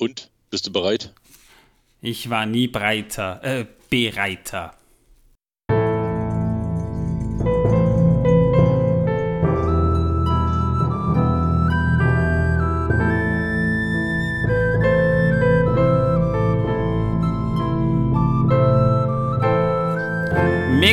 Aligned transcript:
Und? 0.00 0.30
Bist 0.48 0.66
du 0.66 0.72
bereit? 0.72 1.12
Ich 2.00 2.30
war 2.30 2.46
nie 2.46 2.68
breiter, 2.68 3.44
äh, 3.44 3.66
bereiter. 3.90 4.74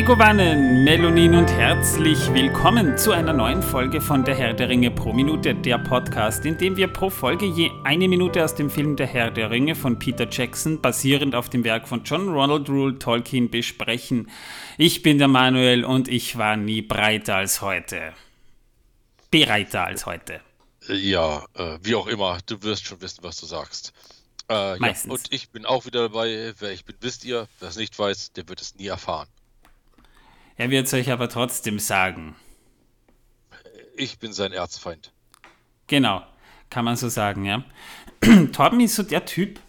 Megovanen, 0.08 0.84
Melonin 0.84 1.34
und 1.34 1.48
herzlich 1.48 2.32
willkommen 2.32 2.96
zu 2.96 3.12
einer 3.12 3.34
neuen 3.34 3.62
Folge 3.62 4.00
von 4.00 4.24
Der 4.24 4.34
Herr 4.34 4.54
der 4.54 4.70
Ringe 4.70 4.90
pro 4.90 5.12
Minute, 5.12 5.54
der 5.54 5.76
Podcast, 5.76 6.46
in 6.46 6.56
dem 6.56 6.78
wir 6.78 6.88
pro 6.88 7.10
Folge 7.10 7.44
je 7.44 7.70
eine 7.84 8.08
Minute 8.08 8.42
aus 8.42 8.54
dem 8.54 8.70
Film 8.70 8.96
Der 8.96 9.06
Herr 9.06 9.30
der 9.30 9.50
Ringe 9.50 9.74
von 9.74 9.98
Peter 9.98 10.26
Jackson, 10.26 10.80
basierend 10.80 11.34
auf 11.34 11.50
dem 11.50 11.62
Werk 11.62 11.86
von 11.86 12.04
John 12.04 12.30
Ronald 12.30 12.70
Rule 12.70 12.98
Tolkien, 12.98 13.50
besprechen. 13.50 14.30
Ich 14.78 15.02
bin 15.02 15.18
der 15.18 15.28
Manuel 15.28 15.84
und 15.84 16.08
ich 16.08 16.38
war 16.38 16.56
nie 16.56 16.80
breiter 16.80 17.36
als 17.36 17.60
heute. 17.60 18.14
Bereiter 19.30 19.84
als 19.84 20.06
heute. 20.06 20.40
Ja, 20.88 21.44
äh, 21.52 21.76
wie 21.82 21.96
auch 21.96 22.06
immer, 22.06 22.38
du 22.46 22.62
wirst 22.62 22.86
schon 22.86 23.02
wissen, 23.02 23.22
was 23.24 23.38
du 23.38 23.44
sagst. 23.44 23.92
Äh, 24.48 24.78
Meistens. 24.78 25.04
Ja, 25.04 25.12
und 25.12 25.32
ich 25.34 25.50
bin 25.50 25.66
auch 25.66 25.84
wieder 25.84 26.08
dabei. 26.08 26.54
Wer 26.58 26.72
ich 26.72 26.86
bin, 26.86 26.96
wisst 27.00 27.26
ihr. 27.26 27.46
Wer 27.60 27.68
es 27.68 27.76
nicht 27.76 27.98
weiß, 27.98 28.32
der 28.32 28.48
wird 28.48 28.62
es 28.62 28.74
nie 28.74 28.86
erfahren. 28.86 29.28
Er 30.58 30.70
wird 30.70 30.86
es 30.88 30.92
euch 30.94 31.10
aber 31.10 31.28
trotzdem 31.28 31.78
sagen. 31.78 32.34
Ich 33.96 34.18
bin 34.18 34.32
sein 34.32 34.52
Erzfeind. 34.52 35.12
Genau, 35.86 36.22
kann 36.68 36.84
man 36.84 36.96
so 36.96 37.08
sagen, 37.08 37.44
ja. 37.44 37.64
Torben 38.52 38.80
ist 38.80 38.96
so 38.96 39.04
der 39.04 39.24
Typ, 39.24 39.60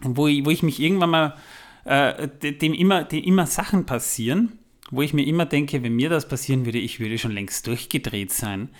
wo 0.00 0.26
ich, 0.26 0.44
wo 0.44 0.50
ich 0.50 0.64
mich 0.64 0.80
irgendwann 0.80 1.10
mal, 1.10 1.36
äh, 1.84 2.28
dem, 2.28 2.74
immer, 2.74 3.04
dem 3.04 3.22
immer 3.22 3.46
Sachen 3.46 3.86
passieren, 3.86 4.58
wo 4.90 5.00
ich 5.00 5.14
mir 5.14 5.24
immer 5.24 5.46
denke, 5.46 5.82
wenn 5.82 5.94
mir 5.94 6.10
das 6.10 6.28
passieren 6.28 6.66
würde, 6.66 6.78
ich 6.78 6.98
würde 6.98 7.16
schon 7.16 7.32
längst 7.32 7.66
durchgedreht 7.68 8.32
sein. 8.32 8.70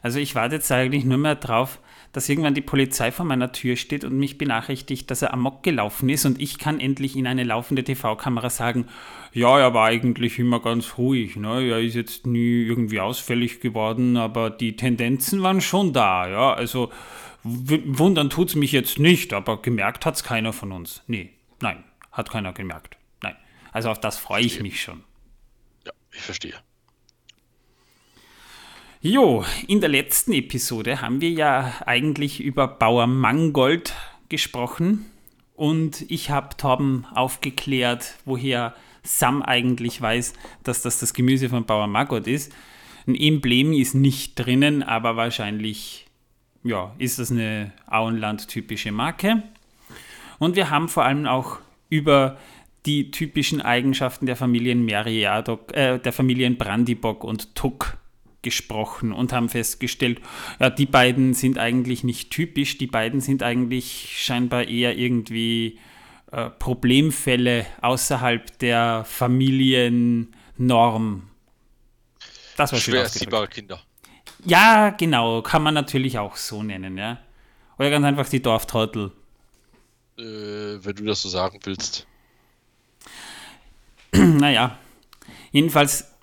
Also 0.00 0.20
ich 0.20 0.36
warte 0.36 0.54
jetzt 0.54 0.70
eigentlich 0.70 1.04
nur 1.04 1.18
mehr 1.18 1.34
drauf, 1.34 1.80
dass 2.12 2.28
irgendwann 2.28 2.54
die 2.54 2.60
Polizei 2.60 3.12
vor 3.12 3.26
meiner 3.26 3.52
Tür 3.52 3.76
steht 3.76 4.04
und 4.04 4.18
mich 4.18 4.38
benachrichtigt, 4.38 5.10
dass 5.10 5.22
er 5.22 5.32
amok 5.32 5.62
gelaufen 5.62 6.08
ist 6.08 6.24
und 6.24 6.40
ich 6.40 6.58
kann 6.58 6.80
endlich 6.80 7.16
in 7.16 7.26
eine 7.26 7.44
laufende 7.44 7.84
TV-Kamera 7.84 8.50
sagen, 8.50 8.86
ja, 9.32 9.58
er 9.58 9.74
war 9.74 9.86
eigentlich 9.86 10.38
immer 10.38 10.60
ganz 10.60 10.98
ruhig, 10.98 11.36
ne? 11.36 11.68
er 11.68 11.80
ist 11.80 11.94
jetzt 11.94 12.26
nie 12.26 12.62
irgendwie 12.64 13.00
ausfällig 13.00 13.60
geworden, 13.60 14.16
aber 14.16 14.50
die 14.50 14.76
Tendenzen 14.76 15.42
waren 15.42 15.60
schon 15.60 15.92
da, 15.92 16.28
ja, 16.28 16.52
also 16.54 16.90
wundern 17.42 18.30
tut 18.30 18.48
es 18.48 18.54
mich 18.56 18.72
jetzt 18.72 18.98
nicht, 18.98 19.32
aber 19.32 19.62
gemerkt 19.62 20.04
hat 20.04 20.16
es 20.16 20.24
keiner 20.24 20.52
von 20.52 20.72
uns. 20.72 21.02
Nee, 21.06 21.30
nein, 21.60 21.84
hat 22.10 22.30
keiner 22.30 22.52
gemerkt, 22.52 22.96
nein. 23.22 23.36
Also 23.72 23.90
auf 23.90 24.00
das 24.00 24.18
freue 24.18 24.42
ich 24.42 24.60
mich 24.60 24.82
schon. 24.82 25.04
Ja, 25.84 25.92
ich 26.12 26.22
verstehe. 26.22 26.54
Jo, 29.08 29.44
in 29.68 29.80
der 29.80 29.88
letzten 29.88 30.32
Episode 30.32 31.00
haben 31.00 31.20
wir 31.20 31.30
ja 31.30 31.74
eigentlich 31.86 32.40
über 32.40 32.66
Bauer 32.66 33.06
Mangold 33.06 33.94
gesprochen 34.28 35.06
und 35.54 36.04
ich 36.10 36.30
habe 36.30 36.56
Torben 36.56 37.06
aufgeklärt, 37.14 38.16
woher 38.24 38.74
Sam 39.04 39.42
eigentlich 39.42 40.02
weiß, 40.02 40.32
dass 40.64 40.82
das 40.82 40.98
das 40.98 41.14
Gemüse 41.14 41.48
von 41.48 41.66
Bauer 41.66 41.86
Margot 41.86 42.26
ist. 42.26 42.52
Ein 43.06 43.14
Emblem 43.14 43.72
ist 43.72 43.94
nicht 43.94 44.34
drinnen, 44.34 44.82
aber 44.82 45.14
wahrscheinlich 45.14 46.08
ja, 46.64 46.92
ist 46.98 47.20
das 47.20 47.30
eine 47.30 47.70
Auenland-typische 47.86 48.90
Marke. 48.90 49.44
Und 50.40 50.56
wir 50.56 50.68
haben 50.70 50.88
vor 50.88 51.04
allem 51.04 51.26
auch 51.26 51.60
über 51.90 52.38
die 52.86 53.12
typischen 53.12 53.62
Eigenschaften 53.62 54.26
der 54.26 54.34
Familien 54.34 54.84
äh, 55.74 56.00
Familien 56.12 56.58
Brandybock 56.58 57.22
und 57.22 57.54
Tuck 57.54 57.98
gesprochen 58.46 59.12
und 59.12 59.32
haben 59.32 59.48
festgestellt, 59.48 60.20
ja, 60.60 60.70
die 60.70 60.86
beiden 60.86 61.34
sind 61.34 61.58
eigentlich 61.58 62.04
nicht 62.04 62.30
typisch, 62.30 62.78
die 62.78 62.86
beiden 62.86 63.20
sind 63.20 63.42
eigentlich 63.42 64.14
scheinbar 64.16 64.68
eher 64.68 64.96
irgendwie 64.96 65.80
äh, 66.30 66.48
Problemfälle 66.48 67.66
außerhalb 67.82 68.56
der 68.60 69.04
Familiennorm. 69.04 71.28
Das 72.56 72.72
war 72.72 72.78
schwer 72.78 73.02
erziehbare 73.02 73.48
Kinder. 73.48 73.80
Ja, 74.44 74.90
genau, 74.90 75.42
kann 75.42 75.64
man 75.64 75.74
natürlich 75.74 76.20
auch 76.20 76.36
so 76.36 76.62
nennen, 76.62 76.96
ja. 76.96 77.18
Oder 77.80 77.90
ganz 77.90 78.06
einfach 78.06 78.28
die 78.28 78.40
Dorftrottel. 78.40 79.10
Äh, 80.16 80.22
wenn 80.22 80.94
du 80.94 81.04
das 81.04 81.20
so 81.20 81.28
sagen 81.28 81.58
willst. 81.64 82.06
naja, 84.12 84.78
jedenfalls 85.50 86.15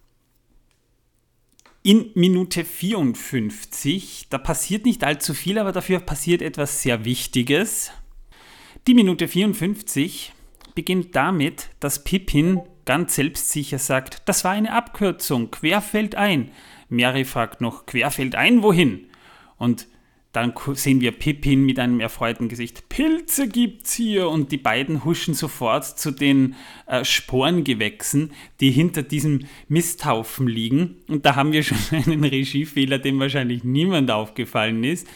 in 1.83 2.11
Minute 2.16 2.63
54, 2.63 4.27
da 4.29 4.38
passiert 4.38 4.85
nicht 4.85 5.03
allzu 5.03 5.33
viel, 5.33 5.59
aber 5.59 5.73
dafür 5.73 5.99
passiert 5.99 6.41
etwas 6.41 6.81
sehr 6.81 7.03
Wichtiges. 7.03 7.91
Die 8.88 8.94
Minute 8.94 9.27
54 9.27 10.31
beginnt 10.75 11.16
damit, 11.16 11.69
dass 11.81 12.03
Pippin 12.03 12.61
ganz 12.85 13.16
selbstsicher 13.16 13.79
sagt, 13.79 14.23
das 14.25 14.45
war 14.45 14.51
eine 14.51 14.71
Abkürzung, 14.71 15.51
quer 15.51 15.81
fällt 15.81 16.16
ein. 16.16 16.51
Mary 16.88 17.25
fragt 17.25 17.59
noch, 17.59 17.85
quer 17.85 18.11
fällt 18.11 18.35
ein, 18.35 18.63
wohin? 18.63 19.07
Und 19.57 19.88
dann 20.33 20.53
sehen 20.73 20.99
wir 20.99 21.11
Pippin 21.11 21.63
mit 21.63 21.77
einem 21.77 21.99
erfreuten 21.99 22.49
Gesicht. 22.49 22.89
Pilze 22.89 23.47
gibt's 23.47 23.94
hier! 23.94 24.29
Und 24.29 24.51
die 24.51 24.57
beiden 24.57 25.05
huschen 25.05 25.35
sofort 25.35 25.85
zu 25.85 26.09
den 26.09 26.55
äh, 26.88 27.05
Sporengewächsen, 27.05 28.31
die 28.59 28.71
hinter 28.71 29.03
diesem 29.03 29.45
Misthaufen 29.67 30.47
liegen. 30.47 30.97
Und 31.07 31.27
da 31.27 31.35
haben 31.35 31.51
wir 31.51 31.61
schon 31.63 31.77
einen 31.91 32.23
Regiefehler, 32.23 32.97
dem 32.97 33.19
wahrscheinlich 33.19 33.63
niemand 33.63 34.09
aufgefallen 34.09 34.83
ist. 34.83 35.07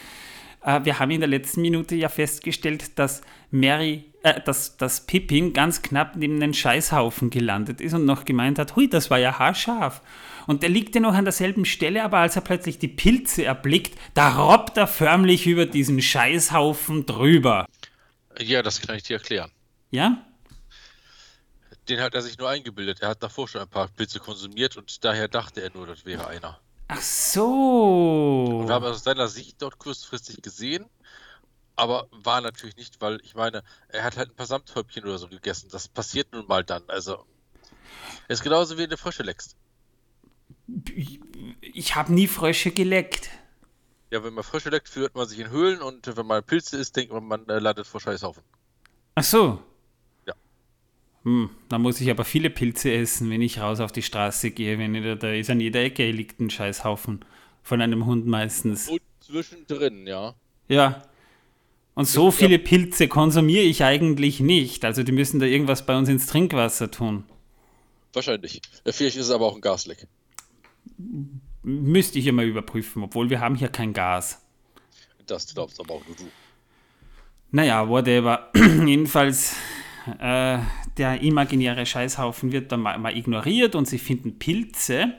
Äh, 0.64 0.82
wir 0.84 1.00
haben 1.00 1.10
in 1.10 1.20
der 1.20 1.30
letzten 1.30 1.62
Minute 1.62 1.96
ja 1.96 2.10
festgestellt, 2.10 3.00
dass 3.00 3.22
Mary, 3.52 4.06
äh, 4.24 4.42
dass, 4.42 4.78
dass 4.78 5.06
Pippin 5.06 5.54
ganz 5.54 5.82
knapp 5.82 6.16
neben 6.16 6.40
den 6.40 6.54
Scheißhaufen 6.54 7.30
gelandet 7.30 7.82
ist 7.82 7.94
und 7.94 8.06
noch 8.06 8.26
gemeint 8.26 8.60
hat, 8.60 8.76
hui, 8.76 8.90
das 8.90 9.10
war 9.10 9.20
ja 9.20 9.40
haarscharf. 9.40 10.02
Und 10.48 10.64
der 10.64 10.70
liegt 10.70 10.96
ja 10.96 11.02
noch 11.02 11.14
an 11.14 11.26
derselben 11.26 11.66
Stelle, 11.66 12.04
aber 12.04 12.20
als 12.20 12.36
er 12.36 12.42
plötzlich 12.42 12.80
die 12.80 12.88
Pilze 12.88 13.44
erblickt, 13.44 13.98
da 14.14 14.36
robbt 14.36 14.78
er 14.78 14.88
förmlich 14.88 15.46
über 15.46 15.66
diesen 15.66 16.02
Scheißhaufen 16.02 17.06
drüber. 17.06 17.66
Ja, 18.40 18.62
das 18.62 18.82
kann 18.82 18.96
ich 18.96 19.04
dir 19.04 19.18
erklären. 19.18 19.52
Ja? 19.92 20.24
Den 21.90 22.02
hat 22.02 22.16
er 22.16 22.22
sich 22.22 22.38
nur 22.38 22.50
eingebildet. 22.50 23.02
Er 23.02 23.10
hat 23.10 23.24
davor 23.24 23.48
schon 23.48 23.62
ein 23.62 23.68
paar 23.68 23.88
Pilze 23.88 24.20
konsumiert 24.20 24.78
und 24.78 25.04
daher 25.04 25.28
dachte 25.28 25.62
er 25.62 25.72
nur, 25.74 25.88
das 25.88 26.06
wäre 26.06 26.28
einer. 26.28 26.60
Ach 26.90 27.02
so. 27.02 28.60
Und 28.62 28.68
wir 28.68 28.74
haben 28.76 28.86
aus 28.86 29.04
seiner 29.04 29.28
Sicht 29.28 29.62
dort 29.62 29.78
kurzfristig 29.78 30.42
gesehen, 30.42 30.86
aber 31.78 32.08
war 32.12 32.42
natürlich 32.42 32.76
nicht, 32.76 33.00
weil 33.00 33.20
ich 33.24 33.36
meine, 33.36 33.64
er 33.88 34.04
hat 34.04 34.18
halt 34.18 34.30
ein 34.32 34.36
paar 34.36 34.48
Samthäubchen 34.48 35.04
oder 35.04 35.18
so 35.18 35.28
gegessen. 35.30 35.70
Das 35.72 35.88
passiert 35.88 36.34
nun 36.34 36.48
mal 36.48 36.64
dann. 36.64 36.84
Also, 36.88 37.24
ist 38.28 38.44
genauso 38.44 38.78
wie 38.78 38.84
eine 38.84 38.98
Frösche 38.98 39.24
leckst. 39.24 39.56
Ich 41.62 41.96
habe 41.96 42.14
nie 42.14 42.28
Frösche 42.28 42.72
geleckt. 42.72 43.30
Ja, 44.12 44.24
wenn 44.24 44.34
man 44.34 44.44
Frösche 44.44 44.70
leckt, 44.70 44.90
führt 44.90 45.16
man 45.16 45.28
sich 45.28 45.40
in 45.40 45.50
Höhlen 45.50 45.82
und 45.82 46.16
wenn 46.18 46.26
man 46.26 46.44
Pilze 46.44 46.78
isst, 46.78 46.96
denkt 46.96 47.14
man, 47.14 47.26
man 47.26 47.48
äh, 47.48 47.60
landet 47.60 47.88
vor 47.88 48.02
Scheißhaufen. 48.02 48.44
Ach 49.16 49.24
so. 49.24 49.62
Ja. 50.26 50.34
Hm, 51.24 51.50
dann 51.70 51.82
muss 51.82 52.02
ich 52.02 52.10
aber 52.10 52.26
viele 52.26 52.50
Pilze 52.50 52.92
essen, 52.92 53.30
wenn 53.30 53.42
ich 53.42 53.60
raus 53.60 53.80
auf 53.80 53.92
die 53.92 54.02
Straße 54.02 54.52
gehe. 54.52 54.80
Wenn 54.80 54.96
ich 54.96 55.04
da, 55.04 55.16
da 55.16 55.32
ist 55.34 55.50
an 55.50 55.60
jeder 55.60 55.82
Ecke 55.82 56.10
liegt 56.10 56.40
ein 56.40 56.50
Scheißhaufen. 56.50 57.24
Von 57.64 57.82
einem 57.82 58.06
Hund 58.06 58.26
meistens. 58.26 58.88
Und 58.88 59.02
zwischendrin, 59.20 60.08
ja. 60.08 60.34
Ja. 60.70 61.04
Und 61.98 62.06
so 62.06 62.30
viele 62.30 62.60
Pilze 62.60 63.08
konsumiere 63.08 63.64
ich 63.64 63.84
eigentlich 63.84 64.40
nicht. 64.40 64.86
Also 64.86 65.02
die 65.02 65.12
müssen 65.12 65.40
da 65.40 65.48
irgendwas 65.48 65.84
bei 65.84 65.98
uns 65.98 66.08
ins 66.08 66.28
Trinkwasser 66.28 66.92
tun. 66.92 67.24
Wahrscheinlich. 68.14 68.62
Vielleicht 68.86 69.18
ist 69.18 69.26
es 69.26 69.32
aber 69.32 69.48
auch 69.48 69.56
ein 69.56 69.62
Gasleck. 69.62 70.06
Müsste 71.64 72.20
ich 72.20 72.28
immer 72.28 72.44
überprüfen, 72.44 73.02
obwohl 73.02 73.32
wir 73.32 73.40
haben 73.40 73.56
hier 73.56 73.70
kein 73.70 73.94
Gas. 73.94 74.46
Das 75.26 75.52
glaubst 75.52 75.80
aber 75.80 75.96
auch 75.96 76.06
nur 76.06 76.16
du. 76.16 76.26
Naja, 77.50 77.90
whatever. 77.90 78.52
Jedenfalls, 78.86 79.56
äh, 80.20 80.60
der 80.98 81.22
imaginäre 81.24 81.84
Scheißhaufen 81.88 82.52
wird 82.52 82.72
dann 82.72 82.82
mal, 82.82 83.00
mal, 83.00 83.18
ignoriert 83.18 83.74
und 83.74 83.88
sie 83.88 83.98
finden 83.98 84.38
Pilze 84.38 85.16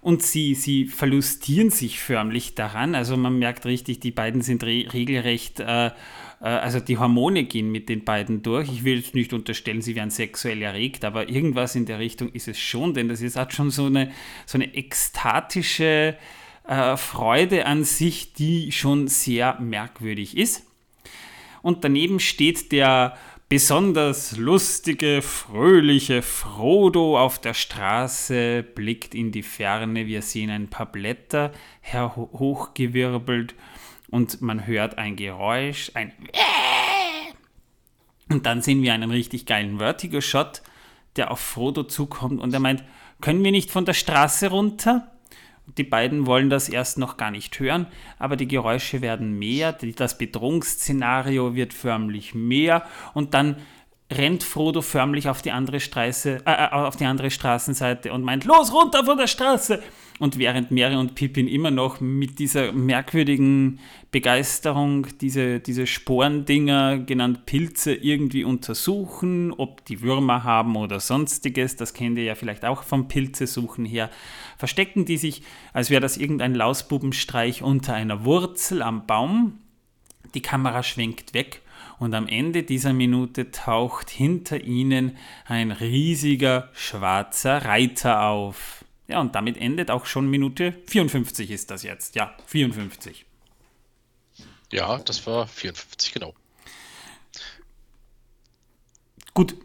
und 0.00 0.22
sie, 0.22 0.54
sie 0.54 0.86
verlustieren 0.86 1.70
sich 1.70 2.00
förmlich 2.00 2.54
daran. 2.54 2.94
Also 2.94 3.16
man 3.16 3.38
merkt 3.38 3.66
richtig, 3.66 4.00
die 4.00 4.10
beiden 4.10 4.42
sind 4.42 4.62
re 4.64 4.86
regelrecht 4.92 5.60
äh, 5.60 5.90
äh, 6.40 6.48
also 6.48 6.80
die 6.80 6.98
Hormone 6.98 7.44
gehen 7.44 7.70
mit 7.70 7.88
den 7.88 8.04
beiden 8.04 8.42
durch. 8.42 8.68
Ich 8.68 8.84
will 8.84 8.96
jetzt 8.96 9.14
nicht 9.14 9.32
unterstellen, 9.32 9.82
sie 9.82 9.96
wären 9.96 10.10
sexuell 10.10 10.62
erregt, 10.62 11.04
aber 11.04 11.28
irgendwas 11.28 11.74
in 11.74 11.86
der 11.86 11.98
Richtung 11.98 12.30
ist 12.32 12.48
es 12.48 12.58
schon, 12.58 12.94
denn 12.94 13.08
das 13.08 13.20
ist, 13.20 13.36
hat 13.36 13.52
schon 13.52 13.70
so 13.70 13.86
eine, 13.86 14.12
so 14.46 14.58
eine 14.58 14.74
ekstatische 14.74 16.16
äh, 16.66 16.96
Freude 16.96 17.66
an 17.66 17.84
sich, 17.84 18.32
die 18.32 18.72
schon 18.72 19.08
sehr 19.08 19.58
merkwürdig 19.60 20.36
ist. 20.36 20.64
und 21.62 21.84
daneben 21.84 22.20
steht 22.20 22.72
der 22.72 23.16
besonders 23.48 24.36
lustige, 24.36 25.22
fröhliche 25.22 26.22
Frodo 26.22 27.18
auf 27.18 27.38
der 27.38 27.54
Straße, 27.54 28.62
blickt 28.62 29.14
in 29.14 29.32
die 29.32 29.42
Ferne, 29.42 30.06
wir 30.06 30.22
sehen 30.22 30.50
ein 30.50 30.68
paar 30.68 30.86
Blätter 30.86 31.52
hochgewirbelt 31.94 33.54
und 34.10 34.42
man 34.42 34.66
hört 34.66 34.98
ein 34.98 35.16
Geräusch, 35.16 35.90
ein 35.94 36.12
und 38.30 38.44
dann 38.44 38.60
sehen 38.60 38.82
wir 38.82 38.92
einen 38.92 39.10
richtig 39.10 39.46
geilen 39.46 39.78
Vertigo-Shot, 39.78 40.62
der 41.16 41.30
auf 41.30 41.40
Frodo 41.40 41.84
zukommt 41.84 42.42
und 42.42 42.52
er 42.52 42.60
meint, 42.60 42.84
können 43.22 43.42
wir 43.42 43.50
nicht 43.50 43.70
von 43.70 43.86
der 43.86 43.94
Straße 43.94 44.50
runter? 44.50 45.10
Die 45.76 45.84
beiden 45.84 46.26
wollen 46.26 46.50
das 46.50 46.68
erst 46.68 46.98
noch 46.98 47.16
gar 47.16 47.30
nicht 47.30 47.58
hören, 47.60 47.86
aber 48.18 48.36
die 48.36 48.48
Geräusche 48.48 49.02
werden 49.02 49.38
mehr, 49.38 49.72
das 49.72 50.16
Bedrohungsszenario 50.16 51.54
wird 51.54 51.74
förmlich 51.74 52.34
mehr 52.34 52.84
und 53.14 53.34
dann 53.34 53.56
rennt 54.10 54.42
Frodo 54.42 54.80
förmlich 54.80 55.28
auf 55.28 55.42
die 55.42 55.50
andere 55.50 55.80
Straße, 55.80 56.38
äh, 56.46 56.50
äh, 56.50 56.70
auf 56.70 56.96
die 56.96 57.04
andere 57.04 57.30
Straßenseite 57.30 58.12
und 58.12 58.24
meint, 58.24 58.44
los 58.44 58.72
runter 58.72 59.04
von 59.04 59.18
der 59.18 59.26
Straße! 59.26 59.82
Und 60.18 60.36
während 60.36 60.72
Mary 60.72 60.96
und 60.96 61.14
Pippin 61.14 61.46
immer 61.46 61.70
noch 61.70 62.00
mit 62.00 62.40
dieser 62.40 62.72
merkwürdigen 62.72 63.78
Begeisterung 64.10 65.06
diese, 65.20 65.60
diese 65.60 65.86
Sporendinger, 65.86 66.98
genannt 66.98 67.46
Pilze, 67.46 67.94
irgendwie 67.94 68.42
untersuchen, 68.42 69.52
ob 69.52 69.84
die 69.84 70.00
Würmer 70.02 70.42
haben 70.42 70.74
oder 70.74 70.98
sonstiges, 70.98 71.76
das 71.76 71.94
kennt 71.94 72.18
ihr 72.18 72.24
ja 72.24 72.34
vielleicht 72.34 72.64
auch 72.64 72.82
vom 72.82 73.06
Pilzesuchen 73.06 73.84
her, 73.84 74.10
verstecken 74.56 75.04
die 75.04 75.18
sich, 75.18 75.42
als 75.72 75.88
wäre 75.88 76.00
das 76.00 76.16
irgendein 76.16 76.54
Lausbubenstreich 76.54 77.62
unter 77.62 77.94
einer 77.94 78.24
Wurzel 78.24 78.82
am 78.82 79.06
Baum. 79.06 79.60
Die 80.34 80.42
Kamera 80.42 80.82
schwenkt 80.82 81.32
weg 81.32 81.62
und 81.98 82.14
am 82.14 82.28
Ende 82.28 82.62
dieser 82.62 82.92
Minute 82.92 83.50
taucht 83.50 84.10
hinter 84.10 84.62
ihnen 84.62 85.16
ein 85.46 85.72
riesiger 85.72 86.70
schwarzer 86.74 87.64
Reiter 87.64 88.22
auf. 88.22 88.84
Ja, 89.08 89.20
und 89.20 89.34
damit 89.34 89.56
endet 89.56 89.90
auch 89.90 90.06
schon 90.06 90.28
Minute 90.28 90.74
54 90.86 91.50
ist 91.50 91.70
das 91.70 91.82
jetzt. 91.82 92.14
Ja, 92.14 92.34
54. 92.46 93.24
Ja, 94.70 94.98
das 94.98 95.26
war 95.26 95.46
54, 95.46 96.12
genau. 96.12 96.34
Gut, 99.32 99.56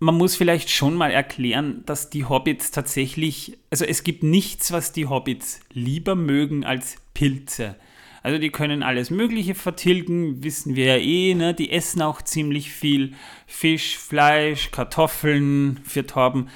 man 0.00 0.16
muss 0.16 0.36
vielleicht 0.36 0.70
schon 0.70 0.94
mal 0.94 1.10
erklären, 1.10 1.82
dass 1.86 2.10
die 2.10 2.26
Hobbits 2.26 2.70
tatsächlich, 2.70 3.56
also 3.70 3.84
es 3.86 4.04
gibt 4.04 4.22
nichts, 4.22 4.70
was 4.70 4.92
die 4.92 5.06
Hobbits 5.06 5.60
lieber 5.72 6.14
mögen 6.14 6.64
als 6.64 6.96
Pilze. 7.14 7.76
Also 8.24 8.38
die 8.38 8.48
können 8.48 8.82
alles 8.82 9.10
Mögliche 9.10 9.54
vertilgen, 9.54 10.42
wissen 10.42 10.76
wir 10.76 10.86
ja 10.86 10.96
eh, 10.96 11.34
ne? 11.34 11.52
Die 11.52 11.70
essen 11.70 12.00
auch 12.00 12.22
ziemlich 12.22 12.72
viel 12.72 13.12
Fisch, 13.46 13.98
Fleisch, 13.98 14.70
Kartoffeln 14.70 15.78
für 15.84 16.06
Torben. 16.06 16.48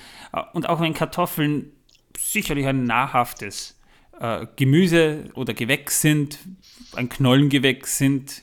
Und 0.55 0.67
auch 0.67 0.81
wenn 0.81 0.95
Kartoffeln 0.95 1.71
sicherlich 2.19 2.67
ein 2.67 2.85
nahrhaftes 2.85 3.79
äh, 4.19 4.47
Gemüse 4.57 5.25
oder 5.35 5.53
Gewächs 5.53 6.01
sind, 6.01 6.39
ein 6.97 7.11
Knollengewächs 7.11 7.99
sind, 7.99 8.43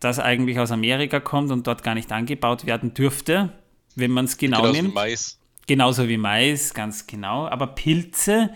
das 0.00 0.18
eigentlich 0.18 0.58
aus 0.58 0.72
Amerika 0.72 1.20
kommt 1.20 1.52
und 1.52 1.64
dort 1.68 1.84
gar 1.84 1.94
nicht 1.94 2.10
angebaut 2.10 2.66
werden 2.66 2.92
dürfte, 2.92 3.52
wenn 3.94 4.10
man 4.10 4.24
es 4.24 4.36
genau 4.36 4.62
Genauso 4.62 4.72
nimmt. 4.72 4.90
Wie 4.90 4.94
Mais. 4.94 5.38
Genauso 5.68 6.08
wie 6.08 6.16
Mais, 6.16 6.74
ganz 6.74 7.06
genau. 7.06 7.46
Aber 7.46 7.68
Pilze, 7.68 8.50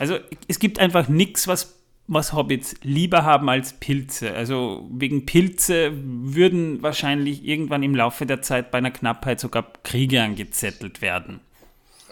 also 0.00 0.18
es 0.48 0.58
gibt 0.58 0.80
einfach 0.80 1.06
nichts, 1.06 1.46
was, 1.46 1.75
was 2.08 2.32
Hobbits 2.32 2.74
lieber 2.82 3.24
haben 3.24 3.48
als 3.48 3.72
Pilze. 3.74 4.32
Also 4.32 4.88
wegen 4.90 5.26
Pilze 5.26 5.92
würden 5.94 6.82
wahrscheinlich 6.82 7.44
irgendwann 7.44 7.82
im 7.82 7.94
Laufe 7.94 8.26
der 8.26 8.42
Zeit 8.42 8.70
bei 8.70 8.78
einer 8.78 8.90
Knappheit 8.90 9.40
sogar 9.40 9.72
Kriege 9.82 10.22
angezettelt 10.22 11.00
werden. 11.00 11.40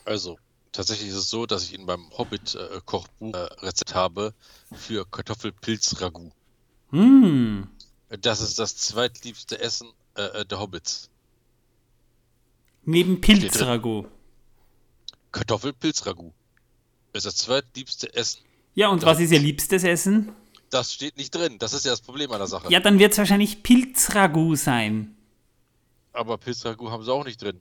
Also, 0.04 0.38
tatsächlich 0.72 1.08
ist 1.08 1.16
es 1.16 1.30
so, 1.30 1.46
dass 1.46 1.64
ich 1.64 1.74
in 1.74 1.84
meinem 1.84 2.10
Hobbit-Kochbuch 2.10 3.34
äh, 3.34 3.64
Rezept 3.64 3.94
habe 3.94 4.34
für 4.72 5.06
Kartoffelpilz-Ragout. 5.06 6.32
Mm. 6.90 7.62
Das 8.20 8.40
ist 8.40 8.58
das 8.58 8.76
zweitliebste 8.76 9.60
Essen 9.60 9.88
äh, 10.16 10.22
äh 10.22 10.44
der 10.44 10.60
Hobbits. 10.60 11.08
Neben 12.84 13.20
Pilzragout. 13.20 14.08
Kartoffelpilzragout. 15.32 16.34
Ist 17.14 17.26
das 17.26 17.36
zweitliebste 17.36 18.14
Essen. 18.14 18.42
Ja, 18.74 18.88
und 18.88 19.04
was 19.04 19.20
ist 19.20 19.30
Ihr 19.30 19.38
liebstes 19.38 19.84
Essen? 19.84 20.32
Das 20.70 20.92
steht 20.92 21.16
nicht 21.16 21.34
drin. 21.34 21.58
Das 21.58 21.72
ist 21.72 21.84
ja 21.84 21.92
das 21.92 22.00
Problem 22.00 22.32
an 22.32 22.38
der 22.38 22.48
Sache. 22.48 22.66
Ja, 22.68 22.80
dann 22.80 22.98
wird 22.98 23.12
es 23.12 23.18
wahrscheinlich 23.18 23.62
Pilzragout 23.62 24.56
sein. 24.56 25.16
Aber 26.12 26.36
Pilzragout 26.38 26.90
haben 26.90 27.04
sie 27.04 27.12
auch 27.12 27.24
nicht 27.24 27.40
drin. 27.40 27.60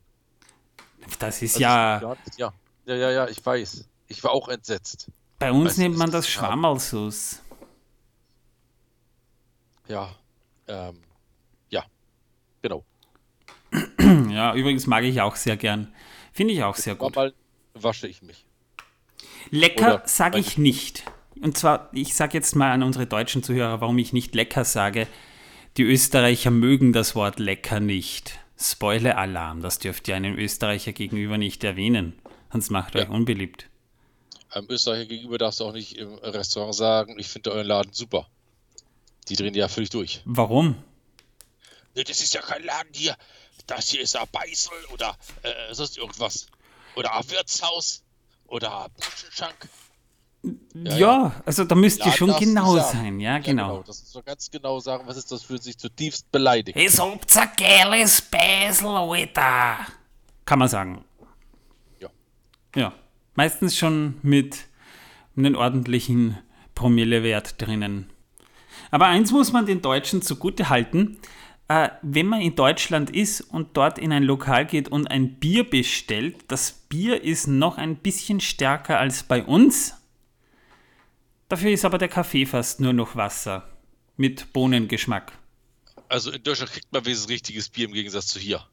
Das 1.19 1.41
ist 1.41 1.55
also 1.55 1.61
ja. 1.61 2.15
Ja, 2.37 2.53
ja, 2.85 2.95
ja, 2.95 3.11
ja, 3.11 3.27
ich 3.27 3.45
weiß. 3.45 3.85
Ich 4.07 4.23
war 4.23 4.31
auch 4.31 4.47
entsetzt. 4.47 5.11
Bei 5.39 5.51
uns 5.51 5.71
weißt 5.71 5.77
nennt 5.79 5.97
man 5.97 6.11
das 6.11 6.27
Schwammerlsus. 6.27 7.41
Ja, 9.87 10.15
ähm, 10.67 10.97
ja, 11.69 11.83
genau. 12.61 12.83
Ja, 14.29 14.53
übrigens 14.55 14.87
mag 14.87 15.03
ich 15.03 15.21
auch 15.21 15.35
sehr 15.35 15.57
gern. 15.57 15.93
Finde 16.31 16.53
ich 16.53 16.63
auch 16.63 16.75
sehr 16.75 16.95
gut. 16.95 17.15
Mal 17.15 17.33
wasche 17.73 18.07
ich 18.07 18.21
mich. 18.21 18.45
Lecker 19.49 20.01
sage 20.05 20.39
ich 20.39 20.57
nicht. 20.57 21.03
Und 21.41 21.57
zwar, 21.57 21.89
ich 21.91 22.15
sage 22.15 22.37
jetzt 22.37 22.55
mal 22.55 22.71
an 22.71 22.83
unsere 22.83 23.05
deutschen 23.05 23.43
Zuhörer, 23.43 23.81
warum 23.81 23.97
ich 23.97 24.13
nicht 24.13 24.33
lecker 24.35 24.65
sage. 24.65 25.07
Die 25.77 25.83
Österreicher 25.83 26.51
mögen 26.51 26.93
das 26.93 27.15
Wort 27.15 27.39
lecker 27.39 27.79
nicht. 27.79 28.39
Spoiler-Alarm, 28.57 29.61
das 29.61 29.79
dürft 29.79 30.07
ihr 30.07 30.15
einem 30.15 30.37
Österreicher 30.37 30.93
gegenüber 30.93 31.37
nicht 31.37 31.63
erwähnen. 31.63 32.13
Sonst 32.51 32.69
macht 32.69 32.95
ja. 32.95 33.01
euch 33.01 33.09
unbeliebt. 33.09 33.67
Einem 34.51 34.69
Österreicher 34.69 35.05
gegenüber 35.05 35.37
darfst 35.37 35.59
du 35.59 35.65
auch 35.65 35.73
nicht 35.73 35.97
im 35.97 36.13
Restaurant 36.15 36.75
sagen, 36.75 37.15
ich 37.17 37.27
finde 37.27 37.51
euren 37.51 37.65
Laden 37.65 37.91
super. 37.91 38.27
Die 39.27 39.35
drehen 39.35 39.55
ja 39.55 39.67
völlig 39.67 39.89
durch. 39.89 40.21
Warum? 40.25 40.75
Nee, 41.95 42.03
das 42.03 42.21
ist 42.21 42.33
ja 42.33 42.41
kein 42.41 42.63
Laden 42.63 42.93
hier. 42.93 43.17
Das 43.67 43.89
hier 43.89 44.01
ist 44.01 44.15
ein 44.15 44.27
Beißel 44.31 44.73
oder 44.91 45.17
äh, 45.41 45.73
sonst 45.73 45.97
irgendwas. 45.97 46.47
Oder 46.95 47.15
ein 47.15 47.29
Wirtshaus 47.31 48.03
oder 48.47 48.89
Buschenschank. 48.95 49.69
Ja, 50.73 50.97
ja, 50.97 51.41
also 51.45 51.63
da 51.63 51.73
müsst 51.73 52.05
ihr 52.05 52.11
schon 52.11 52.35
genau 52.37 52.77
sein, 52.77 53.19
ja, 53.21 53.39
genau. 53.39 53.61
ja, 53.61 53.71
genau. 53.71 53.83
Das 53.83 54.01
ist 54.01 54.11
so 54.11 54.21
ganz 54.21 54.51
genau 54.51 54.79
sagen, 54.79 55.07
was 55.07 55.15
ist 55.15 55.31
das 55.31 55.43
für 55.43 55.57
sich 55.57 55.77
zutiefst 55.77 56.29
beleidigt. 56.31 56.77
Es 56.77 56.99
habt 56.99 57.37
ein 57.37 57.49
geiles 57.55 58.21
Beißel, 58.21 58.87
Alter. 58.87 59.77
Kann 60.43 60.59
man 60.59 60.67
sagen. 60.67 61.05
Ja. 62.01 62.09
Ja, 62.75 62.93
meistens 63.35 63.77
schon 63.77 64.19
mit 64.21 64.65
einem 65.37 65.55
ordentlichen 65.55 66.37
Promillewert 66.75 67.61
drinnen. 67.61 68.09
Aber 68.91 69.07
eins 69.07 69.31
muss 69.31 69.53
man 69.53 69.65
den 69.65 69.81
Deutschen 69.81 70.21
zugute 70.21 70.69
halten. 70.69 71.17
Äh, 71.67 71.89
wenn 72.01 72.27
man 72.27 72.41
in 72.41 72.55
Deutschland 72.55 73.09
ist 73.09 73.41
und 73.41 73.77
dort 73.77 73.97
in 73.97 74.11
ein 74.11 74.23
Lokal 74.23 74.65
geht 74.65 74.89
und 74.89 75.07
ein 75.07 75.39
Bier 75.39 75.69
bestellt, 75.69 76.45
das 76.49 76.71
Bier 76.71 77.23
ist 77.23 77.47
noch 77.47 77.77
ein 77.77 77.95
bisschen 77.95 78.39
stärker 78.39 78.99
als 78.99 79.23
bei 79.23 79.43
uns. 79.43 79.95
Dafür 81.47 81.71
ist 81.71 81.85
aber 81.85 81.97
der 81.97 82.09
Kaffee 82.09 82.45
fast 82.45 82.81
nur 82.81 82.93
noch 82.93 83.15
Wasser 83.15 83.69
mit 84.17 84.51
Bohnengeschmack. 84.53 85.31
Also 86.09 86.31
in 86.31 86.43
Deutschland 86.43 86.71
kriegt 86.71 86.91
man 86.91 87.05
wenigstens 87.05 87.29
richtiges 87.29 87.69
Bier 87.69 87.85
im 87.85 87.93
Gegensatz 87.93 88.27
zu 88.27 88.39
hier. 88.39 88.65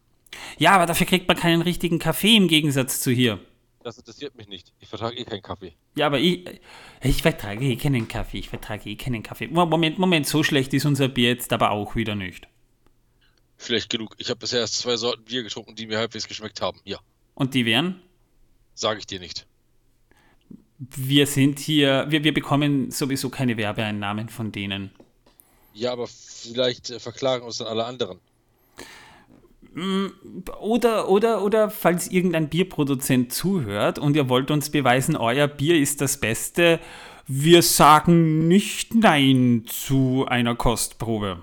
Ja, 0.59 0.73
aber 0.73 0.87
dafür 0.87 1.07
kriegt 1.07 1.29
man 1.29 1.37
keinen 1.37 1.63
richtigen 1.63 1.99
Kaffee 1.99 2.37
im 2.37 2.49
Gegensatz 2.49 3.01
zu 3.01 3.11
hier. 3.11 3.41
Das 3.83 3.97
interessiert 3.97 4.35
mich 4.37 4.49
nicht. 4.49 4.73
Ich 4.79 4.89
vertrage 4.89 5.17
eh 5.17 5.25
keinen 5.25 5.43
Kaffee. 5.43 5.73
Ja, 5.95 6.07
aber 6.07 6.19
ich, 6.19 6.45
ich 7.03 7.23
vertrage 7.23 7.65
eh 7.65 7.77
keinen 7.77 8.09
Kaffee. 8.09 8.39
Ich 8.39 8.51
vertrage 8.51 8.91
eh 8.91 8.97
keinen 8.97 9.23
Kaffee. 9.23 9.49
Moment, 9.49 9.99
Moment, 9.99 10.27
so 10.27 10.43
schlecht 10.43 10.75
ist 10.75 10.85
unser 10.85 11.09
Bier 11.09 11.31
jetzt 11.31 11.53
aber 11.53 11.71
auch 11.71 11.97
wieder 11.97 12.15
nicht. 12.15 12.47
Schlecht 13.61 13.91
genug. 13.91 14.15
Ich 14.19 14.31
habe 14.31 14.39
bisher 14.39 14.61
erst 14.61 14.79
zwei 14.79 14.97
Sorten 14.97 15.25
Bier 15.25 15.43
getrunken, 15.43 15.75
die 15.75 15.87
mir 15.87 15.99
halbwegs 15.99 16.27
geschmeckt 16.27 16.61
haben. 16.63 16.81
Ja. 16.85 16.99
Und 17.35 17.55
die 17.55 17.67
wären? 17.67 18.01
Sage 18.75 19.01
ich 19.01 19.07
dir 19.07 19.21
nicht. 19.21 19.47
Wir 20.79 21.27
sind 21.27 21.59
hier, 21.59 22.07
wir, 22.09 22.25
wir 22.25 22.33
bekommen 22.33 22.91
sowieso 22.91 23.29
keine 23.29 23.59
Werbeeinnahmen 23.59 24.31
von 24.31 24.51
denen. 24.51 24.91
Ja, 25.75 25.93
aber 25.93 26.07
vielleicht 26.07 26.89
äh, 26.89 26.99
verklagen 26.99 27.45
uns 27.45 27.59
dann 27.59 27.67
alle 27.67 27.85
anderen. 27.85 28.19
Mm, 29.75 30.07
oder, 30.59 31.11
oder, 31.11 31.43
oder 31.43 31.71
falls 31.71 32.09
irgendein 32.09 32.49
Bierproduzent 32.49 33.33
zuhört 33.33 33.99
und 33.99 34.17
ihr 34.17 34.31
wollt 34.31 34.51
uns 34.51 34.71
beweisen, 34.71 35.17
euer 35.17 35.47
Bier 35.49 35.79
ist 35.79 36.01
das 36.01 36.19
Beste, 36.19 36.81
wir 37.27 37.63
sagen 37.63 38.49
nicht 38.49 38.95
Nein 38.95 39.65
zu 39.67 40.25
einer 40.27 40.57
Kostprobe. 40.57 41.43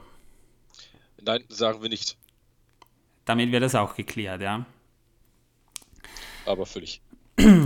Nein, 1.27 1.43
sagen 1.49 1.81
wir 1.81 1.89
nicht. 1.89 2.17
Damit 3.25 3.51
wäre 3.51 3.61
das 3.61 3.75
auch 3.75 3.95
geklärt, 3.95 4.41
ja. 4.41 4.65
Aber 6.45 6.65
völlig. 6.65 7.01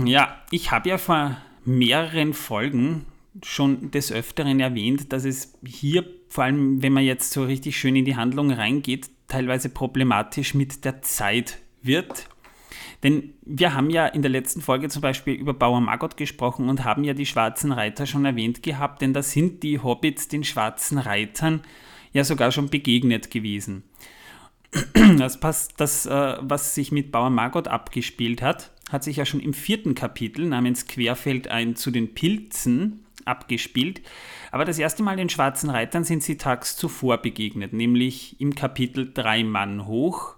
Ja, 0.04 0.42
ich 0.50 0.70
habe 0.70 0.90
ja 0.90 0.98
vor 0.98 1.38
mehreren 1.64 2.34
Folgen 2.34 3.06
schon 3.42 3.90
des 3.90 4.12
Öfteren 4.12 4.60
erwähnt, 4.60 5.12
dass 5.14 5.24
es 5.24 5.54
hier 5.64 6.04
vor 6.32 6.44
allem 6.44 6.82
wenn 6.82 6.94
man 6.94 7.04
jetzt 7.04 7.32
so 7.32 7.44
richtig 7.44 7.78
schön 7.78 7.94
in 7.94 8.06
die 8.06 8.16
Handlung 8.16 8.50
reingeht, 8.50 9.10
teilweise 9.28 9.68
problematisch 9.68 10.54
mit 10.54 10.84
der 10.86 11.02
Zeit 11.02 11.58
wird. 11.82 12.26
Denn 13.02 13.34
wir 13.42 13.74
haben 13.74 13.90
ja 13.90 14.06
in 14.06 14.22
der 14.22 14.30
letzten 14.30 14.62
Folge 14.62 14.88
zum 14.88 15.02
Beispiel 15.02 15.34
über 15.34 15.52
Bauer 15.52 15.82
Margot 15.82 16.16
gesprochen 16.16 16.70
und 16.70 16.84
haben 16.84 17.04
ja 17.04 17.12
die 17.12 17.26
schwarzen 17.26 17.70
Reiter 17.70 18.06
schon 18.06 18.24
erwähnt 18.24 18.62
gehabt, 18.62 19.02
denn 19.02 19.12
da 19.12 19.22
sind 19.22 19.62
die 19.62 19.78
Hobbits 19.78 20.28
den 20.28 20.42
schwarzen 20.42 20.96
Reitern 20.96 21.62
ja 22.12 22.24
sogar 22.24 22.52
schon 22.52 22.68
begegnet 22.68 23.30
gewesen. 23.30 23.84
Das, 25.18 25.38
passt, 25.38 25.74
das 25.78 26.06
äh, 26.06 26.36
was 26.40 26.74
sich 26.74 26.92
mit 26.92 27.12
Bauer 27.12 27.28
Margot 27.28 27.68
abgespielt 27.68 28.40
hat, 28.40 28.70
hat 28.90 29.04
sich 29.04 29.16
ja 29.16 29.26
schon 29.26 29.40
im 29.40 29.52
vierten 29.52 29.94
Kapitel 29.94 30.46
namens 30.46 30.86
Querfeld 30.86 31.48
ein 31.48 31.76
zu 31.76 31.90
den 31.90 32.14
Pilzen 32.14 33.04
abgespielt. 33.26 34.00
Aber 34.50 34.64
das 34.64 34.78
erste 34.78 35.02
Mal 35.02 35.16
den 35.16 35.28
schwarzen 35.28 35.68
Reitern 35.68 36.04
sind 36.04 36.22
sie 36.22 36.38
tags 36.38 36.76
zuvor 36.76 37.18
begegnet, 37.18 37.74
nämlich 37.74 38.40
im 38.40 38.54
Kapitel 38.54 39.10
Drei 39.12 39.44
Mann 39.44 39.86
hoch 39.86 40.36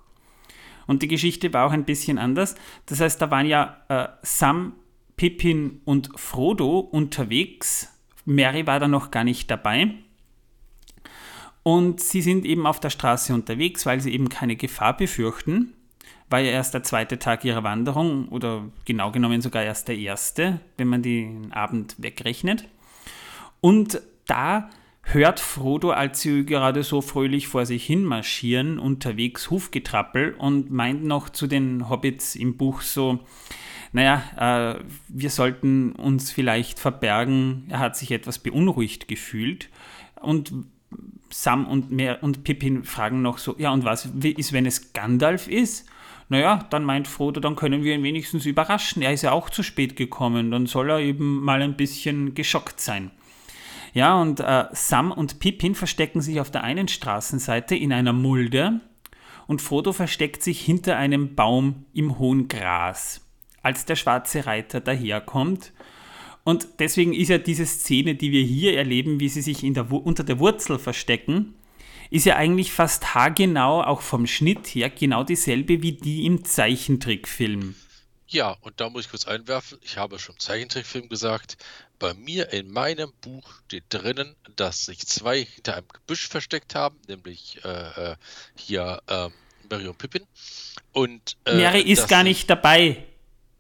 und 0.87 1.03
die 1.03 1.09
Geschichte 1.09 1.53
war 1.53 1.67
auch 1.67 1.73
ein 1.73 1.85
bisschen 1.85 2.19
anders. 2.19 2.55
Das 2.87 3.01
heißt, 3.01 3.21
da 3.21 3.31
waren 3.31 3.47
ja 3.47 3.77
äh, 3.89 4.09
Sam, 4.23 4.75
Pippin 5.17 5.81
und 5.85 6.11
Frodo 6.17 6.79
unterwegs. 6.79 7.91
Mary 8.25 8.67
war 8.67 8.81
da 8.81 8.89
noch 8.89 9.11
gar 9.11 9.25
nicht 9.25 9.51
dabei. 9.51 9.95
Und 11.65 12.01
sie 12.01 12.21
sind 12.21 12.45
eben 12.45 12.67
auf 12.67 12.79
der 12.79 12.91
Straße 12.91 13.35
unterwegs, 13.35 13.87
weil 13.87 13.99
sie 13.99 14.13
eben 14.13 14.29
keine 14.29 14.55
Gefahr 14.55 14.97
befürchten. 14.97 15.73
War 16.29 16.41
ja 16.41 16.53
erst 16.53 16.75
der 16.75 16.83
zweite 16.83 17.19
Tag 17.19 17.45
ihrer 17.45 17.65
Wanderung 17.65 18.29
oder 18.29 18.67
genau 18.85 19.11
genommen 19.11 19.41
sogar 19.41 19.63
erst 19.63 19.89
der 19.89 19.97
erste, 19.97 20.61
wenn 20.77 20.89
man 20.89 21.03
den 21.03 21.53
Abend 21.53 21.97
wegrechnet. 21.99 22.69
Und 23.63 24.03
da 24.27 24.69
hört 25.05 25.41
Frodo, 25.41 25.91
als 25.91 26.21
sie 26.21 26.45
gerade 26.45 26.83
so 26.83 27.01
fröhlich 27.01 27.49
vor 27.49 27.65
sich 27.65 27.85
hin 27.85 28.05
marschieren, 28.05 28.79
unterwegs 28.79 29.51
Hufgetrappel 29.51 30.35
und 30.35 30.71
meint 30.71 31.03
noch 31.03 31.31
zu 31.31 31.47
den 31.47 31.89
Hobbits 31.89 32.37
im 32.37 32.59
Buch 32.59 32.83
so, 32.83 33.21
naja, 33.93 34.77
äh, 34.77 34.85
wir 35.09 35.31
sollten 35.31 35.93
uns 35.93 36.31
vielleicht 36.31 36.79
verbergen, 36.79 37.65
er 37.71 37.79
hat 37.79 37.97
sich 37.97 38.11
etwas 38.11 38.39
beunruhigt 38.39 39.09
gefühlt. 39.09 39.71
Und 40.21 40.53
Sam 41.31 41.67
und, 41.67 41.91
Mer 41.91 42.23
und 42.23 42.45
Pippin 42.45 42.85
fragen 42.85 43.23
noch 43.23 43.39
so, 43.39 43.57
ja, 43.59 43.73
und 43.73 43.85
was 43.85 44.07
ist, 44.07 44.53
wenn 44.53 44.67
es 44.67 44.93
Gandalf 44.93 45.49
ist? 45.49 45.87
Naja, 46.29 46.67
dann 46.71 46.85
meint 46.85 47.07
Frodo, 47.07 47.41
dann 47.41 47.57
können 47.57 47.85
wir 47.85 47.95
ihn 47.95 48.03
wenigstens 48.03 48.47
überraschen. 48.47 49.03
Er 49.03 49.13
ist 49.13 49.23
ja 49.23 49.33
auch 49.33 49.51
zu 49.51 49.63
spät 49.63 49.97
gekommen, 49.97 50.51
dann 50.51 50.67
soll 50.67 50.91
er 50.91 51.01
eben 51.01 51.41
mal 51.43 51.61
ein 51.61 51.77
bisschen 51.77 52.35
geschockt 52.35 52.81
sein. 52.81 53.11
Ja, 53.93 54.21
und 54.21 54.41
äh, 54.41 54.65
Sam 54.73 55.13
und 55.13 55.39
Pippin 55.39 55.75
verstecken 55.75 56.21
sich 56.21 56.41
auf 56.41 56.51
der 56.51 56.65
einen 56.65 56.89
Straßenseite 56.89 57.77
in 57.77 57.93
einer 57.93 58.13
Mulde 58.13 58.81
und 59.47 59.63
Frodo 59.63 59.93
versteckt 59.93 60.43
sich 60.43 60.61
hinter 60.61 60.97
einem 60.97 61.35
Baum 61.35 61.85
im 61.93 62.19
hohen 62.19 62.49
Gras, 62.49 63.21
als 63.63 63.85
der 63.85 63.97
schwarze 63.97 64.47
Reiter 64.47 64.81
daherkommt. 64.81 65.73
Und 66.45 66.69
deswegen 66.79 67.15
ist 67.15 67.29
ja 67.29 67.39
diese 67.39 67.65
Szene, 67.65 68.15
die 68.15 68.31
wir 68.31 68.43
hier 68.43 68.77
erleben, 68.77 69.19
wie 69.19 69.31
sie 69.31 69.43
sich 69.43 69.61
der, 69.61 69.91
unter 69.91 70.25
der 70.25 70.39
Wurzel 70.39 70.79
verstecken, 70.79 71.55
ist 72.11 72.27
ja 72.27 72.37
eigentlich 72.37 72.71
fast 72.71 73.15
haargenau, 73.15 73.83
auch 73.83 74.03
vom 74.03 74.27
Schnitt 74.27 74.67
her, 74.69 74.91
genau 74.91 75.25
dieselbe 75.25 75.83
wie 75.83 75.93
die 75.93 76.27
im 76.27 76.45
Zeichentrickfilm. 76.45 77.75
Ja, 78.29 78.57
und 78.61 78.81
da 78.81 78.91
muss 78.91 79.05
ich 79.05 79.11
kurz 79.11 79.27
einwerfen, 79.27 79.79
ich 79.83 79.97
habe 79.97 80.19
schon 80.19 80.39
Zeichentrickfilm 80.39 81.09
gesagt, 81.09 81.57
bei 81.99 82.15
mir 82.15 82.53
in 82.53 82.71
meinem 82.71 83.13
Buch 83.21 83.49
steht 83.67 83.85
drinnen, 83.89 84.35
dass 84.57 84.87
sich 84.87 85.07
zwei 85.07 85.45
hinter 85.45 85.77
einem 85.77 85.89
Gebüsch 85.89 86.29
versteckt 86.29 86.75
haben, 86.75 86.99
nämlich 87.09 87.61
äh, 87.65 88.13
äh 88.13 88.17
hier 88.57 89.01
äh, 89.07 89.29
Mary 89.71 89.89
und 89.89 89.99
Pippin. 89.99 90.27
Und, 90.93 91.37
äh, 91.47 91.57
Mary 91.57 91.81
ist 91.81 92.09
gar 92.09 92.23
nicht 92.23 92.51
dabei. 92.51 93.05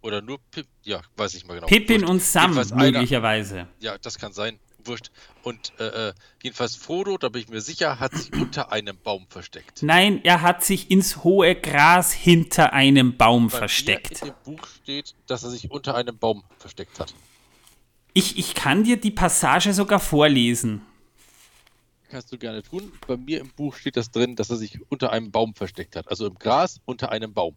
Oder 0.04 0.20
nur 0.20 0.38
Pippin, 0.50 0.70
ja, 0.82 1.00
weiß 1.16 1.32
ich 1.34 1.46
mal 1.46 1.54
genau. 1.54 1.66
Pippin 1.66 2.02
wurscht. 2.02 2.10
und 2.10 2.22
Sam 2.22 2.54
möglicherweise. 2.54 3.60
Einer, 3.60 3.68
ja, 3.80 3.96
das 3.96 4.18
kann 4.18 4.34
sein, 4.34 4.58
wurscht. 4.84 5.10
Und 5.42 5.72
äh, 5.80 6.08
äh, 6.08 6.14
jedenfalls 6.42 6.76
Frodo, 6.76 7.16
da 7.16 7.30
bin 7.30 7.40
ich 7.40 7.48
mir 7.48 7.62
sicher, 7.62 7.98
hat 8.00 8.12
sich 8.14 8.30
unter 8.38 8.70
einem 8.70 8.98
Baum 8.98 9.26
versteckt. 9.30 9.82
Nein, 9.82 10.20
er 10.22 10.42
hat 10.42 10.62
sich 10.62 10.90
ins 10.90 11.24
hohe 11.24 11.54
Gras 11.54 12.12
hinter 12.12 12.74
einem 12.74 13.16
Baum 13.16 13.48
Bei 13.48 13.56
versteckt. 13.60 14.20
Mir 14.20 14.28
in 14.28 14.34
dem 14.34 14.56
Buch 14.56 14.66
steht, 14.82 15.14
dass 15.26 15.42
er 15.42 15.48
sich 15.48 15.70
unter 15.70 15.94
einem 15.94 16.18
Baum 16.18 16.44
versteckt 16.58 17.00
hat. 17.00 17.14
Ich, 18.12 18.36
ich 18.38 18.54
kann 18.54 18.84
dir 18.84 18.98
die 19.00 19.10
Passage 19.10 19.72
sogar 19.72 20.00
vorlesen. 20.00 20.82
Kannst 22.10 22.30
du 22.30 22.36
gerne 22.36 22.62
tun. 22.62 22.92
Bei 23.08 23.16
mir 23.16 23.40
im 23.40 23.48
Buch 23.48 23.74
steht 23.74 23.96
das 23.96 24.10
drin, 24.10 24.36
dass 24.36 24.50
er 24.50 24.56
sich 24.56 24.78
unter 24.90 25.12
einem 25.12 25.30
Baum 25.30 25.54
versteckt 25.54 25.96
hat. 25.96 26.08
Also 26.08 26.26
im 26.26 26.34
Gras 26.34 26.82
unter 26.84 27.10
einem 27.10 27.32
Baum. 27.32 27.56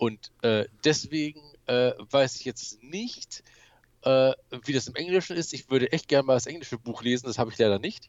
Und 0.00 0.32
äh, 0.40 0.64
deswegen 0.82 1.42
äh, 1.66 1.92
weiß 1.98 2.36
ich 2.36 2.46
jetzt 2.46 2.82
nicht, 2.82 3.44
äh, 4.00 4.32
wie 4.64 4.72
das 4.72 4.88
im 4.88 4.94
Englischen 4.94 5.36
ist. 5.36 5.52
Ich 5.52 5.68
würde 5.68 5.92
echt 5.92 6.08
gerne 6.08 6.24
mal 6.24 6.32
das 6.32 6.46
englische 6.46 6.78
Buch 6.78 7.02
lesen, 7.02 7.26
das 7.26 7.38
habe 7.38 7.50
ich 7.50 7.58
leider 7.58 7.78
nicht. 7.78 8.08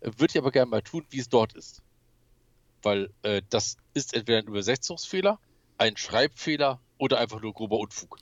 Äh, 0.00 0.12
würde 0.16 0.30
ich 0.30 0.38
aber 0.38 0.50
gerne 0.50 0.70
mal 0.70 0.80
tun, 0.80 1.04
wie 1.10 1.18
es 1.18 1.28
dort 1.28 1.52
ist. 1.52 1.82
Weil 2.80 3.10
äh, 3.20 3.42
das 3.50 3.76
ist 3.92 4.14
entweder 4.14 4.38
ein 4.38 4.46
Übersetzungsfehler, 4.46 5.38
ein 5.76 5.98
Schreibfehler 5.98 6.80
oder 6.96 7.18
einfach 7.20 7.42
nur 7.42 7.52
grober 7.52 7.80
Unfug. 7.80 8.16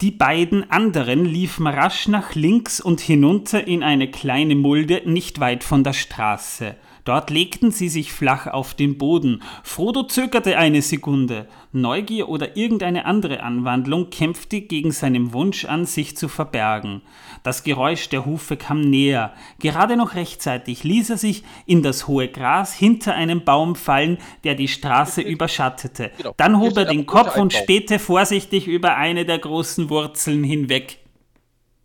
Die 0.00 0.12
beiden 0.12 0.70
anderen 0.70 1.24
liefen 1.24 1.66
rasch 1.66 2.06
nach 2.06 2.36
links 2.36 2.80
und 2.80 3.00
hinunter 3.00 3.66
in 3.66 3.82
eine 3.82 4.08
kleine 4.12 4.54
Mulde 4.54 5.02
nicht 5.06 5.40
weit 5.40 5.64
von 5.64 5.82
der 5.82 5.92
Straße. 5.92 6.76
Dort 7.04 7.28
legten 7.28 7.70
sie 7.70 7.90
sich 7.90 8.12
flach 8.12 8.46
auf 8.46 8.74
den 8.74 8.96
Boden. 8.96 9.42
Frodo 9.62 10.04
zögerte 10.04 10.56
eine 10.56 10.80
Sekunde. 10.80 11.46
Neugier 11.72 12.28
oder 12.30 12.56
irgendeine 12.56 13.04
andere 13.04 13.42
Anwandlung 13.42 14.08
kämpfte 14.08 14.62
gegen 14.62 14.90
seinen 14.90 15.34
Wunsch 15.34 15.66
an, 15.66 15.84
sich 15.84 16.16
zu 16.16 16.28
verbergen. 16.28 17.02
Das 17.42 17.62
Geräusch 17.62 18.08
der 18.08 18.24
Hufe 18.24 18.56
kam 18.56 18.80
näher. 18.80 19.34
Gerade 19.58 19.96
noch 19.96 20.14
rechtzeitig 20.14 20.82
ließ 20.82 21.10
er 21.10 21.18
sich 21.18 21.44
in 21.66 21.82
das 21.82 22.08
hohe 22.08 22.28
Gras 22.28 22.72
hinter 22.72 23.14
einem 23.14 23.44
Baum 23.44 23.76
fallen, 23.76 24.16
der 24.44 24.54
die 24.54 24.68
Straße 24.68 25.20
überschattete. 25.20 26.10
Genau. 26.16 26.34
Dann 26.38 26.58
hob 26.58 26.76
er 26.78 26.86
den 26.86 27.04
Kopf 27.04 27.36
und 27.36 27.52
spähte 27.52 27.98
vorsichtig 27.98 28.66
über 28.66 28.96
eine 28.96 29.26
der 29.26 29.38
großen 29.38 29.90
Wurzeln 29.90 30.42
hinweg. 30.42 31.00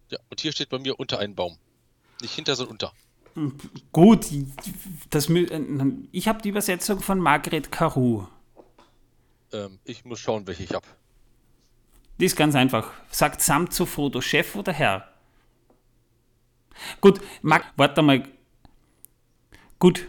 Ja, 0.10 0.18
und 0.30 0.40
hier 0.40 0.54
steht 0.54 0.70
bei 0.70 0.80
mir 0.80 0.98
unter 0.98 1.20
einem 1.20 1.36
Baum. 1.36 1.58
Nicht 2.22 2.36
hinter, 2.36 2.56
sondern 2.56 2.74
unter. 2.74 2.94
Gut, 3.92 4.26
das, 5.10 5.30
ich 6.12 6.28
habe 6.28 6.42
die 6.42 6.50
Übersetzung 6.50 7.00
von 7.00 7.20
Margret 7.20 7.72
Caru. 7.72 8.26
Ähm, 9.52 9.80
ich 9.86 10.06
muss 10.06 10.20
schauen, 10.20 10.46
welche 10.48 10.64
ich 10.64 10.74
habe. 10.74 10.86
Die 12.20 12.26
ist 12.26 12.36
ganz 12.36 12.56
einfach. 12.56 12.92
Sagt 13.10 13.42
Sam 13.42 13.70
zu 13.70 13.86
Frodo, 13.86 14.22
Chef 14.22 14.56
oder 14.56 14.74
Herr? 14.74 15.08
Gut, 17.02 17.22
mag, 17.42 17.64
warte 17.78 18.02
mal. 18.02 18.24
Gut, 19.80 20.08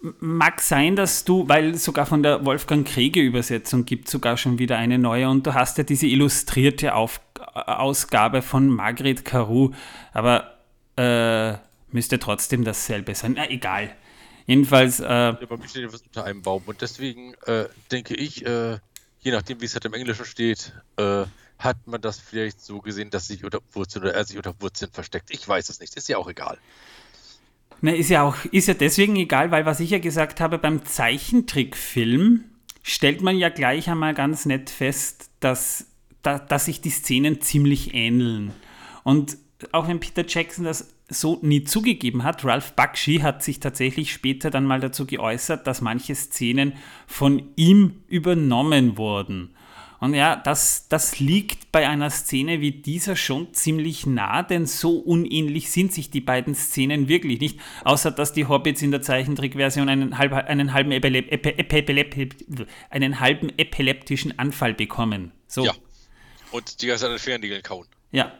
mag 0.00 0.60
sein, 0.60 0.96
dass 0.96 1.24
du, 1.24 1.46
weil 1.48 1.74
sogar 1.74 2.06
von 2.06 2.22
der 2.22 2.44
Wolfgang 2.44 2.86
Kriege 2.86 3.20
Übersetzung 3.20 3.84
gibt 3.84 4.08
sogar 4.08 4.36
schon 4.36 4.58
wieder 4.58 4.78
eine 4.78 4.98
neue 4.98 5.28
und 5.28 5.46
du 5.46 5.54
hast 5.54 5.76
ja 5.76 5.84
diese 5.84 6.06
illustrierte 6.06 6.94
Auf 6.94 7.20
Ausgabe 7.54 8.40
von 8.40 8.68
Margret 8.68 9.24
Caru, 9.24 9.72
aber 10.12 10.58
äh, 10.96 11.58
müsste 11.92 12.18
trotzdem 12.18 12.64
dasselbe 12.64 13.14
sein. 13.14 13.34
Na, 13.36 13.48
egal. 13.50 13.94
Jedenfalls. 14.46 15.00
Äh, 15.00 15.04
ja, 15.04 15.32
bei 15.32 15.56
mir 15.56 15.68
steht 15.68 15.84
etwas 15.84 16.02
unter 16.02 16.24
einem 16.24 16.42
Baum. 16.42 16.62
Und 16.66 16.80
deswegen 16.80 17.34
äh, 17.46 17.66
denke 17.90 18.14
ich, 18.14 18.44
äh, 18.46 18.78
je 19.20 19.32
nachdem, 19.32 19.60
wie 19.60 19.66
es 19.66 19.74
halt 19.74 19.84
im 19.84 19.94
Englischen 19.94 20.24
steht, 20.24 20.72
äh, 20.96 21.24
hat 21.58 21.86
man 21.86 22.00
das 22.00 22.18
vielleicht 22.18 22.60
so 22.60 22.80
gesehen, 22.80 23.10
dass 23.10 23.26
sich 23.26 23.44
unter 23.44 23.60
Wurzeln 23.72 24.04
oder 24.04 24.14
er 24.14 24.24
sich 24.24 24.36
unter 24.36 24.54
Wurzeln 24.60 24.90
versteckt. 24.92 25.30
Ich 25.30 25.46
weiß 25.46 25.68
es 25.68 25.80
nicht. 25.80 25.96
Ist 25.96 26.08
ja 26.08 26.16
auch 26.16 26.28
egal. 26.28 26.58
Na, 27.80 27.92
ist 27.92 28.10
ja 28.10 28.22
auch, 28.22 28.36
ist 28.46 28.68
ja 28.68 28.74
deswegen 28.74 29.16
egal, 29.16 29.50
weil 29.50 29.66
was 29.66 29.80
ich 29.80 29.90
ja 29.90 29.98
gesagt 29.98 30.40
habe, 30.40 30.58
beim 30.58 30.84
Zeichentrickfilm 30.84 32.44
stellt 32.82 33.20
man 33.20 33.36
ja 33.36 33.50
gleich 33.50 33.88
einmal 33.88 34.14
ganz 34.14 34.46
nett 34.46 34.70
fest, 34.70 35.30
dass, 35.40 35.86
da, 36.22 36.38
dass 36.38 36.64
sich 36.64 36.80
die 36.80 36.90
Szenen 36.90 37.40
ziemlich 37.40 37.94
ähneln. 37.94 38.52
Und 39.04 39.36
auch 39.72 39.88
wenn 39.88 40.00
Peter 40.00 40.24
Jackson 40.26 40.64
das 40.64 40.88
so 41.08 41.38
nie 41.42 41.64
zugegeben 41.64 42.24
hat. 42.24 42.44
Ralph 42.44 42.72
Bakshi 42.72 43.18
hat 43.18 43.42
sich 43.42 43.60
tatsächlich 43.60 44.12
später 44.12 44.50
dann 44.50 44.64
mal 44.64 44.80
dazu 44.80 45.06
geäußert, 45.06 45.66
dass 45.66 45.80
manche 45.80 46.14
Szenen 46.14 46.74
von 47.06 47.50
ihm 47.56 48.02
übernommen 48.08 48.96
wurden. 48.98 49.54
Und 50.00 50.14
ja, 50.14 50.36
das, 50.36 50.86
das 50.88 51.18
liegt 51.18 51.72
bei 51.72 51.88
einer 51.88 52.10
Szene 52.10 52.60
wie 52.60 52.70
dieser 52.70 53.16
schon 53.16 53.52
ziemlich 53.52 54.06
nah, 54.06 54.44
denn 54.44 54.64
so 54.64 54.98
unähnlich 54.98 55.72
sind 55.72 55.92
sich 55.92 56.10
die 56.10 56.20
beiden 56.20 56.54
Szenen 56.54 57.08
wirklich 57.08 57.40
nicht, 57.40 57.58
außer 57.82 58.12
dass 58.12 58.32
die 58.32 58.46
Hobbits 58.46 58.80
in 58.80 58.92
der 58.92 59.02
Zeichentrickversion 59.02 59.88
einen, 59.88 60.16
halb, 60.16 60.32
einen, 60.32 60.72
halben, 60.72 60.92
Epilep 60.92 61.32
Epilep 61.32 62.36
einen 62.90 63.18
halben 63.18 63.50
epileptischen 63.58 64.38
Anfall 64.38 64.72
bekommen. 64.72 65.32
So. 65.48 65.64
Ja. 65.64 65.72
Und 66.52 66.80
die 66.80 66.86
ganze 66.86 67.02
Zeit 67.02 67.10
an 67.10 67.16
den 67.16 67.20
Fingernägeln 67.20 67.62
kauen. 67.62 67.86
Ja, 68.12 68.32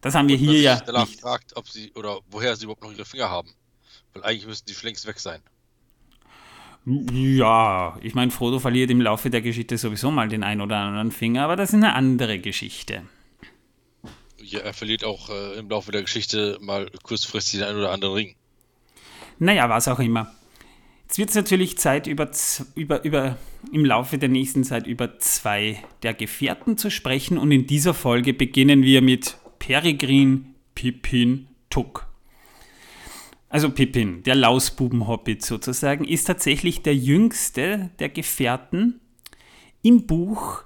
Das 0.00 0.14
haben 0.14 0.28
wir 0.28 0.36
Und 0.36 0.40
hier 0.40 0.60
ja 0.60 0.80
danach 0.80 1.06
nicht. 1.06 1.20
fragt, 1.20 1.56
ob 1.56 1.68
sie 1.68 1.92
oder 1.94 2.20
woher 2.30 2.56
sie 2.56 2.64
überhaupt 2.64 2.82
noch 2.82 2.92
ihre 2.92 3.04
Finger 3.04 3.28
haben. 3.30 3.50
Weil 4.14 4.24
eigentlich 4.24 4.46
müssten 4.46 4.66
die 4.68 4.74
schon 4.74 4.86
längst 4.88 5.06
weg 5.06 5.18
sein. 5.18 5.42
Ja, 7.12 7.98
ich 8.00 8.14
meine, 8.14 8.30
Frodo 8.30 8.58
verliert 8.60 8.90
im 8.90 9.00
Laufe 9.00 9.28
der 9.28 9.42
Geschichte 9.42 9.76
sowieso 9.76 10.10
mal 10.10 10.28
den 10.28 10.42
einen 10.42 10.62
oder 10.62 10.76
anderen 10.78 11.12
Finger, 11.12 11.44
aber 11.44 11.56
das 11.56 11.70
ist 11.70 11.74
eine 11.74 11.94
andere 11.94 12.38
Geschichte. 12.38 13.02
Ja, 14.40 14.60
er 14.60 14.72
verliert 14.72 15.04
auch 15.04 15.28
äh, 15.28 15.58
im 15.58 15.68
Laufe 15.68 15.92
der 15.92 16.02
Geschichte 16.02 16.56
mal 16.60 16.90
kurzfristig 17.02 17.60
den 17.60 17.68
einen 17.68 17.78
oder 17.78 17.90
anderen 17.92 18.14
Ring. 18.14 18.36
Naja, 19.38 19.68
was 19.68 19.88
auch 19.88 19.98
immer. 19.98 20.32
Jetzt 21.06 21.18
wird 21.18 21.28
es 21.30 21.34
natürlich 21.34 21.78
Zeit, 21.78 22.06
über, 22.06 22.30
über, 22.74 23.04
über, 23.04 23.36
im 23.72 23.84
Laufe 23.84 24.18
der 24.18 24.28
nächsten 24.28 24.64
Zeit 24.64 24.86
über 24.86 25.18
zwei 25.18 25.82
der 26.02 26.14
Gefährten 26.14 26.76
zu 26.78 26.90
sprechen. 26.90 27.38
Und 27.38 27.50
in 27.50 27.66
dieser 27.66 27.94
Folge 27.94 28.34
beginnen 28.34 28.82
wir 28.82 29.02
mit 29.02 29.36
Peregrin 29.58 30.54
Pippin 30.74 31.48
Tuck. 31.70 32.06
Also 33.48 33.70
Pippin, 33.70 34.22
der 34.24 34.34
Lausbuben-Hobbit 34.34 35.44
sozusagen, 35.44 36.04
ist 36.04 36.24
tatsächlich 36.24 36.82
der 36.82 36.94
jüngste 36.94 37.90
der 37.98 38.10
Gefährten. 38.10 39.00
Im 39.82 40.06
Buch 40.06 40.64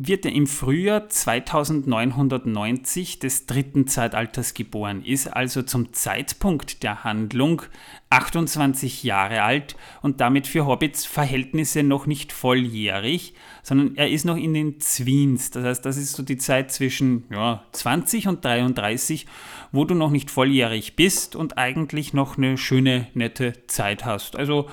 wird 0.00 0.24
er 0.24 0.32
im 0.32 0.46
Frühjahr 0.46 1.08
2990 1.08 3.18
des 3.18 3.46
dritten 3.46 3.88
Zeitalters 3.88 4.54
geboren, 4.54 5.02
ist 5.04 5.26
also 5.26 5.62
zum 5.62 5.92
Zeitpunkt 5.92 6.84
der 6.84 7.02
Handlung 7.02 7.62
28 8.08 9.02
Jahre 9.02 9.42
alt 9.42 9.74
und 10.00 10.20
damit 10.20 10.46
für 10.46 10.66
Hobbits 10.66 11.04
Verhältnisse 11.04 11.82
noch 11.82 12.06
nicht 12.06 12.32
volljährig, 12.32 13.34
sondern 13.64 13.96
er 13.96 14.08
ist 14.08 14.24
noch 14.24 14.36
in 14.36 14.54
den 14.54 14.78
Zweens. 14.78 15.50
Das 15.50 15.64
heißt, 15.64 15.84
das 15.84 15.96
ist 15.96 16.12
so 16.12 16.22
die 16.22 16.38
Zeit 16.38 16.70
zwischen 16.70 17.24
ja, 17.30 17.64
20 17.72 18.28
und 18.28 18.44
33, 18.44 19.26
wo 19.72 19.84
du 19.84 19.96
noch 19.96 20.12
nicht 20.12 20.30
volljährig 20.30 20.94
bist 20.94 21.34
und 21.34 21.58
eigentlich 21.58 22.14
noch 22.14 22.38
eine 22.38 22.56
schöne, 22.56 23.08
nette 23.14 23.66
Zeit 23.66 24.04
hast. 24.04 24.36
Also 24.36 24.70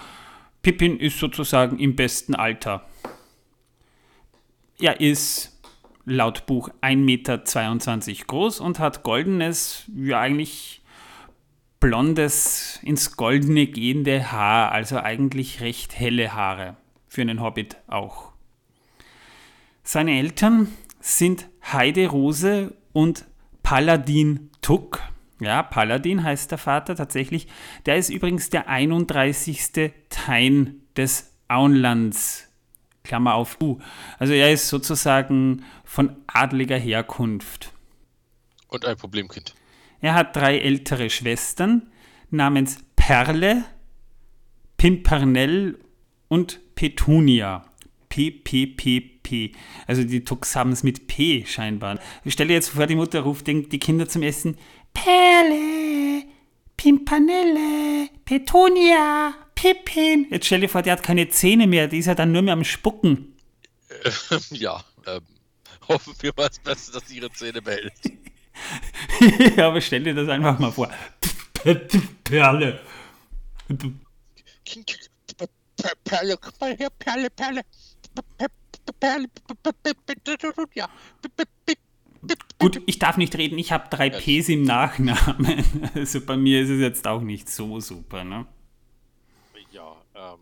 Pippin 0.61 0.99
ist 0.99 1.19
sozusagen 1.19 1.79
im 1.79 1.95
besten 1.95 2.35
Alter. 2.35 2.85
Er 4.79 4.99
ist 4.99 5.57
laut 6.05 6.45
Buch 6.45 6.69
1,22 6.81 6.95
Meter 6.97 8.25
groß 8.27 8.59
und 8.59 8.79
hat 8.79 9.03
goldenes, 9.03 9.89
ja 9.95 10.19
eigentlich 10.19 10.81
blondes, 11.79 12.79
ins 12.83 13.15
Goldene 13.15 13.67
gehende 13.67 14.31
Haar, 14.31 14.71
also 14.71 14.99
eigentlich 14.99 15.61
recht 15.61 15.97
helle 15.97 16.33
Haare. 16.33 16.77
Für 17.07 17.21
einen 17.21 17.41
Hobbit 17.41 17.77
auch. 17.87 18.33
Seine 19.83 20.17
Eltern 20.17 20.67
sind 20.99 21.47
Heide 21.71 22.07
Rose 22.07 22.73
und 22.91 23.25
Paladin 23.63 24.49
Tuck. 24.61 24.99
Ja, 25.39 25.63
Paladin 25.63 26.23
heißt 26.23 26.51
der 26.51 26.57
Vater 26.57 26.95
tatsächlich. 26.95 27.47
Der 27.85 27.97
ist 27.97 28.09
übrigens 28.09 28.49
der 28.49 28.67
31. 28.67 29.91
Tein 30.09 30.81
des 30.97 31.31
Auenlands. 31.47 32.49
Klammer 33.05 33.35
auf 33.35 33.57
U. 33.61 33.79
Also 34.19 34.33
er 34.33 34.51
ist 34.51 34.67
sozusagen 34.67 35.63
von 35.83 36.17
adliger 36.27 36.77
Herkunft. 36.77 37.71
Und 38.67 38.85
ein 38.85 38.97
Problemkind. 38.97 39.55
Er 40.01 40.13
hat 40.13 40.35
drei 40.35 40.59
ältere 40.59 41.09
Schwestern 41.09 41.83
namens 42.29 42.79
Perle, 42.95 43.63
Pimpernell 44.77 45.79
und 46.27 46.59
Petunia. 46.75 47.65
P, 48.09 48.31
P, 48.31 48.67
P, 48.67 49.01
P. 49.01 49.51
Also 49.87 50.03
die 50.03 50.23
Tux 50.23 50.55
haben 50.55 50.71
es 50.71 50.83
mit 50.83 51.07
P 51.07 51.45
scheinbar. 51.45 51.99
Stell 52.25 52.47
dir 52.47 52.53
jetzt 52.53 52.69
vor, 52.69 52.87
die 52.87 52.95
Mutter 52.95 53.21
ruft 53.21 53.47
die 53.47 53.79
Kinder 53.79 54.07
zum 54.07 54.21
Essen. 54.23 54.57
Perle, 54.93 56.23
Pimpernelle, 56.77 58.09
Petunia, 58.23 59.33
Pippin. 59.65 60.27
Jetzt 60.29 60.45
stell 60.45 60.61
dir 60.61 60.69
vor, 60.69 60.83
der 60.83 60.93
hat 60.93 61.01
keine 61.01 61.27
Zähne 61.29 61.65
mehr, 61.65 61.87
die 61.87 61.97
ist 61.97 62.05
ja 62.05 62.13
dann 62.13 62.31
nur 62.31 62.43
mehr 62.43 62.53
am 62.53 62.63
Spucken. 62.63 63.35
ja, 64.51 64.83
ähm, 65.07 65.21
hoffen 65.87 66.13
wir 66.19 66.33
mal 66.37 66.47
das 66.49 66.59
Beste, 66.59 66.91
dass 66.91 67.07
sie 67.07 67.17
ihre 67.17 67.31
Zähne 67.31 67.63
behält. 67.63 67.93
ja, 69.57 69.67
aber 69.67 69.81
stell 69.81 70.03
dir 70.03 70.13
das 70.13 70.29
einfach 70.29 70.59
mal 70.59 70.71
vor. 70.71 70.91
Perle. 72.23 72.79
Perle, 76.03 76.37
komm 76.37 76.53
mal 76.59 76.77
her, 76.77 76.89
Perle, 76.99 77.29
Perle. 77.31 77.61
Perle, 78.99 79.27
ja. 80.75 80.89
Gut, 82.59 82.81
ich 82.85 82.99
darf 82.99 83.17
nicht 83.17 83.35
reden, 83.35 83.57
ich 83.57 83.71
habe 83.71 83.89
drei 83.89 84.11
Ps 84.11 84.49
im 84.49 84.63
Nachnamen. 84.63 85.63
Also 85.95 86.21
bei 86.21 86.37
mir 86.37 86.61
ist 86.61 86.69
es 86.69 86.79
jetzt 86.79 87.07
auch 87.07 87.21
nicht 87.21 87.49
so 87.49 87.79
super, 87.79 88.23
ne? 88.23 88.45
Ähm, 90.15 90.39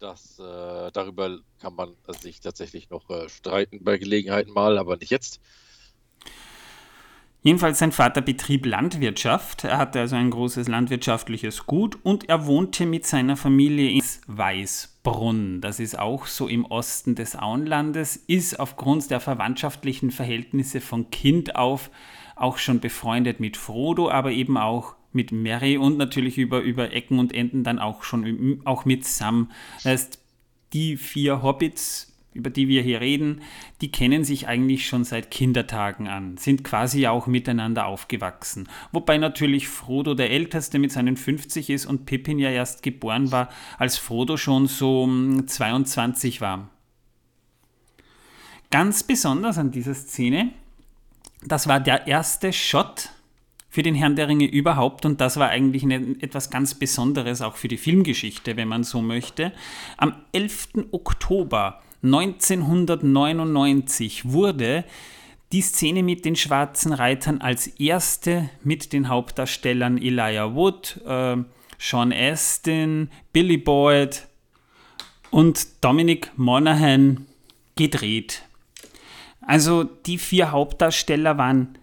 das, 0.00 0.38
äh, 0.38 0.90
darüber 0.92 1.38
kann 1.60 1.74
man 1.74 1.94
sich 2.20 2.40
tatsächlich 2.40 2.90
noch 2.90 3.08
äh, 3.10 3.28
streiten 3.28 3.82
bei 3.82 3.96
Gelegenheiten 3.96 4.52
mal, 4.52 4.76
aber 4.76 4.96
nicht 4.96 5.10
jetzt. 5.10 5.40
Jedenfalls 7.42 7.78
sein 7.78 7.92
Vater 7.92 8.22
betrieb 8.22 8.64
Landwirtschaft. 8.64 9.64
Er 9.64 9.76
hatte 9.76 10.00
also 10.00 10.16
ein 10.16 10.30
großes 10.30 10.66
landwirtschaftliches 10.66 11.66
Gut 11.66 11.98
und 12.02 12.28
er 12.30 12.46
wohnte 12.46 12.86
mit 12.86 13.04
seiner 13.04 13.36
Familie 13.36 13.90
in 13.90 14.02
Weißbrunn. 14.26 15.60
Das 15.60 15.78
ist 15.78 15.98
auch 15.98 16.24
so 16.24 16.48
im 16.48 16.64
Osten 16.64 17.14
des 17.14 17.36
Auenlandes, 17.36 18.16
ist 18.16 18.58
aufgrund 18.58 19.10
der 19.10 19.20
verwandtschaftlichen 19.20 20.10
Verhältnisse 20.10 20.80
von 20.80 21.10
Kind 21.10 21.54
auf 21.54 21.90
auch 22.34 22.56
schon 22.56 22.80
befreundet 22.80 23.40
mit 23.40 23.58
Frodo, 23.58 24.10
aber 24.10 24.30
eben 24.32 24.56
auch 24.56 24.96
mit 25.14 25.32
Merry 25.32 25.76
und 25.76 25.96
natürlich 25.96 26.38
über, 26.38 26.60
über 26.60 26.92
Ecken 26.92 27.18
und 27.18 27.34
Enden 27.34 27.64
dann 27.64 27.78
auch 27.78 28.02
schon 28.02 28.60
auch 28.64 28.84
mit 28.84 29.04
Sam. 29.04 29.50
Das 29.76 29.84
heißt, 29.84 30.18
die 30.72 30.96
vier 30.96 31.42
Hobbits, 31.42 32.12
über 32.34 32.50
die 32.50 32.66
wir 32.66 32.82
hier 32.82 33.00
reden, 33.00 33.42
die 33.80 33.92
kennen 33.92 34.24
sich 34.24 34.48
eigentlich 34.48 34.86
schon 34.86 35.04
seit 35.04 35.30
Kindertagen 35.30 36.08
an, 36.08 36.36
sind 36.36 36.64
quasi 36.64 37.06
auch 37.06 37.28
miteinander 37.28 37.86
aufgewachsen. 37.86 38.68
Wobei 38.90 39.18
natürlich 39.18 39.68
Frodo 39.68 40.14
der 40.14 40.30
Älteste 40.30 40.80
mit 40.80 40.90
seinen 40.90 41.16
50 41.16 41.70
ist 41.70 41.86
und 41.86 42.06
Pippin 42.06 42.40
ja 42.40 42.50
erst 42.50 42.82
geboren 42.82 43.30
war, 43.30 43.50
als 43.78 43.96
Frodo 43.96 44.36
schon 44.36 44.66
so 44.66 45.06
mm, 45.06 45.46
22 45.46 46.40
war. 46.40 46.70
Ganz 48.70 49.04
besonders 49.04 49.56
an 49.56 49.70
dieser 49.70 49.94
Szene, 49.94 50.50
das 51.46 51.68
war 51.68 51.78
der 51.78 52.08
erste 52.08 52.52
Shot 52.52 53.10
für 53.74 53.82
den 53.82 53.96
Herrn 53.96 54.14
der 54.14 54.28
Ringe 54.28 54.44
überhaupt 54.44 55.04
und 55.04 55.20
das 55.20 55.36
war 55.36 55.48
eigentlich 55.48 55.82
eine, 55.82 55.96
etwas 56.20 56.48
ganz 56.48 56.76
Besonderes 56.76 57.42
auch 57.42 57.56
für 57.56 57.66
die 57.66 57.76
Filmgeschichte, 57.76 58.56
wenn 58.56 58.68
man 58.68 58.84
so 58.84 59.02
möchte. 59.02 59.50
Am 59.96 60.14
11. 60.30 60.68
Oktober 60.92 61.82
1999 62.04 64.30
wurde 64.30 64.84
die 65.50 65.60
Szene 65.60 66.04
mit 66.04 66.24
den 66.24 66.36
schwarzen 66.36 66.92
Reitern 66.92 67.40
als 67.40 67.66
erste 67.66 68.48
mit 68.62 68.92
den 68.92 69.08
Hauptdarstellern 69.08 69.98
Elijah 69.98 70.54
Wood, 70.54 71.00
äh, 71.04 71.38
Sean 71.76 72.12
Astin, 72.12 73.10
Billy 73.32 73.56
Boyd 73.56 74.28
und 75.32 75.66
Dominic 75.80 76.30
Monaghan 76.36 77.26
gedreht. 77.74 78.44
Also 79.40 79.82
die 79.82 80.18
vier 80.18 80.52
Hauptdarsteller 80.52 81.38
waren 81.38 81.76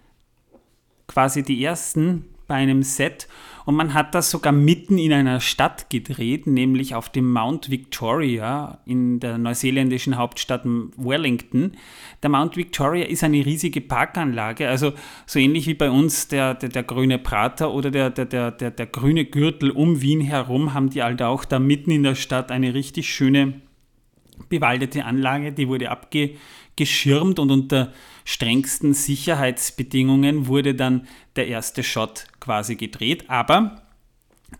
quasi 1.12 1.42
die 1.42 1.62
ersten 1.62 2.24
bei 2.48 2.56
einem 2.56 2.82
Set 2.82 3.28
und 3.64 3.76
man 3.76 3.94
hat 3.94 4.14
das 4.14 4.30
sogar 4.30 4.52
mitten 4.52 4.98
in 4.98 5.12
einer 5.12 5.40
Stadt 5.40 5.88
gedreht, 5.88 6.46
nämlich 6.46 6.94
auf 6.94 7.08
dem 7.08 7.30
Mount 7.30 7.70
Victoria 7.70 8.78
in 8.84 9.20
der 9.20 9.38
neuseeländischen 9.38 10.16
Hauptstadt 10.16 10.64
Wellington. 10.64 11.72
Der 12.22 12.30
Mount 12.30 12.56
Victoria 12.56 13.06
ist 13.06 13.24
eine 13.24 13.44
riesige 13.44 13.80
Parkanlage, 13.80 14.68
also 14.68 14.92
so 15.26 15.38
ähnlich 15.38 15.66
wie 15.66 15.74
bei 15.74 15.90
uns 15.90 16.28
der, 16.28 16.54
der, 16.54 16.70
der 16.70 16.82
grüne 16.82 17.18
Prater 17.18 17.72
oder 17.72 17.90
der, 17.90 18.10
der, 18.10 18.26
der, 18.26 18.50
der, 18.50 18.70
der 18.70 18.86
grüne 18.86 19.24
Gürtel 19.24 19.70
um 19.70 20.02
Wien 20.02 20.20
herum, 20.20 20.74
haben 20.74 20.90
die 20.90 21.02
halt 21.02 21.22
auch 21.22 21.44
da 21.44 21.58
mitten 21.58 21.90
in 21.90 22.02
der 22.02 22.16
Stadt 22.16 22.50
eine 22.50 22.74
richtig 22.74 23.14
schöne 23.14 23.60
bewaldete 24.48 25.04
Anlage, 25.04 25.52
die 25.52 25.68
wurde 25.68 25.90
abgeschirmt 25.90 27.38
und 27.38 27.50
unter 27.50 27.92
strengsten 28.24 28.94
Sicherheitsbedingungen 28.94 30.46
wurde 30.46 30.74
dann 30.74 31.06
der 31.36 31.48
erste 31.48 31.82
Shot 31.82 32.26
quasi 32.40 32.76
gedreht. 32.76 33.28
Aber 33.28 33.82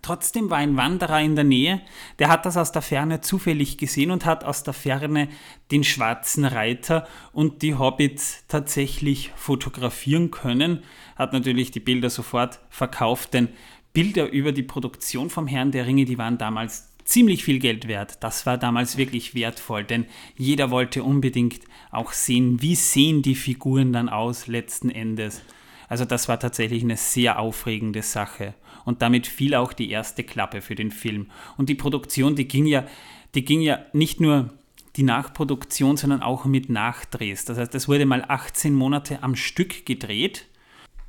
trotzdem 0.01 0.51
war 0.51 0.59
ein 0.59 0.77
Wanderer 0.77 1.21
in 1.21 1.35
der 1.35 1.45
Nähe, 1.45 1.81
der 2.19 2.29
hat 2.29 2.47
das 2.47 2.57
aus 2.57 2.73
der 2.73 2.83
Ferne 2.83 3.21
zufällig 3.21 3.79
gesehen 3.79 4.11
und 4.11 4.25
hat 4.25 4.45
aus 4.45 4.63
der 4.63 4.75
Ferne 4.75 5.29
den 5.71 5.85
schwarzen 5.85 6.45
Reiter 6.45 7.07
und 7.33 7.63
die 7.63 7.75
Hobbits 7.75 8.45
tatsächlich 8.49 9.33
fotografieren 9.37 10.31
können, 10.31 10.83
hat 11.17 11.33
natürlich 11.33 11.71
die 11.71 11.81
Bilder 11.81 12.11
sofort 12.11 12.61
verkauft, 12.71 13.35
denn 13.35 13.49
Bilder 13.93 14.31
über 14.31 14.53
die 14.53 14.63
Produktion 14.63 15.29
vom 15.29 15.47
Herrn 15.47 15.71
der 15.71 15.87
Ringe, 15.87 16.07
die 16.07 16.17
waren 16.17 16.39
damals 16.39 16.92
ziemlich 17.13 17.45
viel 17.45 17.59
Geld 17.59 17.89
wert. 17.89 18.23
Das 18.23 18.47
war 18.47 18.57
damals 18.57 18.97
wirklich 18.97 19.35
wertvoll, 19.35 19.85
denn 19.85 20.07
jeder 20.37 20.71
wollte 20.71 21.03
unbedingt 21.03 21.61
auch 21.91 22.13
sehen, 22.13 22.63
wie 22.63 22.75
sehen 22.75 23.21
die 23.21 23.35
Figuren 23.35 23.93
dann 23.93 24.09
aus 24.09 24.47
letzten 24.47 24.89
Endes. 24.89 25.43
Also 25.91 26.07
das 26.07 26.27
war 26.29 26.41
tatsächlich 26.41 26.83
eine 26.83 26.97
sehr 26.97 27.39
aufregende 27.39 28.01
Sache. 28.01 28.55
Und 28.87 29.03
damit 29.03 29.27
fiel 29.27 29.55
auch 29.55 29.75
die 29.75 29.91
erste 29.91 30.25
Klappe 30.25 30.63
für 30.63 30.75
den 30.75 30.91
Film. 30.91 31.31
Und 31.59 31.69
die 31.69 31.75
Produktion, 31.75 32.35
die 32.35 32.49
ging 32.49 32.65
ja, 32.65 32.87
die 33.35 33.45
ging 33.45 33.61
ja 33.61 33.81
nicht 33.93 34.19
nur 34.19 34.49
die 34.97 35.03
Nachproduktion, 35.03 35.99
sondern 35.99 36.23
auch 36.23 36.47
mit 36.47 36.71
Nachdrehs. 36.71 37.45
Das 37.45 37.59
heißt, 37.59 37.75
es 37.75 37.89
wurde 37.89 38.07
mal 38.07 38.25
18 38.27 38.75
Monate 38.75 39.23
am 39.23 39.37
Stück 39.37 39.85
gedreht. 39.85 40.47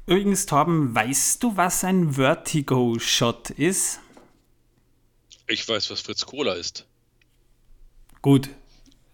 Übrigens, 0.05 0.47
Torben, 0.47 0.93
weißt 0.93 1.41
du, 1.41 1.55
was 1.55 1.85
ein 1.85 2.11
Vertigo-Shot 2.11 3.51
ist? 3.51 4.01
Ich 5.47 5.67
weiß, 5.67 5.89
was 5.89 6.01
Fritz 6.01 6.25
Cola 6.25 6.53
ist. 6.53 6.85
Gut. 8.21 8.49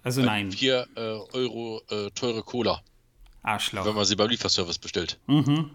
Also 0.03 0.21
nein. 0.21 0.51
4 0.51 0.87
äh, 0.95 0.99
Euro 1.33 1.81
äh, 1.89 2.09
teure 2.11 2.43
Cola. 2.43 2.81
Arschloch. 3.41 3.85
Wenn 3.85 3.95
man 3.95 4.05
sie 4.05 4.15
beim 4.15 4.29
Lieferservice 4.29 4.77
bestellt. 4.77 5.17
Mhm. 5.27 5.71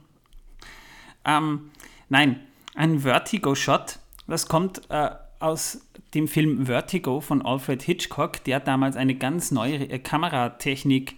Ähm, 1.25 1.71
nein, 2.09 2.41
ein 2.75 3.01
Vertigo-Shot, 3.01 3.99
das 4.27 4.47
kommt 4.47 4.83
äh, 4.91 5.11
aus 5.41 5.81
dem 6.15 6.29
Film 6.29 6.67
Vertigo 6.67 7.21
von 7.21 7.45
Alfred 7.45 7.83
Hitchcock, 7.83 8.45
der 8.45 8.61
damals 8.61 8.97
eine 8.97 9.15
ganz 9.15 9.51
neue 9.51 9.77
äh, 9.77 9.99
Kameratechnik 9.99 11.17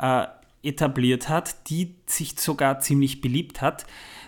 äh, 0.00 0.26
etabliert 0.62 1.28
hat, 1.28 1.68
die 1.68 1.94
sich 2.06 2.38
sogar 2.38 2.80
ziemlich 2.80 3.20
beliebt 3.20 3.60
hat. 3.60 3.86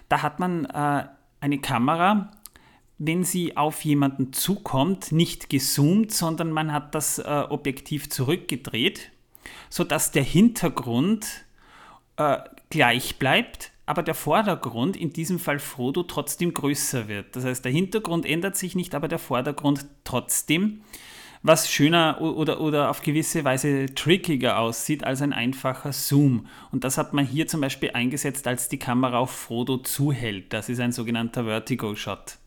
Da 0.08 0.22
hat 0.22 0.38
man 0.38 0.64
äh, 0.66 1.06
eine 1.40 1.58
Kamera, 1.58 2.30
wenn 2.98 3.24
sie 3.24 3.56
auf 3.56 3.84
jemanden 3.84 4.32
zukommt, 4.32 5.12
nicht 5.12 5.50
gezoomt, 5.50 6.12
sondern 6.12 6.50
man 6.50 6.72
hat 6.72 6.94
das 6.94 7.18
äh, 7.18 7.44
Objektiv 7.48 8.08
zurückgedreht, 8.08 9.12
sodass 9.68 10.12
der 10.12 10.22
Hintergrund 10.22 11.44
äh, 12.16 12.38
gleich 12.70 13.18
bleibt, 13.18 13.72
aber 13.84 14.02
der 14.02 14.14
Vordergrund, 14.14 14.96
in 14.96 15.12
diesem 15.12 15.38
Fall 15.38 15.58
Frodo, 15.58 16.02
trotzdem 16.02 16.52
größer 16.52 17.06
wird. 17.06 17.36
Das 17.36 17.44
heißt, 17.44 17.64
der 17.64 17.72
Hintergrund 17.72 18.26
ändert 18.26 18.56
sich 18.56 18.74
nicht, 18.74 18.94
aber 18.94 19.08
der 19.08 19.18
Vordergrund 19.18 19.86
trotzdem, 20.02 20.80
was 21.42 21.70
schöner 21.70 22.20
oder, 22.20 22.60
oder 22.60 22.90
auf 22.90 23.02
gewisse 23.02 23.44
Weise 23.44 23.94
trickiger 23.94 24.58
aussieht 24.58 25.04
als 25.04 25.22
ein 25.22 25.32
einfacher 25.32 25.92
Zoom. 25.92 26.48
Und 26.72 26.82
das 26.82 26.98
hat 26.98 27.12
man 27.12 27.24
hier 27.24 27.46
zum 27.46 27.60
Beispiel 27.60 27.90
eingesetzt, 27.92 28.48
als 28.48 28.68
die 28.68 28.78
Kamera 28.78 29.18
auf 29.18 29.30
Frodo 29.30 29.76
zuhält. 29.76 30.52
Das 30.52 30.68
ist 30.68 30.80
ein 30.80 30.90
sogenannter 30.90 31.44
Vertigo-Shot. 31.44 32.38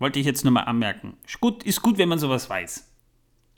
Wollte 0.00 0.18
ich 0.18 0.26
jetzt 0.26 0.44
nur 0.44 0.52
mal 0.52 0.62
anmerken. 0.62 1.16
Ist 1.26 1.40
gut, 1.40 1.62
ist 1.62 1.82
gut, 1.82 1.98
wenn 1.98 2.08
man 2.08 2.18
sowas 2.18 2.50
weiß. 2.50 2.90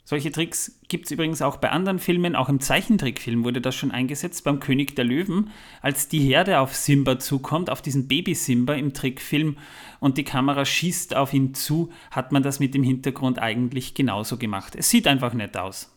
Solche 0.03 0.29
Tricks 0.29 0.79
gibt 0.89 1.05
es 1.05 1.11
übrigens 1.11 1.41
auch 1.41 1.55
bei 1.55 1.69
anderen 1.71 1.97
Filmen, 1.97 2.35
auch 2.35 2.49
im 2.49 2.59
Zeichentrickfilm 2.59 3.45
wurde 3.45 3.61
das 3.61 3.73
schon 3.73 3.91
eingesetzt, 3.91 4.43
beim 4.43 4.59
König 4.59 4.97
der 4.97 5.05
Löwen, 5.05 5.51
als 5.81 6.09
die 6.09 6.19
Herde 6.19 6.59
auf 6.59 6.75
Simba 6.75 7.17
zukommt, 7.19 7.69
auf 7.69 7.81
diesen 7.81 8.09
Baby-Simba 8.09 8.73
im 8.73 8.93
Trickfilm 8.93 9.57
und 10.01 10.17
die 10.17 10.25
Kamera 10.25 10.65
schießt 10.65 11.15
auf 11.15 11.33
ihn 11.33 11.53
zu, 11.53 11.93
hat 12.11 12.33
man 12.33 12.43
das 12.43 12.59
mit 12.59 12.73
dem 12.73 12.83
Hintergrund 12.83 13.39
eigentlich 13.39 13.93
genauso 13.93 14.37
gemacht. 14.37 14.75
Es 14.75 14.89
sieht 14.89 15.07
einfach 15.07 15.33
nett 15.33 15.55
aus. 15.55 15.89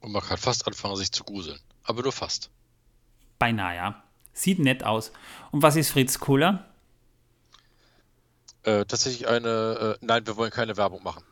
Und 0.00 0.12
man 0.12 0.22
kann 0.22 0.38
fast 0.38 0.66
anfangen, 0.66 0.96
sich 0.96 1.12
zu 1.12 1.22
gruseln. 1.22 1.60
Aber 1.82 2.02
nur 2.02 2.12
fast. 2.12 2.50
Beinahe, 3.38 3.76
ja. 3.76 4.02
Sieht 4.32 4.58
nett 4.58 4.84
aus. 4.84 5.12
Und 5.50 5.60
was 5.60 5.76
ist 5.76 5.90
Fritz 5.90 6.18
Kohler? 6.18 6.64
Äh, 8.66 8.84
tatsächlich 8.84 9.28
eine. 9.28 9.96
Äh, 10.00 10.04
nein, 10.04 10.26
wir 10.26 10.36
wollen 10.36 10.50
keine 10.50 10.76
Werbung 10.76 11.02
machen. 11.04 11.22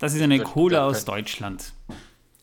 Das 0.00 0.12
ist 0.12 0.20
eine 0.20 0.40
Cola 0.40 0.84
aus 0.84 1.04
Deutschland. 1.04 1.72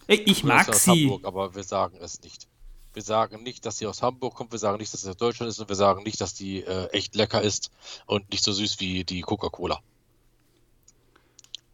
Ich 0.08 0.44
mag 0.44 0.70
aus 0.70 0.86
sie. 0.86 1.04
Hamburg, 1.04 1.26
aber 1.26 1.54
wir 1.54 1.64
sagen 1.64 1.98
es 2.02 2.22
nicht. 2.22 2.48
Wir 2.94 3.04
sagen 3.04 3.44
nicht, 3.44 3.66
dass 3.66 3.80
sie 3.80 3.88
aus 3.88 4.02
Hamburg 4.02 4.36
kommt, 4.36 4.52
wir 4.52 4.60
sagen 4.60 4.78
nicht, 4.78 4.94
dass 4.94 5.02
sie 5.02 5.10
aus 5.10 5.18
Deutschland 5.18 5.50
ist 5.50 5.60
und 5.60 5.68
wir 5.68 5.76
sagen 5.76 6.04
nicht, 6.04 6.22
dass 6.22 6.34
die 6.34 6.64
äh, 6.64 6.88
echt 6.92 7.16
lecker 7.16 7.42
ist 7.42 7.72
und 8.06 8.30
nicht 8.32 8.44
so 8.44 8.54
süß 8.54 8.80
wie 8.80 9.04
die 9.04 9.22
Coca-Cola. 9.22 9.82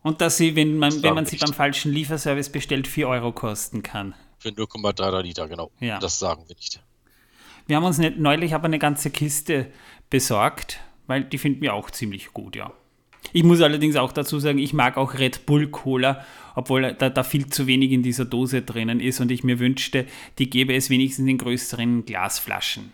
Und 0.01 0.21
dass 0.21 0.37
sie, 0.37 0.55
wenn 0.55 0.77
man, 0.77 1.03
wenn 1.03 1.13
man 1.13 1.25
sie 1.25 1.37
beim 1.37 1.53
falschen 1.53 1.91
Lieferservice 1.91 2.49
bestellt, 2.49 2.87
4 2.87 3.07
Euro 3.07 3.33
kosten 3.33 3.83
kann. 3.83 4.15
Für 4.39 4.49
0,3 4.49 5.21
Liter, 5.21 5.47
genau. 5.47 5.71
Ja. 5.79 5.99
Das 5.99 6.17
sagen 6.17 6.45
wir 6.47 6.55
nicht. 6.55 6.81
Wir 7.67 7.75
haben 7.75 7.83
uns 7.83 7.97
nicht, 7.97 8.17
neulich 8.17 8.55
aber 8.55 8.65
eine 8.65 8.79
ganze 8.79 9.11
Kiste 9.11 9.71
besorgt, 10.09 10.79
weil 11.09 11.23
die 11.23 11.39
finden 11.39 11.61
wir 11.61 11.73
auch 11.73 11.89
ziemlich 11.89 12.33
gut, 12.33 12.55
ja. 12.55 12.71
Ich 13.33 13.43
muss 13.43 13.61
allerdings 13.61 13.95
auch 13.95 14.11
dazu 14.11 14.39
sagen, 14.39 14.59
ich 14.59 14.73
mag 14.73 14.95
auch 14.95 15.15
Red 15.15 15.45
Bull 15.45 15.67
Cola, 15.67 16.23
obwohl 16.55 16.93
da, 16.93 17.09
da, 17.09 17.23
viel 17.23 17.47
zu 17.47 17.67
wenig 17.67 17.91
in 17.91 18.03
dieser 18.03 18.25
Dose 18.25 18.61
drinnen 18.61 18.99
ist 18.99 19.19
und 19.19 19.31
ich 19.31 19.43
mir 19.43 19.59
wünschte, 19.59 20.05
die 20.37 20.49
gäbe 20.49 20.73
es 20.75 20.89
wenigstens 20.89 21.27
in 21.27 21.37
größeren 21.37 22.05
Glasflaschen. 22.05 22.93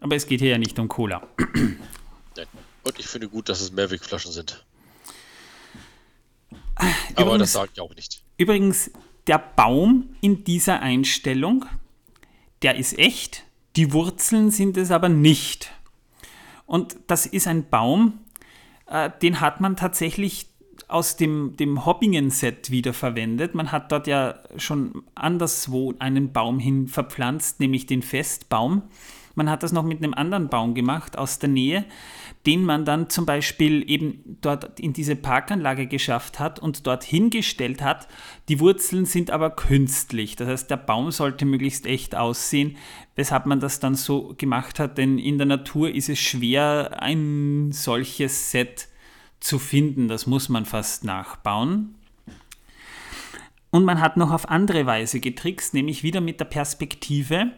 Aber 0.00 0.14
es 0.14 0.26
geht 0.26 0.40
hier 0.40 0.50
ja 0.50 0.58
nicht 0.58 0.78
um 0.78 0.88
Cola. 0.88 1.26
Und 2.84 2.98
ich 2.98 3.06
finde 3.06 3.28
gut, 3.28 3.48
dass 3.48 3.60
es 3.60 3.72
Mehrwegflaschen 3.72 4.30
sind. 4.30 4.64
Aber 6.76 6.90
übrigens, 7.18 7.38
das 7.40 7.52
sage 7.52 7.70
ich 7.74 7.80
auch 7.80 7.94
nicht. 7.94 8.22
Übrigens, 8.36 8.92
der 9.26 9.38
Baum 9.38 10.14
in 10.20 10.44
dieser 10.44 10.80
Einstellung, 10.80 11.64
der 12.62 12.76
ist 12.76 12.96
echt, 12.96 13.44
die 13.74 13.92
Wurzeln 13.92 14.52
sind 14.52 14.76
es 14.76 14.92
aber 14.92 15.08
nicht. 15.08 15.72
Und 16.68 16.98
das 17.06 17.24
ist 17.24 17.48
ein 17.48 17.70
Baum, 17.70 18.20
äh, 18.86 19.10
den 19.22 19.40
hat 19.40 19.62
man 19.62 19.74
tatsächlich 19.74 20.50
aus 20.86 21.16
dem, 21.16 21.56
dem 21.56 21.86
Hobbingen-Set 21.86 22.70
wiederverwendet. 22.70 23.54
Man 23.54 23.72
hat 23.72 23.90
dort 23.90 24.06
ja 24.06 24.34
schon 24.58 25.02
anderswo 25.14 25.94
einen 25.98 26.32
Baum 26.32 26.58
hin 26.58 26.86
verpflanzt, 26.86 27.58
nämlich 27.58 27.86
den 27.86 28.02
Festbaum. 28.02 28.82
Man 29.38 29.48
hat 29.48 29.62
das 29.62 29.70
noch 29.70 29.84
mit 29.84 30.02
einem 30.02 30.14
anderen 30.14 30.48
Baum 30.48 30.74
gemacht 30.74 31.16
aus 31.16 31.38
der 31.38 31.48
Nähe, 31.48 31.84
den 32.44 32.64
man 32.64 32.84
dann 32.84 33.08
zum 33.08 33.24
Beispiel 33.24 33.88
eben 33.88 34.36
dort 34.40 34.80
in 34.80 34.92
diese 34.92 35.14
Parkanlage 35.14 35.86
geschafft 35.86 36.40
hat 36.40 36.58
und 36.58 36.88
dort 36.88 37.04
hingestellt 37.04 37.80
hat. 37.80 38.08
Die 38.48 38.58
Wurzeln 38.58 39.04
sind 39.04 39.30
aber 39.30 39.50
künstlich. 39.50 40.34
Das 40.34 40.48
heißt, 40.48 40.70
der 40.72 40.76
Baum 40.76 41.12
sollte 41.12 41.44
möglichst 41.44 41.86
echt 41.86 42.16
aussehen, 42.16 42.76
weshalb 43.14 43.46
man 43.46 43.60
das 43.60 43.78
dann 43.78 43.94
so 43.94 44.34
gemacht 44.36 44.80
hat, 44.80 44.98
denn 44.98 45.18
in 45.18 45.38
der 45.38 45.46
Natur 45.46 45.88
ist 45.94 46.08
es 46.08 46.18
schwer, 46.18 47.00
ein 47.00 47.70
solches 47.70 48.50
Set 48.50 48.88
zu 49.38 49.60
finden. 49.60 50.08
Das 50.08 50.26
muss 50.26 50.48
man 50.48 50.66
fast 50.66 51.04
nachbauen. 51.04 51.94
Und 53.70 53.84
man 53.84 54.00
hat 54.00 54.16
noch 54.16 54.32
auf 54.32 54.48
andere 54.48 54.84
Weise 54.84 55.20
getrickst, 55.20 55.74
nämlich 55.74 56.02
wieder 56.02 56.20
mit 56.20 56.40
der 56.40 56.46
Perspektive. 56.46 57.52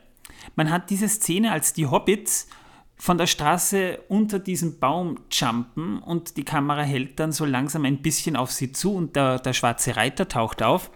Man 0.56 0.70
hat 0.70 0.90
diese 0.90 1.08
Szene, 1.08 1.52
als 1.52 1.72
die 1.72 1.86
Hobbits 1.86 2.48
von 2.96 3.16
der 3.16 3.26
Straße 3.26 3.98
unter 4.08 4.38
diesem 4.38 4.78
Baum 4.78 5.20
jumpen 5.30 6.00
und 6.00 6.36
die 6.36 6.44
Kamera 6.44 6.82
hält 6.82 7.18
dann 7.18 7.32
so 7.32 7.46
langsam 7.46 7.84
ein 7.86 8.02
bisschen 8.02 8.36
auf 8.36 8.50
sie 8.50 8.72
zu 8.72 8.94
und 8.94 9.16
der, 9.16 9.38
der 9.38 9.54
schwarze 9.54 9.96
Reiter 9.96 10.28
taucht 10.28 10.62
auf. 10.62 10.90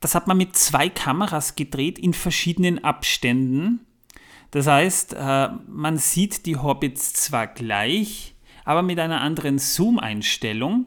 Das 0.00 0.14
hat 0.14 0.26
man 0.26 0.38
mit 0.38 0.56
zwei 0.56 0.88
Kameras 0.88 1.56
gedreht 1.56 1.98
in 1.98 2.14
verschiedenen 2.14 2.82
Abständen. 2.82 3.86
Das 4.50 4.66
heißt, 4.66 5.14
äh, 5.14 5.48
man 5.68 5.98
sieht 5.98 6.46
die 6.46 6.56
Hobbits 6.56 7.12
zwar 7.12 7.46
gleich, 7.46 8.34
aber 8.64 8.82
mit 8.82 8.98
einer 8.98 9.20
anderen 9.20 9.58
Zoom-Einstellung. 9.58 10.86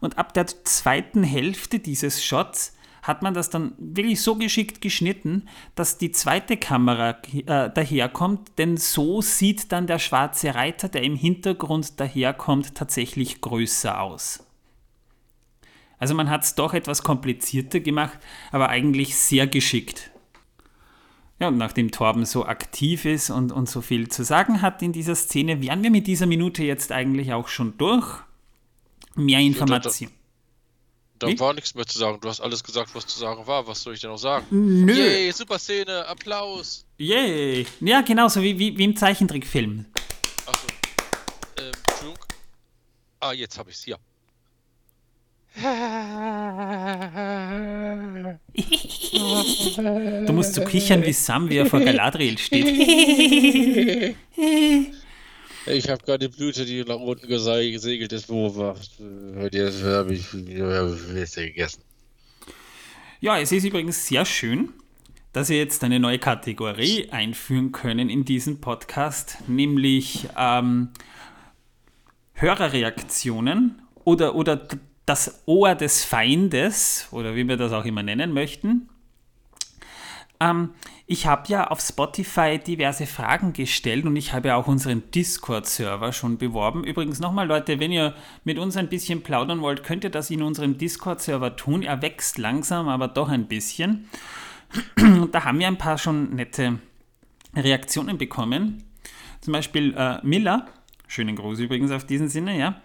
Und 0.00 0.18
ab 0.18 0.34
der 0.34 0.46
zweiten 0.46 1.24
Hälfte 1.24 1.80
dieses 1.80 2.24
Shots 2.24 2.76
hat 3.04 3.20
man 3.20 3.34
das 3.34 3.50
dann 3.50 3.74
wirklich 3.78 4.22
so 4.22 4.34
geschickt 4.36 4.80
geschnitten, 4.80 5.46
dass 5.74 5.98
die 5.98 6.10
zweite 6.10 6.56
Kamera 6.56 7.18
äh, 7.32 7.70
daherkommt, 7.70 8.52
denn 8.56 8.78
so 8.78 9.20
sieht 9.20 9.72
dann 9.72 9.86
der 9.86 9.98
schwarze 9.98 10.54
Reiter, 10.54 10.88
der 10.88 11.02
im 11.02 11.14
Hintergrund 11.14 12.00
daherkommt, 12.00 12.74
tatsächlich 12.74 13.42
größer 13.42 14.00
aus. 14.00 14.46
Also 15.98 16.14
man 16.14 16.30
hat 16.30 16.44
es 16.44 16.54
doch 16.54 16.72
etwas 16.72 17.02
komplizierter 17.02 17.80
gemacht, 17.80 18.18
aber 18.50 18.70
eigentlich 18.70 19.16
sehr 19.16 19.46
geschickt. 19.46 20.10
Ja, 21.38 21.48
und 21.48 21.58
nachdem 21.58 21.90
Torben 21.90 22.24
so 22.24 22.46
aktiv 22.46 23.04
ist 23.04 23.28
und, 23.28 23.52
und 23.52 23.68
so 23.68 23.82
viel 23.82 24.08
zu 24.08 24.24
sagen 24.24 24.62
hat 24.62 24.80
in 24.80 24.92
dieser 24.92 25.14
Szene, 25.14 25.60
wären 25.60 25.82
wir 25.82 25.90
mit 25.90 26.06
dieser 26.06 26.26
Minute 26.26 26.64
jetzt 26.64 26.90
eigentlich 26.90 27.34
auch 27.34 27.48
schon 27.48 27.76
durch. 27.76 28.22
Mehr 29.14 29.40
Informationen. 29.40 30.10
Da 31.18 31.28
Wie? 31.28 31.38
war 31.38 31.54
nichts 31.54 31.74
mehr 31.74 31.86
zu 31.86 31.98
sagen. 31.98 32.18
Du 32.20 32.28
hast 32.28 32.40
alles 32.40 32.64
gesagt, 32.64 32.90
was 32.94 33.06
zu 33.06 33.18
sagen 33.18 33.46
war. 33.46 33.66
Was 33.66 33.82
soll 33.82 33.94
ich 33.94 34.00
denn 34.00 34.10
noch 34.10 34.18
sagen? 34.18 34.46
Nö. 34.50 34.92
Yay, 34.92 35.30
super 35.30 35.58
Szene, 35.58 36.06
Applaus. 36.06 36.84
Yay. 36.98 37.66
Ja, 37.80 38.00
genauso 38.00 38.42
wie, 38.42 38.58
wie, 38.58 38.76
wie 38.76 38.84
im 38.84 38.96
Zeichentrickfilm. 38.96 39.86
Achso. 40.46 40.66
Ähm, 41.58 41.72
Entschuldigung. 41.88 42.18
Ah, 43.20 43.32
jetzt 43.32 43.56
habe 43.58 43.70
ich 43.70 43.76
es 43.76 43.84
hier. 43.84 43.98
du 50.26 50.32
musst 50.32 50.54
so 50.54 50.64
kichern 50.64 51.04
wie 51.04 51.12
Sam, 51.12 51.48
wie 51.48 51.58
er 51.58 51.66
vor 51.66 51.78
Galadriel 51.78 52.36
steht. 52.38 52.66
Ich 55.66 55.88
habe 55.88 56.02
gerade 56.04 56.28
die 56.28 56.36
Blüte, 56.36 56.66
die 56.66 56.84
nach 56.84 56.96
unten 57.00 57.26
gesegelt 57.26 58.12
ist, 58.12 58.26
beobachtet. 58.26 58.90
Jetzt 59.52 59.82
habe 59.82 60.14
ich 60.14 60.32
Liste 60.32 61.46
gegessen. 61.46 61.82
Ja, 63.20 63.38
es 63.38 63.52
ist 63.52 63.64
übrigens 63.64 64.06
sehr 64.06 64.26
schön, 64.26 64.74
dass 65.32 65.48
wir 65.48 65.56
jetzt 65.56 65.82
eine 65.82 65.98
neue 65.98 66.18
Kategorie 66.18 67.08
einführen 67.10 67.72
können 67.72 68.10
in 68.10 68.26
diesem 68.26 68.60
Podcast, 68.60 69.38
nämlich 69.48 70.28
ähm, 70.36 70.90
Hörerreaktionen 72.34 73.80
oder, 74.04 74.34
oder 74.34 74.68
das 75.06 75.42
Ohr 75.46 75.74
des 75.74 76.04
Feindes 76.04 77.08
oder 77.10 77.34
wie 77.34 77.48
wir 77.48 77.56
das 77.56 77.72
auch 77.72 77.86
immer 77.86 78.02
nennen 78.02 78.32
möchten. 78.32 78.90
Ähm, 80.40 80.70
ich 81.06 81.26
habe 81.26 81.48
ja 81.48 81.66
auf 81.66 81.80
Spotify 81.80 82.58
diverse 82.58 83.06
Fragen 83.06 83.52
gestellt 83.52 84.06
und 84.06 84.16
ich 84.16 84.32
habe 84.32 84.48
ja 84.48 84.56
auch 84.56 84.66
unseren 84.66 85.02
Discord-Server 85.10 86.12
schon 86.12 86.38
beworben. 86.38 86.82
Übrigens 86.82 87.20
nochmal, 87.20 87.46
Leute, 87.46 87.78
wenn 87.78 87.92
ihr 87.92 88.14
mit 88.44 88.58
uns 88.58 88.76
ein 88.76 88.88
bisschen 88.88 89.22
plaudern 89.22 89.60
wollt, 89.60 89.84
könnt 89.84 90.04
ihr 90.04 90.10
das 90.10 90.30
in 90.30 90.42
unserem 90.42 90.78
Discord-Server 90.78 91.56
tun. 91.56 91.82
Er 91.82 92.00
wächst 92.00 92.38
langsam, 92.38 92.88
aber 92.88 93.08
doch 93.08 93.28
ein 93.28 93.48
bisschen. 93.48 94.08
Und 94.96 95.34
da 95.34 95.44
haben 95.44 95.58
wir 95.58 95.66
ein 95.66 95.78
paar 95.78 95.98
schon 95.98 96.34
nette 96.36 96.78
Reaktionen 97.54 98.16
bekommen. 98.16 98.84
Zum 99.42 99.52
Beispiel 99.52 99.94
äh, 99.94 100.18
Miller, 100.22 100.66
schönen 101.06 101.36
Gruß 101.36 101.60
übrigens 101.60 101.90
auf 101.90 102.06
diesen 102.06 102.30
Sinne, 102.30 102.58
ja, 102.58 102.80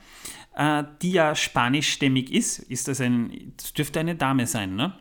äh, 0.55 0.83
die 1.01 1.13
ja 1.13 1.35
spanischstämmig 1.35 2.33
ist. 2.33 2.59
Ist 2.59 2.89
das 2.89 2.99
ein, 2.99 3.53
das 3.55 3.71
dürfte 3.71 4.01
eine 4.01 4.15
Dame 4.15 4.45
sein, 4.45 4.75
ne? 4.75 4.93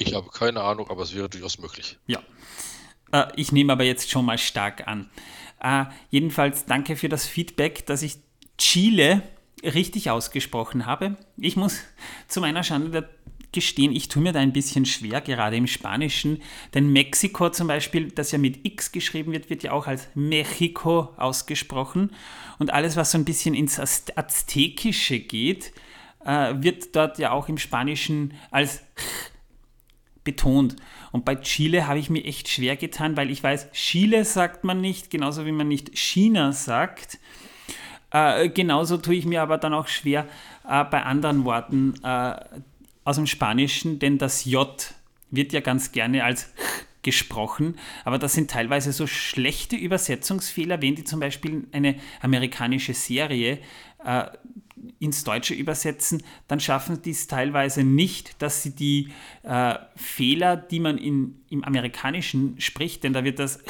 Ich 0.00 0.14
habe 0.14 0.30
keine 0.30 0.62
Ahnung, 0.62 0.88
aber 0.88 1.02
es 1.02 1.14
wäre 1.14 1.28
durchaus 1.28 1.58
möglich. 1.58 1.98
Ja. 2.06 2.20
Äh, 3.12 3.26
ich 3.36 3.52
nehme 3.52 3.74
aber 3.74 3.84
jetzt 3.84 4.10
schon 4.10 4.24
mal 4.24 4.38
stark 4.38 4.88
an. 4.88 5.10
Äh, 5.60 5.84
jedenfalls 6.08 6.64
danke 6.64 6.96
für 6.96 7.10
das 7.10 7.26
Feedback, 7.26 7.84
dass 7.84 8.02
ich 8.02 8.16
Chile 8.56 9.22
richtig 9.62 10.10
ausgesprochen 10.10 10.86
habe. 10.86 11.16
Ich 11.36 11.56
muss 11.56 11.80
zu 12.28 12.40
meiner 12.40 12.62
Schande 12.62 13.10
gestehen, 13.52 13.92
ich 13.92 14.08
tue 14.08 14.22
mir 14.22 14.32
da 14.32 14.40
ein 14.40 14.54
bisschen 14.54 14.86
schwer, 14.86 15.20
gerade 15.20 15.56
im 15.56 15.66
Spanischen. 15.66 16.40
Denn 16.72 16.90
Mexiko 16.94 17.50
zum 17.50 17.66
Beispiel, 17.66 18.10
das 18.10 18.32
ja 18.32 18.38
mit 18.38 18.64
X 18.64 18.92
geschrieben 18.92 19.32
wird, 19.32 19.50
wird 19.50 19.64
ja 19.64 19.72
auch 19.72 19.86
als 19.86 20.08
Mexico 20.14 21.10
ausgesprochen. 21.18 22.12
Und 22.58 22.72
alles, 22.72 22.96
was 22.96 23.10
so 23.10 23.18
ein 23.18 23.26
bisschen 23.26 23.54
ins 23.54 23.78
Aztekische 23.78 25.18
geht, 25.18 25.72
äh, 26.24 26.54
wird 26.56 26.96
dort 26.96 27.18
ja 27.18 27.32
auch 27.32 27.50
im 27.50 27.58
Spanischen 27.58 28.32
als 28.50 28.80
betont. 30.30 30.76
Und 31.12 31.24
bei 31.24 31.34
Chile 31.36 31.86
habe 31.86 31.98
ich 31.98 32.10
mir 32.10 32.24
echt 32.24 32.48
schwer 32.48 32.76
getan, 32.76 33.16
weil 33.16 33.30
ich 33.30 33.42
weiß, 33.42 33.72
Chile 33.72 34.24
sagt 34.24 34.64
man 34.64 34.80
nicht, 34.80 35.10
genauso 35.10 35.44
wie 35.46 35.52
man 35.52 35.68
nicht 35.68 35.96
China 35.98 36.52
sagt. 36.52 37.18
Äh, 38.12 38.48
genauso 38.48 38.96
tue 38.96 39.16
ich 39.16 39.26
mir 39.26 39.42
aber 39.42 39.58
dann 39.58 39.74
auch 39.74 39.88
schwer 39.88 40.26
äh, 40.68 40.84
bei 40.84 41.02
anderen 41.02 41.44
Worten 41.44 41.94
äh, 42.02 42.34
aus 43.04 43.16
dem 43.16 43.26
Spanischen, 43.26 43.98
denn 43.98 44.18
das 44.18 44.44
J 44.44 44.94
wird 45.30 45.52
ja 45.52 45.60
ganz 45.60 45.92
gerne 45.92 46.24
als 46.24 46.52
gesprochen, 47.02 47.78
aber 48.04 48.18
das 48.18 48.34
sind 48.34 48.50
teilweise 48.50 48.92
so 48.92 49.06
schlechte 49.06 49.74
Übersetzungsfehler, 49.74 50.82
wenn 50.82 50.96
die 50.96 51.04
zum 51.04 51.18
Beispiel 51.18 51.66
eine 51.72 51.94
amerikanische 52.20 52.92
Serie 52.92 53.58
äh, 54.04 54.24
ins 54.98 55.24
Deutsche 55.24 55.54
übersetzen, 55.54 56.22
dann 56.48 56.60
schaffen 56.60 57.02
die 57.02 57.10
es 57.10 57.26
teilweise 57.26 57.84
nicht, 57.84 58.40
dass 58.42 58.62
sie 58.62 58.74
die 58.74 59.12
äh, 59.42 59.74
Fehler, 59.96 60.56
die 60.56 60.80
man 60.80 60.98
in, 60.98 61.40
im 61.50 61.64
Amerikanischen 61.64 62.60
spricht, 62.60 63.04
denn 63.04 63.12
da 63.12 63.24
wird 63.24 63.38
das 63.38 63.62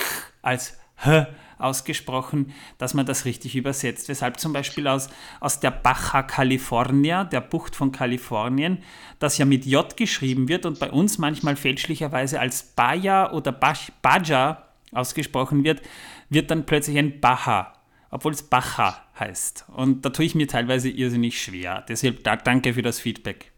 als 0.42 0.78
H 0.96 1.28
ausgesprochen, 1.58 2.52
dass 2.78 2.94
man 2.94 3.06
das 3.06 3.24
richtig 3.24 3.54
übersetzt. 3.54 4.08
Weshalb 4.08 4.40
zum 4.40 4.52
Beispiel 4.52 4.86
aus, 4.88 5.08
aus 5.40 5.60
der 5.60 5.70
Baja 5.70 6.22
California, 6.22 7.24
der 7.24 7.40
Bucht 7.40 7.76
von 7.76 7.92
Kalifornien, 7.92 8.82
das 9.18 9.38
ja 9.38 9.44
mit 9.44 9.66
J 9.66 9.96
geschrieben 9.96 10.48
wird 10.48 10.66
und 10.66 10.78
bei 10.78 10.90
uns 10.90 11.18
manchmal 11.18 11.56
fälschlicherweise 11.56 12.40
als 12.40 12.62
Baja 12.62 13.32
oder 13.32 13.52
Baja 13.52 14.68
ausgesprochen 14.92 15.64
wird, 15.64 15.82
wird 16.28 16.50
dann 16.50 16.66
plötzlich 16.66 16.98
ein 16.98 17.20
Baja 17.20 17.72
obwohl 18.10 18.32
es 18.32 18.42
Bacha 18.42 19.04
heißt. 19.18 19.66
Und 19.68 20.04
da 20.04 20.10
tue 20.10 20.24
ich 20.24 20.34
mir 20.34 20.48
teilweise 20.48 20.88
irrsinnig 20.88 21.42
schwer. 21.42 21.84
Deshalb 21.88 22.24
da, 22.24 22.36
danke 22.36 22.74
für 22.74 22.82
das 22.82 23.00
Feedback. 23.00 23.52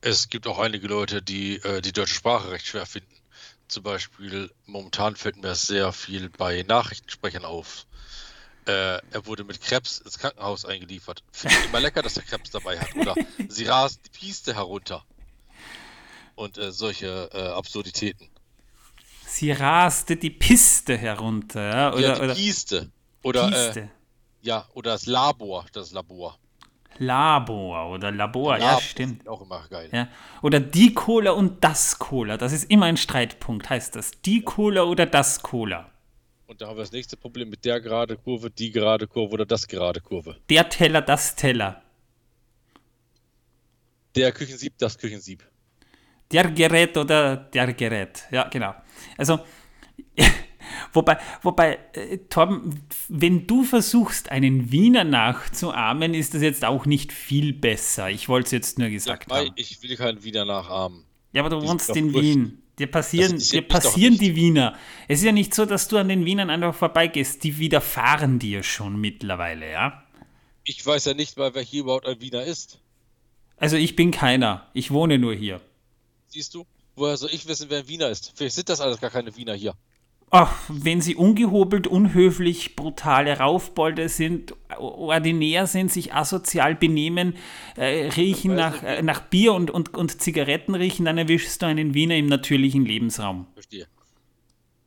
Es 0.00 0.28
gibt 0.28 0.46
auch 0.46 0.58
einige 0.58 0.86
Leute, 0.86 1.22
die 1.22 1.56
äh, 1.56 1.80
die 1.80 1.92
deutsche 1.92 2.14
Sprache 2.14 2.50
recht 2.50 2.66
schwer 2.66 2.86
finden. 2.86 3.14
Zum 3.68 3.82
Beispiel, 3.82 4.52
momentan 4.66 5.16
fällt 5.16 5.36
mir 5.36 5.54
sehr 5.56 5.92
viel 5.92 6.30
bei 6.30 6.62
Nachrichtensprechern 6.62 7.44
auf. 7.44 7.86
Äh, 8.66 9.00
er 9.10 9.26
wurde 9.26 9.42
mit 9.42 9.60
Krebs 9.60 9.98
ins 9.98 10.18
Krankenhaus 10.18 10.64
eingeliefert. 10.64 11.24
Finde 11.32 11.56
ich 11.58 11.66
immer 11.66 11.80
lecker, 11.80 12.02
dass 12.02 12.16
er 12.16 12.22
Krebs 12.22 12.50
dabei 12.50 12.78
hat. 12.78 12.94
Oder 12.94 13.16
sie 13.48 13.64
rast 13.66 14.00
die 14.04 14.10
Piste 14.10 14.54
herunter. 14.54 15.04
Und 16.36 16.58
äh, 16.58 16.70
solche 16.70 17.30
äh, 17.32 17.38
Absurditäten. 17.38 18.28
Sie 19.26 19.50
raste 19.50 20.16
die 20.16 20.30
Piste 20.30 20.96
herunter. 20.96 21.68
Ja? 21.68 21.92
Oder, 21.92 22.00
ja, 22.00 22.14
die 22.14 22.20
oder, 22.22 22.34
Piste. 22.34 22.92
Oder, 23.26 23.76
Äh, 23.76 23.88
ja, 24.42 24.68
oder 24.74 24.92
das 24.92 25.06
Labor, 25.06 25.66
das 25.72 25.90
Labor. 25.90 26.38
Labor 26.98 27.90
oder 27.90 28.12
Labor, 28.12 28.56
ja, 28.56 28.80
stimmt. 28.80 29.28
Auch 29.28 29.42
immer 29.42 29.66
geil. 29.68 29.88
Ja. 29.92 30.08
Oder 30.42 30.60
die 30.60 30.94
Cola 30.94 31.32
und 31.32 31.62
das 31.62 31.98
Cola, 31.98 32.36
das 32.36 32.52
ist 32.52 32.70
immer 32.70 32.86
ein 32.86 32.96
Streitpunkt, 32.96 33.68
heißt 33.68 33.96
das. 33.96 34.12
Die 34.24 34.42
Cola 34.42 34.84
oder 34.84 35.06
das 35.06 35.42
Cola. 35.42 35.90
Und 36.46 36.60
da 36.60 36.68
haben 36.68 36.76
wir 36.76 36.84
das 36.84 36.92
nächste 36.92 37.16
Problem 37.16 37.50
mit 37.50 37.64
der 37.64 37.80
gerade 37.80 38.16
Kurve, 38.16 38.48
die 38.48 38.70
gerade 38.70 39.08
Kurve 39.08 39.34
oder 39.34 39.46
das 39.46 39.66
gerade 39.66 40.00
Kurve. 40.00 40.36
Der 40.48 40.68
Teller, 40.68 41.02
das 41.02 41.34
Teller. 41.34 41.82
Der 44.14 44.30
Küchensieb, 44.30 44.78
das 44.78 44.96
Küchensieb. 44.96 45.42
Der 46.30 46.48
Gerät 46.52 46.96
oder 46.96 47.36
der 47.36 47.72
Gerät. 47.74 48.22
Ja, 48.30 48.48
genau. 48.48 48.74
Also, 49.18 49.40
Wobei, 50.92 51.18
wobei 51.42 51.78
äh, 51.92 52.18
Torben, 52.28 52.82
wenn 53.08 53.46
du 53.46 53.64
versuchst, 53.64 54.30
einen 54.30 54.70
Wiener 54.70 55.04
nachzuahmen, 55.04 56.14
ist 56.14 56.34
das 56.34 56.42
jetzt 56.42 56.64
auch 56.64 56.86
nicht 56.86 57.12
viel 57.12 57.52
besser. 57.52 58.10
Ich 58.10 58.28
wollte 58.28 58.46
es 58.46 58.52
jetzt 58.52 58.78
nur 58.78 58.88
gesagt 58.88 59.30
ja, 59.30 59.38
haben. 59.38 59.50
Ich 59.56 59.82
will 59.82 59.96
keinen 59.96 60.22
Wiener 60.24 60.44
nachahmen. 60.44 61.04
Ja, 61.32 61.42
aber 61.42 61.50
du 61.50 61.60
die 61.60 61.68
wohnst 61.68 61.94
in 61.96 62.14
Wien. 62.14 62.62
Dir 62.78 62.88
passieren, 62.88 63.38
dir 63.38 63.62
passieren 63.62 64.18
die 64.18 64.36
Wiener. 64.36 64.76
Es 65.08 65.20
ist 65.20 65.24
ja 65.24 65.32
nicht 65.32 65.54
so, 65.54 65.64
dass 65.64 65.88
du 65.88 65.96
an 65.96 66.08
den 66.08 66.26
Wienern 66.26 66.50
einfach 66.50 66.74
vorbeigehst. 66.74 67.42
Die 67.42 67.58
widerfahren 67.58 68.38
dir 68.38 68.62
schon 68.62 69.00
mittlerweile, 69.00 69.70
ja? 69.70 70.02
Ich 70.64 70.84
weiß 70.84 71.06
ja 71.06 71.14
nicht 71.14 71.38
mal, 71.38 71.54
wer 71.54 71.62
hier 71.62 71.80
überhaupt 71.80 72.06
ein 72.06 72.20
Wiener 72.20 72.42
ist. 72.42 72.80
Also 73.56 73.76
ich 73.76 73.96
bin 73.96 74.10
keiner. 74.10 74.68
Ich 74.74 74.90
wohne 74.90 75.18
nur 75.18 75.34
hier. 75.34 75.62
Siehst 76.28 76.54
du? 76.54 76.66
Woher 76.96 77.16
soll 77.16 77.30
ich 77.32 77.46
wissen, 77.46 77.70
wer 77.70 77.78
ein 77.78 77.88
Wiener 77.88 78.08
ist? 78.08 78.32
Vielleicht 78.34 78.56
sind 78.56 78.68
das 78.68 78.80
alles 78.80 79.00
gar 79.00 79.10
keine 79.10 79.34
Wiener 79.36 79.54
hier. 79.54 79.74
Ach, 80.30 80.64
wenn 80.68 81.00
sie 81.00 81.14
ungehobelt, 81.14 81.86
unhöflich, 81.86 82.74
brutale 82.74 83.38
Raufbolde 83.38 84.08
sind, 84.08 84.54
ordinär 84.76 85.68
sind, 85.68 85.92
sich 85.92 86.14
asozial 86.14 86.74
benehmen, 86.74 87.36
äh, 87.76 88.08
riechen 88.08 88.56
nach, 88.56 88.82
äh, 88.82 89.02
nach 89.02 89.20
Bier 89.20 89.54
und, 89.54 89.70
und, 89.70 89.94
und 89.94 90.20
Zigaretten 90.20 90.74
riechen, 90.74 91.04
dann 91.04 91.16
erwischst 91.16 91.62
du 91.62 91.66
einen 91.66 91.94
Wiener 91.94 92.16
im 92.16 92.26
natürlichen 92.26 92.84
Lebensraum. 92.84 93.46
Verstehe. 93.54 93.86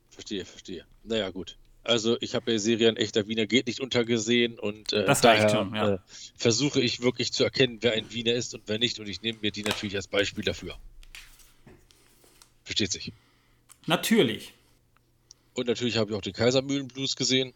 Verstehe, 0.10 0.44
verstehe. 0.44 0.86
Naja, 1.06 1.30
gut. 1.30 1.58
Also 1.84 2.18
ich 2.20 2.36
habe 2.36 2.52
ja 2.52 2.60
Serie 2.60 2.90
ein 2.90 2.98
echter 2.98 3.28
Wiener 3.28 3.48
geht 3.48 3.68
nicht 3.68 3.80
untergesehen 3.80 4.60
und 4.60 4.92
äh, 4.92 5.06
daher 5.22 5.50
schon, 5.50 5.74
ja. 5.74 5.94
äh, 5.94 6.00
versuche 6.36 6.82
ich 6.82 7.02
wirklich 7.02 7.32
zu 7.32 7.46
erkennen, 7.46 7.78
wer 7.82 7.94
ein 7.94 8.12
Wiener 8.12 8.34
ist 8.34 8.54
und 8.54 8.64
wer 8.68 8.78
nicht 8.78 9.00
und 9.00 9.08
ich 9.08 9.22
nehme 9.22 9.40
mir 9.42 9.52
die 9.52 9.64
natürlich 9.64 9.96
als 9.96 10.08
Beispiel 10.08 10.44
dafür. 10.44 10.76
Versteht 12.66 12.92
sich. 12.92 13.14
Natürlich. 13.88 14.54
Und 15.54 15.68
natürlich 15.68 15.98
habe 15.98 16.12
ich 16.12 16.18
auch 16.18 16.22
den 16.22 16.34
Kaisermühlenblues 16.34 17.16
gesehen. 17.16 17.54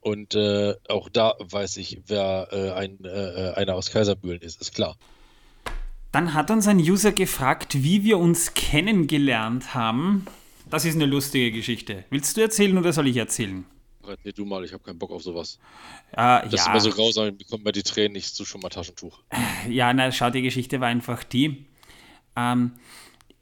Und 0.00 0.34
äh, 0.34 0.74
auch 0.88 1.08
da 1.08 1.34
weiß 1.38 1.76
ich, 1.76 2.00
wer 2.06 2.48
äh, 2.50 2.72
ein, 2.72 2.98
äh, 3.04 3.52
einer 3.54 3.74
aus 3.74 3.90
Kaisermühlen 3.90 4.42
ist, 4.42 4.60
ist 4.60 4.74
klar. 4.74 4.96
Dann 6.10 6.34
hat 6.34 6.50
uns 6.50 6.66
ein 6.66 6.78
User 6.78 7.12
gefragt, 7.12 7.82
wie 7.82 8.02
wir 8.04 8.18
uns 8.18 8.54
kennengelernt 8.54 9.74
haben. 9.74 10.26
Das 10.68 10.84
ist 10.84 10.96
eine 10.96 11.06
lustige 11.06 11.52
Geschichte. 11.52 12.04
Willst 12.10 12.36
du 12.36 12.40
erzählen 12.40 12.76
oder 12.76 12.92
soll 12.92 13.06
ich 13.06 13.16
erzählen? 13.16 13.64
Nee, 14.24 14.32
du 14.32 14.44
mal, 14.44 14.64
ich 14.64 14.72
habe 14.72 14.82
keinen 14.82 14.98
Bock 14.98 15.12
auf 15.12 15.22
sowas. 15.22 15.58
Äh, 16.10 16.16
das 16.16 16.52
ja. 16.52 16.56
ist 16.56 16.66
immer 16.66 16.80
so 16.80 16.90
grausam, 16.90 17.28
ich 17.28 17.38
bekomme 17.38 17.62
bei 17.62 17.72
die 17.72 17.84
Tränen 17.84 18.12
nicht 18.12 18.34
zu 18.34 18.44
schon 18.44 18.60
mal 18.60 18.68
Taschentuch. 18.68 19.20
Ja, 19.68 19.92
na, 19.92 20.10
schau, 20.10 20.30
die 20.30 20.42
Geschichte 20.42 20.80
war 20.80 20.88
einfach 20.88 21.22
die. 21.22 21.66
Ähm, 22.34 22.72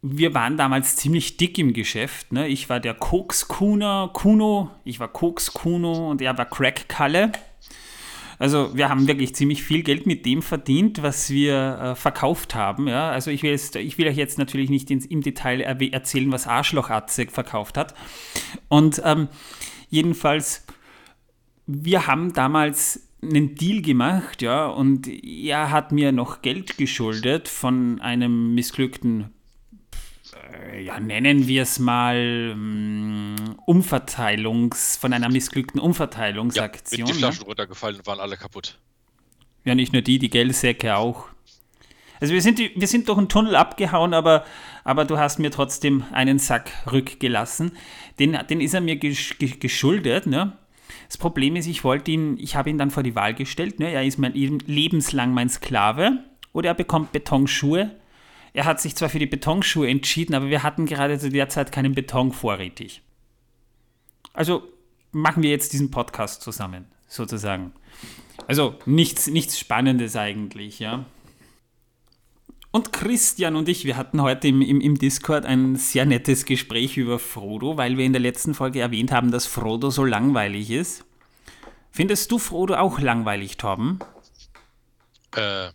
wir 0.03 0.35
waren 0.35 0.57
damals 0.57 0.97
ziemlich 0.97 1.37
dick 1.37 1.59
im 1.59 1.73
Geschäft. 1.73 2.33
Ne? 2.33 2.49
Ich 2.49 2.69
war 2.69 2.81
der 2.81 2.95
Koks-Kuno, 2.95 4.09
Kuno, 4.09 4.71
ich 4.85 4.99
war 4.99 5.09
Koks-Kuno 5.09 6.11
und 6.11 6.23
er 6.23 6.37
war 6.39 6.47
Crack-Kalle. 6.47 7.33
Also 8.39 8.75
wir 8.75 8.89
haben 8.89 9.07
wirklich 9.07 9.35
ziemlich 9.35 9.63
viel 9.63 9.83
Geld 9.83 10.07
mit 10.07 10.25
dem 10.25 10.41
verdient, 10.41 11.03
was 11.03 11.29
wir 11.29 11.79
äh, 11.79 11.95
verkauft 11.95 12.55
haben. 12.55 12.89
Ja? 12.89 13.11
Also 13.11 13.31
ich 13.31 13.43
will, 13.43 13.51
jetzt, 13.51 13.77
ich 13.77 13.99
will 13.99 14.09
euch 14.09 14.17
jetzt 14.17 14.39
natürlich 14.39 14.71
nicht 14.71 14.91
ins, 14.91 15.05
im 15.05 15.21
Detail 15.21 15.61
erzählen, 15.61 16.33
was 16.33 16.47
Arschloch-Atze 16.47 17.27
verkauft 17.27 17.77
hat. 17.77 17.95
Und 18.69 19.03
ähm, 19.05 19.29
jedenfalls, 19.91 20.65
wir 21.67 22.07
haben 22.07 22.33
damals 22.33 23.07
einen 23.23 23.55
Deal 23.55 23.83
gemacht, 23.83 24.41
ja, 24.41 24.67
und 24.69 25.07
er 25.07 25.71
hat 25.71 25.93
mir 25.93 26.11
noch 26.11 26.41
Geld 26.41 26.79
geschuldet 26.79 27.49
von 27.49 28.01
einem 28.01 28.55
missglückten 28.55 29.35
ja, 30.81 30.99
nennen 31.01 31.47
wir 31.47 31.63
es 31.63 31.79
mal 31.79 32.55
mm, 32.55 33.57
Umverteilungs, 33.67 34.97
von 34.97 35.13
einer 35.13 35.29
missglückten 35.29 35.81
Umverteilungsaktion. 35.81 37.07
Ja, 37.07 37.13
die 37.13 37.19
Flaschen 37.19 37.41
ne? 37.43 37.47
runtergefallen 37.47 37.97
und 37.97 38.07
waren 38.07 38.21
alle 38.21 38.37
kaputt. 38.37 38.79
Ja, 39.65 39.75
nicht 39.75 39.93
nur 39.93 40.03
die, 40.03 40.19
die 40.19 40.31
Geldsäcke 40.31 40.97
auch. 40.97 41.29
Also 42.21 42.35
wir 42.35 42.43
sind, 42.43 42.59
wir 42.59 42.87
sind 42.87 43.09
durch 43.09 43.19
einen 43.19 43.29
Tunnel 43.29 43.57
abgehauen, 43.57 44.13
aber, 44.13 44.45
aber 44.85 45.05
du 45.07 45.19
hast 45.19 45.39
mir 45.39 45.51
trotzdem 45.51 46.05
einen 46.13 46.39
Sack 46.39 46.71
rückgelassen. 46.91 47.73
Den, 48.19 48.39
den 48.49 48.61
ist 48.61 48.75
er 48.75 48.83
mir 48.83 48.97
geschuldet. 48.97 50.27
Ne? 50.27 50.57
Das 51.09 51.17
Problem 51.17 51.57
ist, 51.57 51.67
ich 51.67 51.83
wollte 51.83 52.11
ihn, 52.11 52.37
ich 52.39 52.57
habe 52.57 52.69
ihn 52.69 52.79
dann 52.79 52.91
vor 52.91 53.03
die 53.03 53.15
Wahl 53.15 53.35
gestellt. 53.35 53.81
Ne? 53.81 53.91
Er 53.91 54.05
ist 54.05 54.19
mein 54.19 54.35
lebenslang 54.35 55.33
mein 55.33 55.49
Sklave 55.49 56.25
oder 56.53 56.71
er 56.71 56.75
bekommt 56.75 57.13
Betonschuhe. 57.13 57.91
Er 58.53 58.65
hat 58.65 58.81
sich 58.81 58.97
zwar 58.97 59.09
für 59.09 59.19
die 59.19 59.27
Betonschuhe 59.27 59.89
entschieden, 59.89 60.35
aber 60.35 60.49
wir 60.49 60.63
hatten 60.63 60.87
gerade 60.87 61.19
zu 61.19 61.31
der 61.31 61.49
Zeit 61.49 61.73
keinen 61.73 61.95
Beton 61.95 62.33
vorrätig. 62.33 63.03
Also 64.33 64.63
machen 65.13 65.43
wir 65.43 65.51
jetzt 65.51 65.73
diesen 65.73 65.91
Podcast 65.91 66.43
zusammen, 66.43 66.87
sozusagen. 67.09 67.73
Also 68.47 68.77
nichts, 68.87 69.27
nichts 69.29 69.59
Spannendes 69.59 70.17
eigentlich, 70.17 70.79
ja. 70.79 71.05
Und 72.73 72.93
Christian 72.93 73.57
und 73.57 73.69
ich, 73.69 73.85
wir 73.85 73.97
hatten 73.97 74.23
heute 74.23 74.47
im, 74.47 74.63
im, 74.63 74.81
im, 74.81 74.97
Discord 74.97 75.45
ein 75.45 75.75
sehr 75.75 76.07
nettes 76.07 76.45
Gespräch 76.45 76.97
über 76.97 77.19
Frodo, 77.19 77.77
weil 77.77 77.97
wir 77.97 78.05
in 78.05 78.13
der 78.13 78.23
letzten 78.23 78.55
Folge 78.55 78.81
erwähnt 78.81 79.11
haben, 79.11 79.33
dass 79.33 79.47
Frodo 79.47 79.91
so 79.91 80.05
langweilig 80.05 80.71
ist. 80.71 81.05
Findest 81.91 82.31
du 82.31 82.39
Frodo 82.39 82.75
auch 82.75 83.01
langweilig, 83.01 83.57
Torben? 83.57 83.99
Äh, 85.35 85.71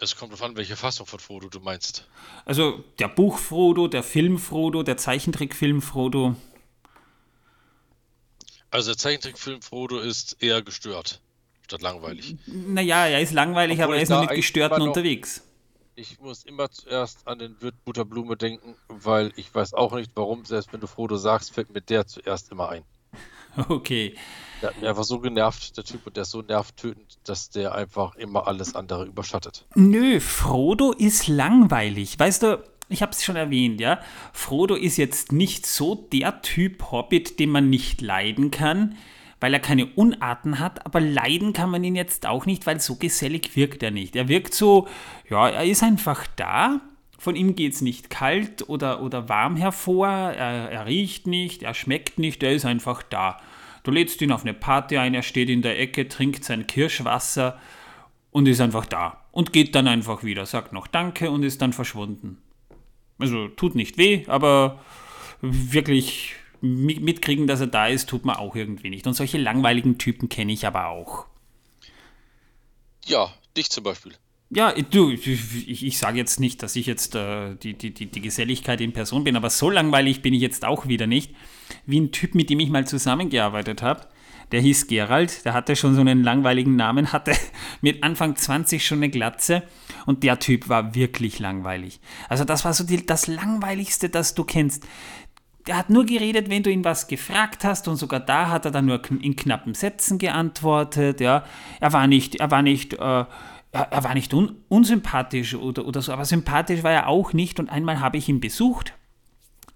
es 0.00 0.16
kommt 0.16 0.32
darauf 0.32 0.44
an, 0.44 0.56
welche 0.56 0.76
Fassung 0.76 1.06
von 1.06 1.20
Frodo 1.20 1.48
du 1.48 1.60
meinst. 1.60 2.06
Also 2.44 2.82
der 2.98 3.08
Buch 3.08 3.38
Frodo, 3.38 3.86
der 3.86 4.02
Film 4.02 4.38
Frodo, 4.38 4.82
der 4.82 4.96
Zeichentrickfilm 4.96 5.82
Frodo. 5.82 6.36
Also 8.70 8.90
der 8.90 8.98
Zeichentrickfilm 8.98 9.62
Frodo 9.62 9.98
ist 9.98 10.42
eher 10.42 10.62
gestört, 10.62 11.20
statt 11.64 11.82
langweilig. 11.82 12.36
Naja, 12.46 13.06
er 13.06 13.20
ist 13.20 13.32
langweilig, 13.32 13.78
Obwohl 13.78 13.84
aber 13.84 13.96
er 13.96 14.02
ist 14.02 14.08
nur 14.08 14.20
mit 14.20 14.30
Gestörten 14.30 14.82
unterwegs. 14.82 15.42
Ich 15.96 16.18
muss 16.18 16.44
immer 16.44 16.70
zuerst 16.70 17.26
an 17.26 17.38
den 17.38 17.60
Wirt 17.60 17.74
Butterblume 17.84 18.36
denken, 18.36 18.74
weil 18.88 19.32
ich 19.36 19.54
weiß 19.54 19.74
auch 19.74 19.92
nicht 19.92 20.12
warum, 20.14 20.46
selbst 20.46 20.72
wenn 20.72 20.80
du 20.80 20.86
Frodo 20.86 21.16
sagst, 21.16 21.52
fällt 21.52 21.74
mir 21.74 21.82
der 21.82 22.06
zuerst 22.06 22.50
immer 22.50 22.70
ein. 22.70 22.84
Okay. 23.68 24.14
Der 24.62 24.70
hat 24.70 24.80
mich 24.80 24.88
einfach 24.88 25.04
so 25.04 25.20
genervt, 25.20 25.76
der 25.76 25.84
Typ, 25.84 26.06
und 26.06 26.16
der 26.16 26.22
ist 26.22 26.30
so 26.30 26.42
nervtötend, 26.42 27.18
dass 27.24 27.48
der 27.48 27.74
einfach 27.74 28.16
immer 28.16 28.46
alles 28.46 28.74
andere 28.74 29.06
überschattet. 29.06 29.64
Nö, 29.74 30.20
Frodo 30.20 30.92
ist 30.92 31.28
langweilig. 31.28 32.18
Weißt 32.18 32.42
du, 32.42 32.62
ich 32.90 33.00
habe 33.00 33.12
es 33.12 33.24
schon 33.24 33.36
erwähnt, 33.36 33.80
ja. 33.80 34.00
Frodo 34.32 34.74
ist 34.74 34.98
jetzt 34.98 35.32
nicht 35.32 35.64
so 35.64 35.94
der 35.94 36.42
Typ 36.42 36.90
Hobbit, 36.90 37.38
den 37.38 37.50
man 37.50 37.70
nicht 37.70 38.02
leiden 38.02 38.50
kann, 38.50 38.96
weil 39.40 39.54
er 39.54 39.60
keine 39.60 39.86
Unarten 39.86 40.58
hat, 40.58 40.84
aber 40.84 41.00
leiden 41.00 41.54
kann 41.54 41.70
man 41.70 41.82
ihn 41.82 41.96
jetzt 41.96 42.26
auch 42.26 42.44
nicht, 42.44 42.66
weil 42.66 42.80
so 42.80 42.96
gesellig 42.96 43.56
wirkt 43.56 43.82
er 43.82 43.90
nicht. 43.90 44.14
Er 44.14 44.28
wirkt 44.28 44.52
so, 44.52 44.88
ja, 45.30 45.48
er 45.48 45.64
ist 45.64 45.82
einfach 45.82 46.26
da. 46.36 46.80
Von 47.20 47.36
ihm 47.36 47.54
geht 47.54 47.74
es 47.74 47.82
nicht 47.82 48.08
kalt 48.08 48.66
oder, 48.70 49.02
oder 49.02 49.28
warm 49.28 49.54
hervor, 49.54 50.08
er, 50.08 50.70
er 50.70 50.86
riecht 50.86 51.26
nicht, 51.26 51.62
er 51.62 51.74
schmeckt 51.74 52.18
nicht, 52.18 52.42
er 52.42 52.54
ist 52.54 52.64
einfach 52.64 53.02
da. 53.02 53.36
Du 53.82 53.90
lädst 53.90 54.22
ihn 54.22 54.32
auf 54.32 54.40
eine 54.40 54.54
Party 54.54 54.96
ein, 54.96 55.12
er 55.12 55.22
steht 55.22 55.50
in 55.50 55.60
der 55.60 55.78
Ecke, 55.78 56.08
trinkt 56.08 56.44
sein 56.44 56.66
Kirschwasser 56.66 57.60
und 58.30 58.48
ist 58.48 58.62
einfach 58.62 58.86
da. 58.86 59.20
Und 59.32 59.52
geht 59.52 59.74
dann 59.74 59.86
einfach 59.86 60.24
wieder, 60.24 60.46
sagt 60.46 60.72
noch 60.72 60.86
Danke 60.86 61.30
und 61.30 61.42
ist 61.42 61.60
dann 61.60 61.74
verschwunden. 61.74 62.38
Also 63.18 63.48
tut 63.48 63.74
nicht 63.74 63.98
weh, 63.98 64.24
aber 64.26 64.80
wirklich 65.42 66.36
mitkriegen, 66.62 67.46
dass 67.46 67.60
er 67.60 67.66
da 67.66 67.86
ist, 67.86 68.08
tut 68.08 68.24
man 68.24 68.36
auch 68.36 68.56
irgendwie 68.56 68.88
nicht. 68.88 69.06
Und 69.06 69.12
solche 69.12 69.36
langweiligen 69.36 69.98
Typen 69.98 70.30
kenne 70.30 70.52
ich 70.52 70.66
aber 70.66 70.86
auch. 70.86 71.26
Ja, 73.04 73.30
dich 73.58 73.68
zum 73.68 73.84
Beispiel. 73.84 74.14
Ja, 74.52 74.72
du, 74.72 75.10
ich, 75.10 75.86
ich 75.86 75.98
sage 75.98 76.18
jetzt 76.18 76.40
nicht, 76.40 76.60
dass 76.64 76.74
ich 76.74 76.86
jetzt 76.86 77.14
äh, 77.14 77.54
die, 77.54 77.74
die, 77.74 77.92
die, 77.92 78.20
Geselligkeit 78.20 78.80
in 78.80 78.92
Person 78.92 79.22
bin, 79.22 79.36
aber 79.36 79.48
so 79.48 79.70
langweilig 79.70 80.22
bin 80.22 80.34
ich 80.34 80.42
jetzt 80.42 80.64
auch 80.64 80.88
wieder 80.88 81.06
nicht. 81.06 81.36
Wie 81.86 82.00
ein 82.00 82.10
Typ, 82.10 82.34
mit 82.34 82.50
dem 82.50 82.58
ich 82.58 82.68
mal 82.68 82.84
zusammengearbeitet 82.84 83.80
habe. 83.82 84.08
Der 84.50 84.60
hieß 84.60 84.88
Gerald, 84.88 85.44
der 85.44 85.54
hatte 85.54 85.76
schon 85.76 85.94
so 85.94 86.00
einen 86.00 86.24
langweiligen 86.24 86.74
Namen, 86.74 87.12
hatte 87.12 87.32
mit 87.80 88.02
Anfang 88.02 88.34
20 88.34 88.84
schon 88.84 88.98
eine 88.98 89.08
Glatze 89.08 89.62
und 90.04 90.24
der 90.24 90.40
Typ 90.40 90.68
war 90.68 90.96
wirklich 90.96 91.38
langweilig. 91.38 92.00
Also 92.28 92.42
das 92.42 92.64
war 92.64 92.74
so 92.74 92.82
die, 92.82 93.06
das 93.06 93.28
Langweiligste, 93.28 94.08
das 94.08 94.34
du 94.34 94.42
kennst. 94.42 94.84
Der 95.68 95.76
hat 95.76 95.90
nur 95.90 96.06
geredet, 96.06 96.50
wenn 96.50 96.64
du 96.64 96.70
ihn 96.70 96.84
was 96.84 97.06
gefragt 97.06 97.62
hast 97.62 97.86
und 97.86 97.94
sogar 97.94 98.18
da 98.18 98.48
hat 98.48 98.64
er 98.64 98.72
dann 98.72 98.86
nur 98.86 99.00
in 99.20 99.36
knappen 99.36 99.74
Sätzen 99.74 100.18
geantwortet. 100.18 101.20
Ja, 101.20 101.44
er 101.78 101.92
war 101.92 102.08
nicht, 102.08 102.36
er 102.36 102.50
war 102.50 102.62
nicht, 102.62 102.94
äh, 102.94 103.24
er, 103.72 104.04
war 104.04 104.14
nicht 104.14 104.34
un 104.34 104.56
unsympathisch 104.68 105.54
oder, 105.54 105.86
oder 105.86 106.02
so, 106.02 106.12
aber 106.12 106.24
sympathisch 106.24 106.82
war 106.82 106.92
er 106.92 107.08
auch 107.08 107.32
nicht. 107.32 107.60
Und 107.60 107.70
einmal 107.70 108.00
habe 108.00 108.18
ich 108.18 108.28
ihn 108.28 108.40
besucht, 108.40 108.94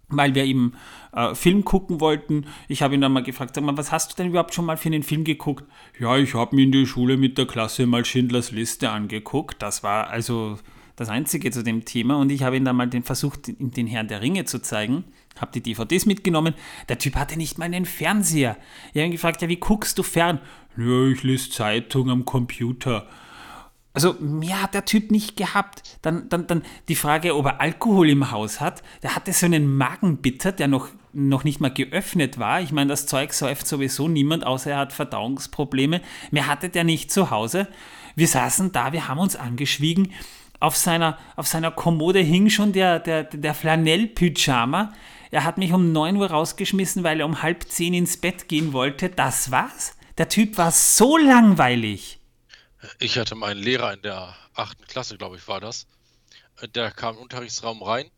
weil 0.08 0.34
wir 0.34 0.44
eben 0.44 0.74
äh, 1.12 1.34
Film 1.34 1.64
gucken 1.64 2.00
wollten. 2.00 2.46
Ich 2.68 2.82
habe 2.82 2.94
ihn 2.94 3.00
dann 3.00 3.12
mal 3.12 3.22
gefragt, 3.22 3.54
sag 3.54 3.64
mal, 3.64 3.76
was 3.76 3.92
hast 3.92 4.12
du 4.12 4.16
denn 4.16 4.30
überhaupt 4.30 4.54
schon 4.54 4.64
mal 4.64 4.76
für 4.76 4.88
einen 4.88 5.02
Film 5.02 5.24
geguckt? 5.24 5.64
Ja, 5.98 6.16
ich 6.16 6.34
habe 6.34 6.56
mir 6.56 6.62
in 6.62 6.72
der 6.72 6.86
Schule 6.86 7.16
mit 7.16 7.38
der 7.38 7.46
Klasse 7.46 7.86
mal 7.86 8.04
Schindlers 8.04 8.50
Liste 8.50 8.90
angeguckt. 8.90 9.62
Das 9.62 9.82
war 9.82 10.08
also 10.08 10.58
das 10.96 11.08
Einzige 11.08 11.50
zu 11.50 11.62
dem 11.62 11.84
Thema. 11.84 12.16
Und 12.16 12.30
ich 12.30 12.42
habe 12.42 12.56
ihn 12.56 12.64
dann 12.64 12.76
mal 12.76 12.88
den 12.88 13.02
versucht, 13.02 13.52
den 13.58 13.86
Herrn 13.86 14.08
der 14.08 14.22
Ringe 14.22 14.44
zu 14.44 14.60
zeigen. 14.60 15.04
Habe 15.40 15.52
die 15.52 15.62
DVDs 15.62 16.06
mitgenommen. 16.06 16.54
Der 16.88 16.98
Typ 16.98 17.16
hatte 17.16 17.36
nicht 17.36 17.58
mal 17.58 17.64
einen 17.64 17.84
Fernseher. 17.84 18.56
Ich 18.92 19.00
habe 19.00 19.06
ihn 19.06 19.12
gefragt, 19.12 19.42
ja, 19.42 19.48
wie 19.48 19.56
guckst 19.56 19.98
du 19.98 20.02
fern? 20.02 20.40
Ja, 20.76 21.06
ich 21.06 21.22
lese 21.22 21.50
Zeitung 21.50 22.10
am 22.10 22.24
Computer. 22.24 23.08
Also 23.94 24.16
mehr 24.18 24.60
hat 24.60 24.74
der 24.74 24.84
Typ 24.84 25.12
nicht 25.12 25.36
gehabt. 25.36 25.98
Dann, 26.02 26.28
dann, 26.28 26.48
dann 26.48 26.62
die 26.88 26.96
Frage, 26.96 27.36
ob 27.36 27.46
er 27.46 27.60
Alkohol 27.60 28.10
im 28.10 28.32
Haus 28.32 28.60
hat. 28.60 28.82
Der 29.04 29.14
hatte 29.14 29.32
so 29.32 29.46
einen 29.46 29.76
Magenbitter, 29.76 30.50
der 30.50 30.66
noch, 30.66 30.88
noch 31.12 31.44
nicht 31.44 31.60
mal 31.60 31.72
geöffnet 31.72 32.40
war. 32.40 32.60
Ich 32.60 32.72
meine, 32.72 32.88
das 32.88 33.06
Zeug 33.06 33.32
säuft 33.32 33.68
sowieso 33.68 34.08
niemand, 34.08 34.44
außer 34.44 34.72
er 34.72 34.78
hat 34.78 34.92
Verdauungsprobleme. 34.92 36.00
Mehr 36.32 36.46
hatte 36.48 36.68
der 36.70 36.82
nicht 36.82 37.12
zu 37.12 37.30
Hause. 37.30 37.68
Wir 38.16 38.26
saßen 38.26 38.72
da, 38.72 38.92
wir 38.92 39.06
haben 39.06 39.20
uns 39.20 39.36
angeschwiegen. 39.36 40.12
Auf 40.58 40.76
seiner, 40.76 41.16
auf 41.36 41.46
seiner 41.46 41.70
Kommode 41.70 42.18
hing 42.18 42.50
schon 42.50 42.72
der, 42.72 42.98
der, 42.98 43.24
der 43.24 43.54
Flanell-Pyjama. 43.54 44.92
Er 45.30 45.44
hat 45.44 45.56
mich 45.56 45.72
um 45.72 45.92
9 45.92 46.16
Uhr 46.16 46.30
rausgeschmissen, 46.30 47.04
weil 47.04 47.20
er 47.20 47.26
um 47.26 47.42
halb 47.42 47.64
10 47.68 47.94
ins 47.94 48.16
Bett 48.16 48.48
gehen 48.48 48.72
wollte. 48.72 49.08
Das 49.08 49.52
war's. 49.52 49.96
Der 50.18 50.28
Typ 50.28 50.58
war 50.58 50.72
so 50.72 51.16
langweilig. 51.16 52.18
Ich 52.98 53.18
hatte 53.18 53.34
meinen 53.34 53.62
Lehrer 53.62 53.92
in 53.92 54.02
der 54.02 54.36
achten 54.54 54.86
Klasse, 54.86 55.16
glaube 55.16 55.36
ich, 55.36 55.48
war 55.48 55.60
das. 55.60 55.86
Der 56.74 56.90
kam 56.90 57.16
im 57.16 57.22
Unterrichtsraum 57.22 57.82
rein, 57.82 58.10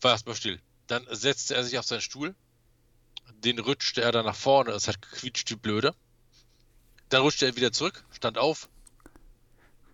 war 0.00 0.12
erstmal 0.12 0.36
still. 0.36 0.60
Dann 0.86 1.06
setzte 1.10 1.54
er 1.54 1.64
sich 1.64 1.78
auf 1.78 1.86
seinen 1.86 2.00
Stuhl, 2.00 2.34
den 3.44 3.58
rutschte 3.58 4.02
er 4.02 4.12
dann 4.12 4.26
nach 4.26 4.36
vorne, 4.36 4.72
es 4.72 4.88
hat 4.88 5.02
gequietscht 5.02 5.50
wie 5.50 5.56
blöde. 5.56 5.94
Dann 7.08 7.22
rutschte 7.22 7.46
er 7.46 7.56
wieder 7.56 7.72
zurück, 7.72 8.04
stand 8.10 8.38
auf. 8.38 8.68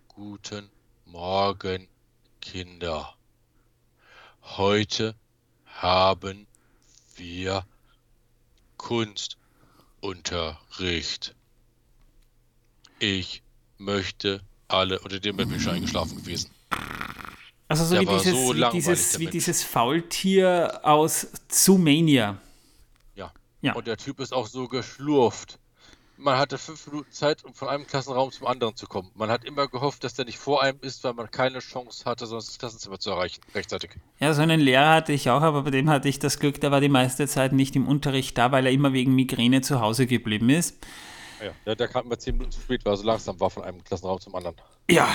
Guten 0.07 0.69
Morgen, 1.05 1.87
Kinder. 2.41 3.15
Heute 4.41 5.15
haben 5.65 6.47
wir 7.15 7.65
Kunstunterricht. 8.77 11.35
Ich 12.99 13.41
möchte 13.77 14.41
alle, 14.67 14.99
unter 14.99 15.19
dem 15.19 15.37
bin 15.37 15.53
ich 15.53 15.63
schon 15.63 15.73
eingeschlafen 15.73 16.17
gewesen. 16.17 16.51
Also 17.69 17.85
so, 17.85 17.99
wie 17.99 18.05
dieses, 18.05 18.33
so 18.33 18.55
wie, 18.55 18.69
dieses, 18.71 19.19
wie 19.19 19.27
dieses 19.27 19.63
Faultier 19.63 20.79
aus 20.83 21.27
Zoomania. 21.47 22.37
Ja. 23.15 23.31
ja. 23.61 23.73
Und 23.73 23.87
der 23.87 23.97
Typ 23.97 24.19
ist 24.19 24.33
auch 24.33 24.47
so 24.47 24.67
geschlurft. 24.67 25.59
Man 26.17 26.37
hatte 26.37 26.57
fünf 26.57 26.85
Minuten 26.87 27.11
Zeit, 27.11 27.45
um 27.45 27.53
von 27.53 27.69
einem 27.69 27.87
Klassenraum 27.87 28.31
zum 28.31 28.47
anderen 28.47 28.75
zu 28.75 28.87
kommen. 28.87 29.09
Man 29.15 29.29
hat 29.29 29.45
immer 29.45 29.69
gehofft, 29.69 30.03
dass 30.03 30.15
der 30.15 30.25
nicht 30.25 30.37
vor 30.37 30.61
einem 30.61 30.79
ist, 30.81 31.01
weil 31.05 31.13
man 31.13 31.31
keine 31.31 31.59
Chance 31.59 32.03
hatte, 32.03 32.25
sonst 32.25 32.49
das 32.49 32.57
Klassenzimmer 32.57 32.99
zu 32.99 33.11
erreichen, 33.11 33.39
rechtzeitig. 33.55 33.91
Ja, 34.19 34.33
so 34.33 34.41
einen 34.41 34.59
Lehrer 34.59 34.89
hatte 34.95 35.13
ich 35.13 35.29
auch, 35.29 35.41
aber 35.41 35.61
bei 35.61 35.71
dem 35.71 35.89
hatte 35.89 36.09
ich 36.09 36.19
das 36.19 36.39
Glück, 36.39 36.59
der 36.59 36.71
war 36.71 36.81
die 36.81 36.89
meiste 36.89 37.25
Zeit 37.27 37.53
nicht 37.53 37.75
im 37.77 37.87
Unterricht 37.87 38.37
da, 38.37 38.51
weil 38.51 38.65
er 38.65 38.73
immer 38.73 38.91
wegen 38.91 39.15
Migräne 39.15 39.61
zu 39.61 39.79
Hause 39.79 40.07
geblieben 40.07 40.49
ist. 40.49 40.75
Ja, 41.41 41.51
der, 41.65 41.75
der 41.75 41.87
kam 41.87 42.05
immer 42.05 42.19
zehn 42.19 42.35
Minuten 42.35 42.51
zu 42.51 42.61
spät, 42.61 42.83
weil 42.85 42.93
er 42.93 42.97
so 42.97 43.03
langsam 43.05 43.39
war 43.39 43.49
von 43.49 43.63
einem 43.63 43.83
Klassenraum 43.83 44.19
zum 44.19 44.35
anderen. 44.35 44.55
Ja, 44.89 45.07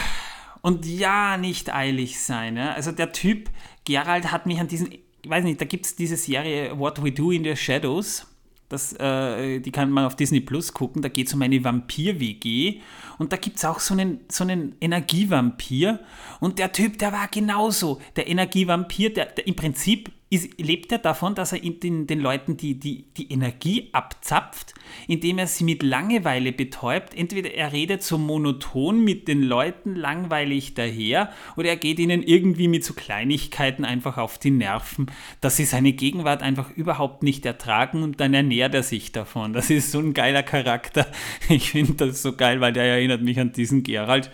und 0.64 0.87
ja, 0.87 1.37
nicht 1.37 1.75
eilig 1.75 2.20
sein. 2.20 2.57
Ja? 2.57 2.72
Also 2.72 2.91
der 2.91 3.12
Typ, 3.12 3.51
Gerald, 3.85 4.33
hat 4.33 4.47
mich 4.47 4.59
an 4.61 4.66
diesen, 4.66 4.93
ich 4.93 5.29
weiß 5.29 5.45
nicht, 5.45 5.61
da 5.61 5.66
gibt 5.66 5.85
es 5.85 5.95
diese 5.95 6.16
Serie 6.16 6.79
What 6.79 7.05
We 7.05 7.12
Do 7.12 7.31
in 7.31 7.45
the 7.45 7.55
Shadows. 7.55 8.27
Das, 8.70 8.95
äh, 8.95 9.61
die 9.61 9.70
kann 9.70 9.91
man 9.91 10.07
auf 10.07 10.16
Disney 10.16 10.41
Plus 10.41 10.72
gucken. 10.72 11.03
Da 11.03 11.11
geht 11.11 11.27
es 11.27 11.35
um 11.35 11.43
eine 11.43 11.62
Vampir-WG. 11.62 12.81
Und 13.18 13.33
da 13.33 13.37
gibt 13.37 13.59
es 13.59 13.64
auch 13.66 13.79
so 13.79 13.93
einen, 13.93 14.20
so 14.31 14.43
einen 14.43 14.75
Energievampir. 14.81 16.01
Und 16.41 16.59
der 16.59 16.72
Typ, 16.72 16.99
der 16.99 17.12
war 17.12 17.29
genauso. 17.29 18.01
Der 18.16 18.27
Energievampir, 18.27 19.12
der, 19.12 19.27
der 19.27 19.47
im 19.47 19.57
Prinzip 19.57 20.11
ist, 20.31 20.59
lebt 20.61 20.91
er 20.91 20.99
davon, 20.99 21.35
dass 21.35 21.53
er 21.53 21.61
den, 21.61 22.07
den 22.07 22.18
Leuten 22.18 22.57
die, 22.57 22.79
die, 22.79 23.05
die 23.16 23.31
Energie 23.31 23.91
abzapft, 23.93 24.75
indem 25.07 25.39
er 25.39 25.47
sie 25.47 25.64
mit 25.64 25.83
Langeweile 25.83 26.53
betäubt. 26.53 27.14
Entweder 27.14 27.53
er 27.53 27.72
redet 27.72 28.03
so 28.03 28.18
monoton 28.18 29.05
mit 29.05 29.29
den 29.29 29.43
Leuten 29.43 29.95
langweilig 29.95 30.75
daher 30.75 31.31
oder 31.57 31.68
er 31.68 31.77
geht 31.77 31.99
ihnen 31.99 32.22
irgendwie 32.22 32.68
mit 32.68 32.85
so 32.85 32.95
Kleinigkeiten 32.95 33.85
einfach 33.85 34.18
auf 34.18 34.39
die 34.39 34.51
Nerven, 34.51 35.07
dass 35.41 35.57
sie 35.57 35.64
seine 35.64 35.93
Gegenwart 35.93 36.43
einfach 36.43 36.70
überhaupt 36.70 37.22
nicht 37.22 37.47
ertragen 37.47 38.03
und 38.03 38.18
dann 38.18 38.35
ernährt 38.35 38.75
er 38.75 38.83
sich 38.83 39.12
davon. 39.12 39.53
Das 39.53 39.70
ist 39.70 39.93
so 39.93 40.01
ein 40.01 40.14
geiler 40.14 40.43
Charakter. 40.43 41.07
Ich 41.49 41.70
finde 41.70 42.07
das 42.07 42.22
so 42.22 42.35
geil, 42.35 42.61
weil 42.61 42.72
der 42.72 42.85
erinnert 42.85 43.22
mich 43.22 43.39
an 43.39 43.53
diesen 43.53 43.83
Gerald. 43.83 44.31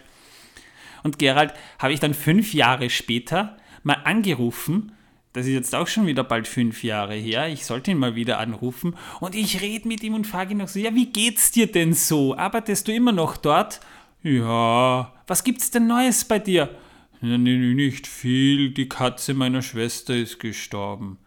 Und 1.02 1.18
Gerald 1.18 1.52
habe 1.78 1.92
ich 1.92 2.00
dann 2.00 2.14
fünf 2.14 2.54
Jahre 2.54 2.88
später 2.88 3.56
mal 3.82 3.98
angerufen 4.04 4.92
das 5.32 5.46
ist 5.46 5.52
jetzt 5.52 5.74
auch 5.74 5.86
schon 5.86 6.06
wieder 6.06 6.24
bald 6.24 6.48
fünf 6.48 6.82
Jahre 6.82 7.14
her. 7.14 7.48
Ich 7.48 7.64
sollte 7.64 7.92
ihn 7.92 7.98
mal 7.98 8.16
wieder 8.16 8.38
anrufen. 8.38 8.96
Und 9.20 9.34
ich 9.34 9.60
rede 9.60 9.86
mit 9.86 10.02
ihm 10.02 10.14
und 10.14 10.26
frage 10.26 10.52
ihn 10.52 10.58
noch 10.58 10.68
so: 10.68 10.78
Ja, 10.78 10.94
wie 10.94 11.06
geht's 11.06 11.50
dir 11.52 11.70
denn 11.70 11.94
so? 11.94 12.36
Arbeitest 12.36 12.88
du 12.88 12.92
immer 12.92 13.12
noch 13.12 13.36
dort? 13.36 13.80
Ja. 14.22 15.12
Was 15.26 15.44
gibt's 15.44 15.70
denn 15.70 15.86
Neues 15.86 16.24
bei 16.24 16.38
dir? 16.38 16.74
Nicht 17.20 18.06
viel. 18.06 18.70
Die 18.70 18.88
Katze 18.88 19.34
meiner 19.34 19.62
Schwester 19.62 20.14
ist 20.14 20.40
gestorben. 20.40 21.18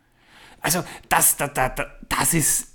Also, 0.60 0.84
das, 1.10 1.38
das, 1.38 1.54
das, 1.54 1.72
das 2.10 2.34
ist 2.34 2.73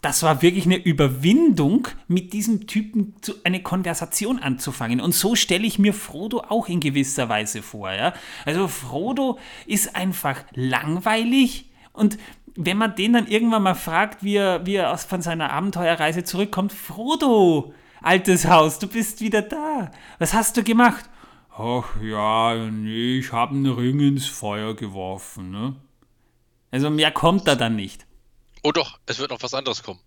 das 0.00 0.22
war 0.22 0.40
wirklich 0.40 0.64
eine 0.64 0.78
Überwindung, 0.78 1.88
mit 2.08 2.32
diesem 2.32 2.66
Typen 2.66 3.14
zu, 3.20 3.34
eine 3.44 3.62
Konversation 3.62 4.38
anzufangen. 4.38 5.00
Und 5.00 5.14
so 5.14 5.34
stelle 5.34 5.66
ich 5.66 5.78
mir 5.78 5.92
Frodo 5.92 6.44
auch 6.48 6.68
in 6.68 6.80
gewisser 6.80 7.28
Weise 7.28 7.62
vor. 7.62 7.92
Ja? 7.92 8.14
Also 8.46 8.68
Frodo 8.68 9.38
ist 9.66 9.94
einfach 9.96 10.44
langweilig 10.54 11.66
und 11.92 12.18
wenn 12.56 12.78
man 12.78 12.94
den 12.94 13.12
dann 13.12 13.26
irgendwann 13.26 13.62
mal 13.62 13.74
fragt, 13.74 14.24
wie 14.24 14.36
er, 14.36 14.66
wie 14.66 14.74
er 14.74 14.92
aus, 14.92 15.04
von 15.04 15.22
seiner 15.22 15.52
Abenteuerreise 15.52 16.24
zurückkommt, 16.24 16.72
Frodo, 16.72 17.72
altes 18.02 18.48
Haus, 18.48 18.78
du 18.78 18.88
bist 18.88 19.20
wieder 19.20 19.42
da. 19.42 19.90
Was 20.18 20.34
hast 20.34 20.56
du 20.56 20.64
gemacht? 20.64 21.08
Ach 21.56 21.84
ja, 22.02 22.54
nee, 22.70 23.18
ich 23.18 23.32
habe 23.32 23.54
einen 23.54 23.72
Ring 23.72 24.00
ins 24.00 24.26
Feuer 24.26 24.74
geworfen. 24.74 25.50
Ne? 25.50 25.76
Also 26.70 26.90
mehr 26.90 27.10
kommt 27.10 27.46
da 27.46 27.54
dann 27.54 27.76
nicht. 27.76 28.06
Oh 28.62 28.72
doch, 28.72 28.98
es 29.06 29.18
wird 29.18 29.30
noch 29.30 29.42
was 29.42 29.54
anderes 29.54 29.82
kommen. 29.82 30.00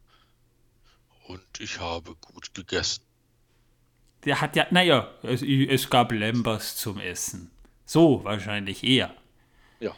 Und 1.28 1.60
ich 1.60 1.80
habe 1.80 2.16
gut 2.16 2.54
gegessen. 2.54 3.04
Der 4.26 4.42
hat 4.42 4.56
ja, 4.56 4.68
naja, 4.72 5.10
es, 5.24 5.42
es 5.42 5.90
gab 5.90 6.12
Lembers 6.12 6.78
zum 6.78 7.00
Essen. 7.00 7.52
So 7.86 8.24
wahrscheinlich 8.24 8.84
eher. 8.84 9.14
Ja. 9.80 9.96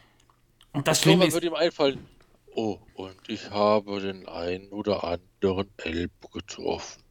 Und 0.72 0.88
das 0.88 1.02
Schlimme 1.02 1.26
ist, 1.26 1.34
wird 1.34 1.44
ihm 1.44 1.54
einfallen. 1.54 2.08
Oh, 2.54 2.80
und 2.96 3.18
ich 3.28 3.50
habe 3.52 4.00
den 4.00 4.28
einen 4.28 4.70
oder 4.70 5.04
anderen 5.04 5.70
Elb 5.78 6.32
getroffen. 6.32 7.05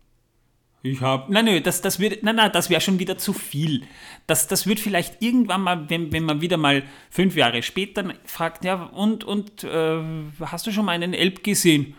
Ich 0.87 1.01
habe, 1.01 1.33
nein, 1.33 1.47
nein, 1.47 1.63
das, 1.63 1.81
das 1.81 1.99
nein, 1.99 2.19
nein, 2.21 2.53
das 2.53 2.69
wäre 2.69 2.83
schon 2.83 2.99
wieder 2.99 3.17
zu 3.17 3.33
viel. 3.33 3.85
Das, 4.27 4.49
das 4.49 4.67
wird 4.67 4.79
vielleicht 4.79 5.23
irgendwann 5.23 5.63
mal, 5.63 5.89
wenn, 5.89 6.13
wenn 6.13 6.25
man 6.25 6.43
wieder 6.43 6.59
mal 6.59 6.83
fünf 7.09 7.37
Jahre 7.37 7.63
später 7.63 8.05
fragt, 8.27 8.67
ja, 8.67 8.83
und, 8.85 9.25
und 9.25 9.65
äh, 9.65 10.03
hast 10.43 10.67
du 10.67 10.73
schon 10.73 10.85
mal 10.85 10.93
einen 10.93 11.15
Elb 11.15 11.43
gesehen? 11.43 11.95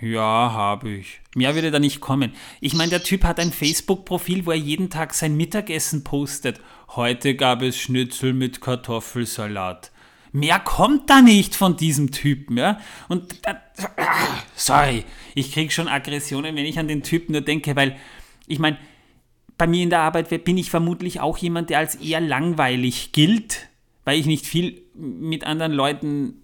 Ja, 0.00 0.52
habe 0.54 0.88
ich. 0.88 1.20
Mehr 1.34 1.54
würde 1.54 1.70
da 1.70 1.78
nicht 1.78 2.00
kommen. 2.00 2.32
Ich 2.62 2.72
meine, 2.72 2.88
der 2.88 3.02
Typ 3.02 3.24
hat 3.24 3.38
ein 3.38 3.52
Facebook-Profil, 3.52 4.46
wo 4.46 4.52
er 4.52 4.56
jeden 4.56 4.88
Tag 4.88 5.12
sein 5.12 5.36
Mittagessen 5.36 6.02
postet. 6.02 6.62
Heute 6.96 7.34
gab 7.34 7.60
es 7.60 7.78
Schnitzel 7.78 8.32
mit 8.32 8.62
Kartoffelsalat. 8.62 9.92
Mehr 10.32 10.60
kommt 10.60 11.10
da 11.10 11.20
nicht 11.20 11.54
von 11.54 11.76
diesem 11.76 12.10
Typen, 12.10 12.56
ja? 12.56 12.80
Und 13.08 13.34
äh, 13.46 13.54
sorry, 14.56 15.04
ich 15.34 15.52
kriege 15.52 15.70
schon 15.70 15.88
Aggressionen, 15.88 16.56
wenn 16.56 16.64
ich 16.64 16.78
an 16.78 16.88
den 16.88 17.02
Typen 17.02 17.32
nur 17.32 17.40
denke, 17.40 17.76
weil 17.76 17.96
ich 18.46 18.58
meine, 18.58 18.78
bei 19.56 19.66
mir 19.66 19.82
in 19.82 19.90
der 19.90 20.00
Arbeit 20.00 20.44
bin 20.44 20.58
ich 20.58 20.70
vermutlich 20.70 21.20
auch 21.20 21.38
jemand, 21.38 21.70
der 21.70 21.78
als 21.78 21.96
eher 21.96 22.20
langweilig 22.20 23.12
gilt, 23.12 23.68
weil 24.04 24.18
ich 24.18 24.26
nicht 24.26 24.46
viel 24.46 24.82
mit 24.94 25.44
anderen 25.44 25.72
Leuten, 25.72 26.34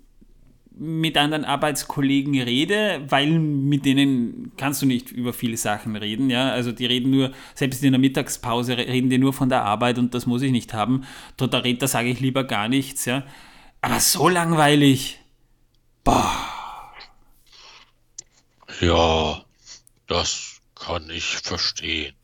mit 0.77 1.19
anderen 1.19 1.45
Arbeitskollegen 1.45 2.41
rede, 2.41 3.03
weil 3.09 3.39
mit 3.39 3.85
denen 3.85 4.53
kannst 4.57 4.81
du 4.81 4.87
nicht 4.87 5.11
über 5.11 5.33
viele 5.33 5.57
Sachen 5.57 5.95
reden, 5.97 6.31
ja. 6.31 6.51
Also 6.51 6.73
die 6.73 6.87
reden 6.87 7.11
nur, 7.11 7.33
selbst 7.55 7.85
in 7.85 7.93
der 7.93 8.01
Mittagspause 8.01 8.79
reden 8.79 9.11
die 9.11 9.19
nur 9.19 9.33
von 9.33 9.49
der 9.49 9.65
Arbeit 9.65 9.99
und 9.99 10.15
das 10.15 10.27
muss 10.27 10.43
ich 10.43 10.53
nicht 10.53 10.73
haben. 10.73 11.05
Da, 11.37 11.49
da 11.49 11.87
sage 11.87 12.09
ich 12.09 12.21
lieber 12.21 12.45
gar 12.45 12.69
nichts, 12.69 13.05
ja. 13.05 13.25
Aber 13.83 14.01
so 14.01 14.29
langweilig. 14.29 15.21
Boah. 16.05 16.60
Ja, 18.81 19.45
das 20.07 20.63
kann 20.75 21.11
ich 21.11 21.37
verstehen. 21.37 22.17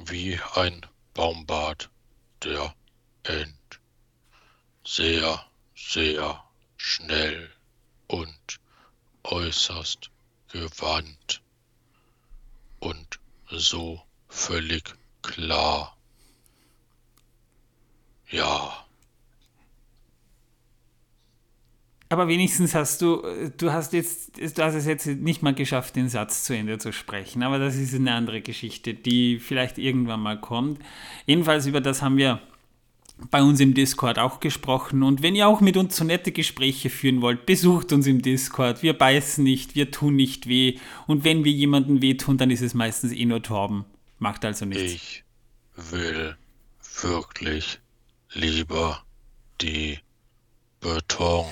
Wie 0.00 0.40
ein 0.56 0.84
Baumbart, 1.14 1.88
der 2.42 2.74
endet 3.22 3.80
sehr, 4.84 5.46
sehr 5.76 6.42
schnell 6.76 7.48
und 8.08 8.58
äußerst 9.22 10.10
gewandt 10.48 11.42
und 12.80 13.20
so 13.48 14.02
völlig 14.28 14.96
klar. 15.22 15.96
Ja. 18.30 18.85
Aber 22.08 22.28
wenigstens 22.28 22.74
hast 22.74 23.02
du, 23.02 23.22
du 23.56 23.72
hast 23.72 23.92
jetzt, 23.92 24.38
du 24.38 24.62
hast 24.62 24.74
es 24.74 24.86
jetzt 24.86 25.06
nicht 25.06 25.42
mal 25.42 25.54
geschafft, 25.54 25.96
den 25.96 26.08
Satz 26.08 26.44
zu 26.44 26.54
Ende 26.54 26.78
zu 26.78 26.92
sprechen. 26.92 27.42
Aber 27.42 27.58
das 27.58 27.74
ist 27.74 27.94
eine 27.94 28.12
andere 28.12 28.40
Geschichte, 28.42 28.94
die 28.94 29.40
vielleicht 29.40 29.78
irgendwann 29.78 30.20
mal 30.20 30.40
kommt. 30.40 30.80
Jedenfalls 31.26 31.66
über 31.66 31.80
das 31.80 32.02
haben 32.02 32.16
wir 32.16 32.40
bei 33.30 33.42
uns 33.42 33.60
im 33.60 33.74
Discord 33.74 34.18
auch 34.18 34.40
gesprochen. 34.40 35.02
Und 35.02 35.22
wenn 35.22 35.34
ihr 35.34 35.48
auch 35.48 35.60
mit 35.60 35.76
uns 35.76 35.96
so 35.96 36.04
nette 36.04 36.32
Gespräche 36.32 36.90
führen 36.90 37.22
wollt, 37.22 37.46
besucht 37.46 37.92
uns 37.92 38.06
im 38.06 38.22
Discord. 38.22 38.82
Wir 38.82 38.92
beißen 38.92 39.42
nicht, 39.42 39.74
wir 39.74 39.90
tun 39.90 40.14
nicht 40.16 40.48
weh. 40.48 40.78
Und 41.06 41.24
wenn 41.24 41.44
wir 41.44 41.52
jemanden 41.52 42.02
wehtun, 42.02 42.38
dann 42.38 42.50
ist 42.50 42.62
es 42.62 42.74
meistens 42.74 43.12
eh 43.12 43.24
nur 43.24 43.42
Torben. 43.42 43.84
Macht 44.18 44.44
also 44.44 44.64
nichts. 44.64 44.92
Ich 44.92 45.24
will 45.76 46.36
wirklich 47.00 47.80
lieber 48.32 49.02
die 49.60 49.98
Beton. 50.80 51.46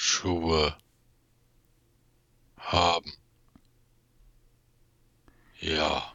Schuhe 0.00 0.76
haben. 2.56 3.12
Ja. 5.60 6.12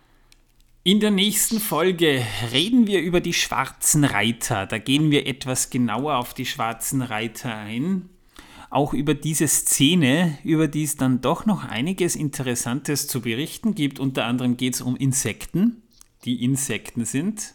In 0.85 1.01
der 1.01 1.11
nächsten 1.11 1.59
Folge 1.59 2.25
reden 2.53 2.87
wir 2.87 3.01
über 3.01 3.19
die 3.19 3.33
schwarzen 3.33 4.05
Reiter. 4.05 4.67
Da 4.67 4.77
gehen 4.77 5.11
wir 5.11 5.27
etwas 5.27 5.69
genauer 5.69 6.15
auf 6.15 6.33
die 6.33 6.45
schwarzen 6.45 7.01
Reiter 7.01 7.53
ein. 7.53 8.09
Auch 8.69 8.93
über 8.93 9.13
diese 9.15 9.49
Szene, 9.49 10.37
über 10.45 10.69
die 10.69 10.83
es 10.83 10.95
dann 10.95 11.19
doch 11.19 11.45
noch 11.45 11.65
einiges 11.65 12.15
Interessantes 12.15 13.07
zu 13.07 13.19
berichten 13.19 13.75
gibt. 13.75 13.99
Unter 13.99 14.23
anderem 14.25 14.55
geht 14.55 14.75
es 14.75 14.81
um 14.81 14.95
Insekten, 14.95 15.83
die 16.23 16.41
Insekten 16.41 17.03
sind. 17.03 17.53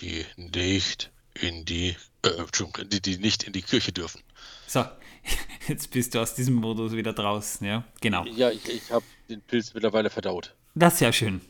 Die 0.00 0.24
nicht 0.36 1.10
in 1.34 1.64
die, 1.64 1.96
äh, 2.22 2.44
die, 2.84 3.02
die 3.02 3.18
nicht 3.18 3.42
in 3.42 3.52
die 3.52 3.62
Kirche 3.62 3.90
dürfen. 3.90 4.22
So, 4.70 4.84
jetzt 5.66 5.90
bist 5.90 6.14
du 6.14 6.20
aus 6.20 6.36
diesem 6.36 6.54
Modus 6.54 6.92
wieder 6.92 7.12
draußen, 7.12 7.66
ja? 7.66 7.82
Genau. 8.00 8.24
Ja, 8.26 8.50
ich, 8.50 8.68
ich 8.68 8.92
habe 8.92 9.04
den 9.28 9.40
Pilz 9.40 9.74
mittlerweile 9.74 10.10
verdaut. 10.10 10.54
Das 10.76 10.94
ist 10.94 11.00
ja 11.00 11.12
schön. 11.12 11.40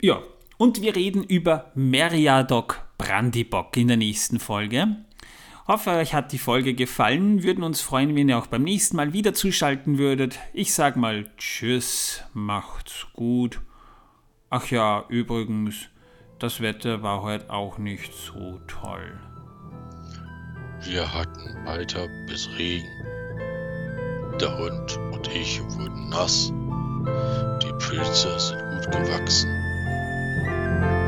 Ja, 0.00 0.22
und 0.58 0.80
wir 0.82 0.94
reden 0.94 1.24
über 1.24 1.72
Meriadoc 1.74 2.86
Brandybock 2.98 3.76
in 3.76 3.88
der 3.88 3.96
nächsten 3.96 4.38
Folge. 4.38 4.94
Hoffe, 5.66 5.90
euch 5.90 6.14
hat 6.14 6.30
die 6.30 6.38
Folge 6.38 6.72
gefallen. 6.72 7.42
Würden 7.42 7.64
uns 7.64 7.80
freuen, 7.80 8.14
wenn 8.14 8.28
ihr 8.28 8.38
auch 8.38 8.46
beim 8.46 8.62
nächsten 8.62 8.94
Mal 8.94 9.12
wieder 9.12 9.34
zuschalten 9.34 9.98
würdet. 9.98 10.38
Ich 10.52 10.72
sag 10.72 10.94
mal 10.94 11.28
Tschüss, 11.36 12.22
macht's 12.32 13.08
gut. 13.12 13.60
Ach 14.50 14.70
ja, 14.70 15.04
übrigens, 15.08 15.88
das 16.38 16.60
Wetter 16.60 17.02
war 17.02 17.22
heute 17.22 17.50
auch 17.50 17.76
nicht 17.76 18.12
so 18.14 18.60
toll. 18.68 19.18
Wir 20.88 21.12
hatten 21.12 21.66
weiter 21.66 22.06
bis 22.26 22.48
Regen. 22.56 22.88
Der 24.40 24.56
Hund 24.56 24.96
und 25.12 25.26
ich 25.34 25.60
wurden 25.60 26.10
nass. 26.10 26.52
Die 27.60 27.72
Pilze 27.72 28.38
sind 28.38 28.60
gut 28.70 28.92
gewachsen. 28.92 29.50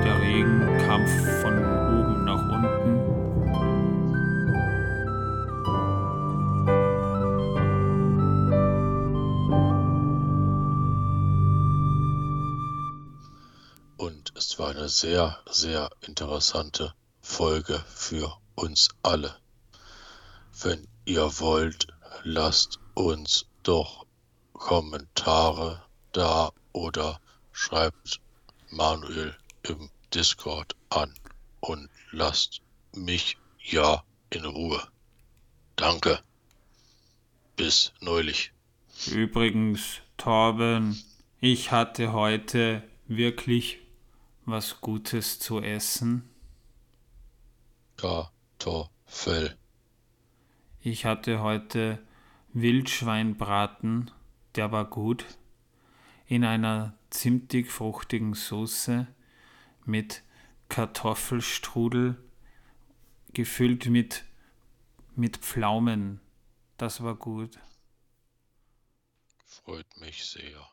Der 0.04 0.20
Regen 0.20 0.78
kam 0.84 1.06
von 1.42 1.58
oben 1.58 2.24
nach 2.24 2.42
unten. 2.42 2.98
Und 13.96 14.32
es 14.36 14.58
war 14.58 14.70
eine 14.70 14.88
sehr, 14.88 15.38
sehr 15.48 15.88
interessante 16.00 16.94
Folge 17.20 17.80
für 17.94 18.36
uns 18.56 18.88
alle. 19.04 19.36
Wenn 20.60 20.88
ihr 21.04 21.38
wollt, 21.38 21.86
lasst 22.24 22.80
uns 22.94 23.46
doch 23.62 24.06
Kommentare 24.54 25.84
da 26.12 26.50
oder 26.72 27.20
schreibt 27.52 28.20
Manuel 28.70 29.36
im 29.62 29.88
Discord 30.12 30.74
an 30.90 31.14
und 31.60 31.88
lasst 32.10 32.60
mich 32.92 33.36
ja 33.62 34.02
in 34.30 34.44
Ruhe. 34.44 34.82
Danke. 35.76 36.18
Bis 37.54 37.92
neulich. 38.00 38.52
Übrigens, 39.12 40.00
Torben, 40.16 41.00
ich 41.40 41.70
hatte 41.70 42.12
heute 42.12 42.82
wirklich 43.06 43.78
was 44.44 44.80
Gutes 44.80 45.38
zu 45.38 45.60
essen. 45.60 46.28
Kartoffel. 47.96 49.56
Ich 50.90 51.04
hatte 51.04 51.40
heute 51.40 52.02
Wildschweinbraten, 52.54 54.10
der 54.54 54.72
war 54.72 54.86
gut, 54.86 55.26
in 56.24 56.46
einer 56.46 56.98
zimtig 57.10 57.70
fruchtigen 57.70 58.32
Soße 58.32 59.06
mit 59.84 60.22
Kartoffelstrudel, 60.70 62.16
gefüllt 63.34 63.90
mit, 63.90 64.24
mit 65.14 65.36
Pflaumen. 65.36 66.22
Das 66.78 67.02
war 67.02 67.16
gut. 67.16 67.58
Freut 69.44 69.94
mich 70.00 70.24
sehr. 70.24 70.66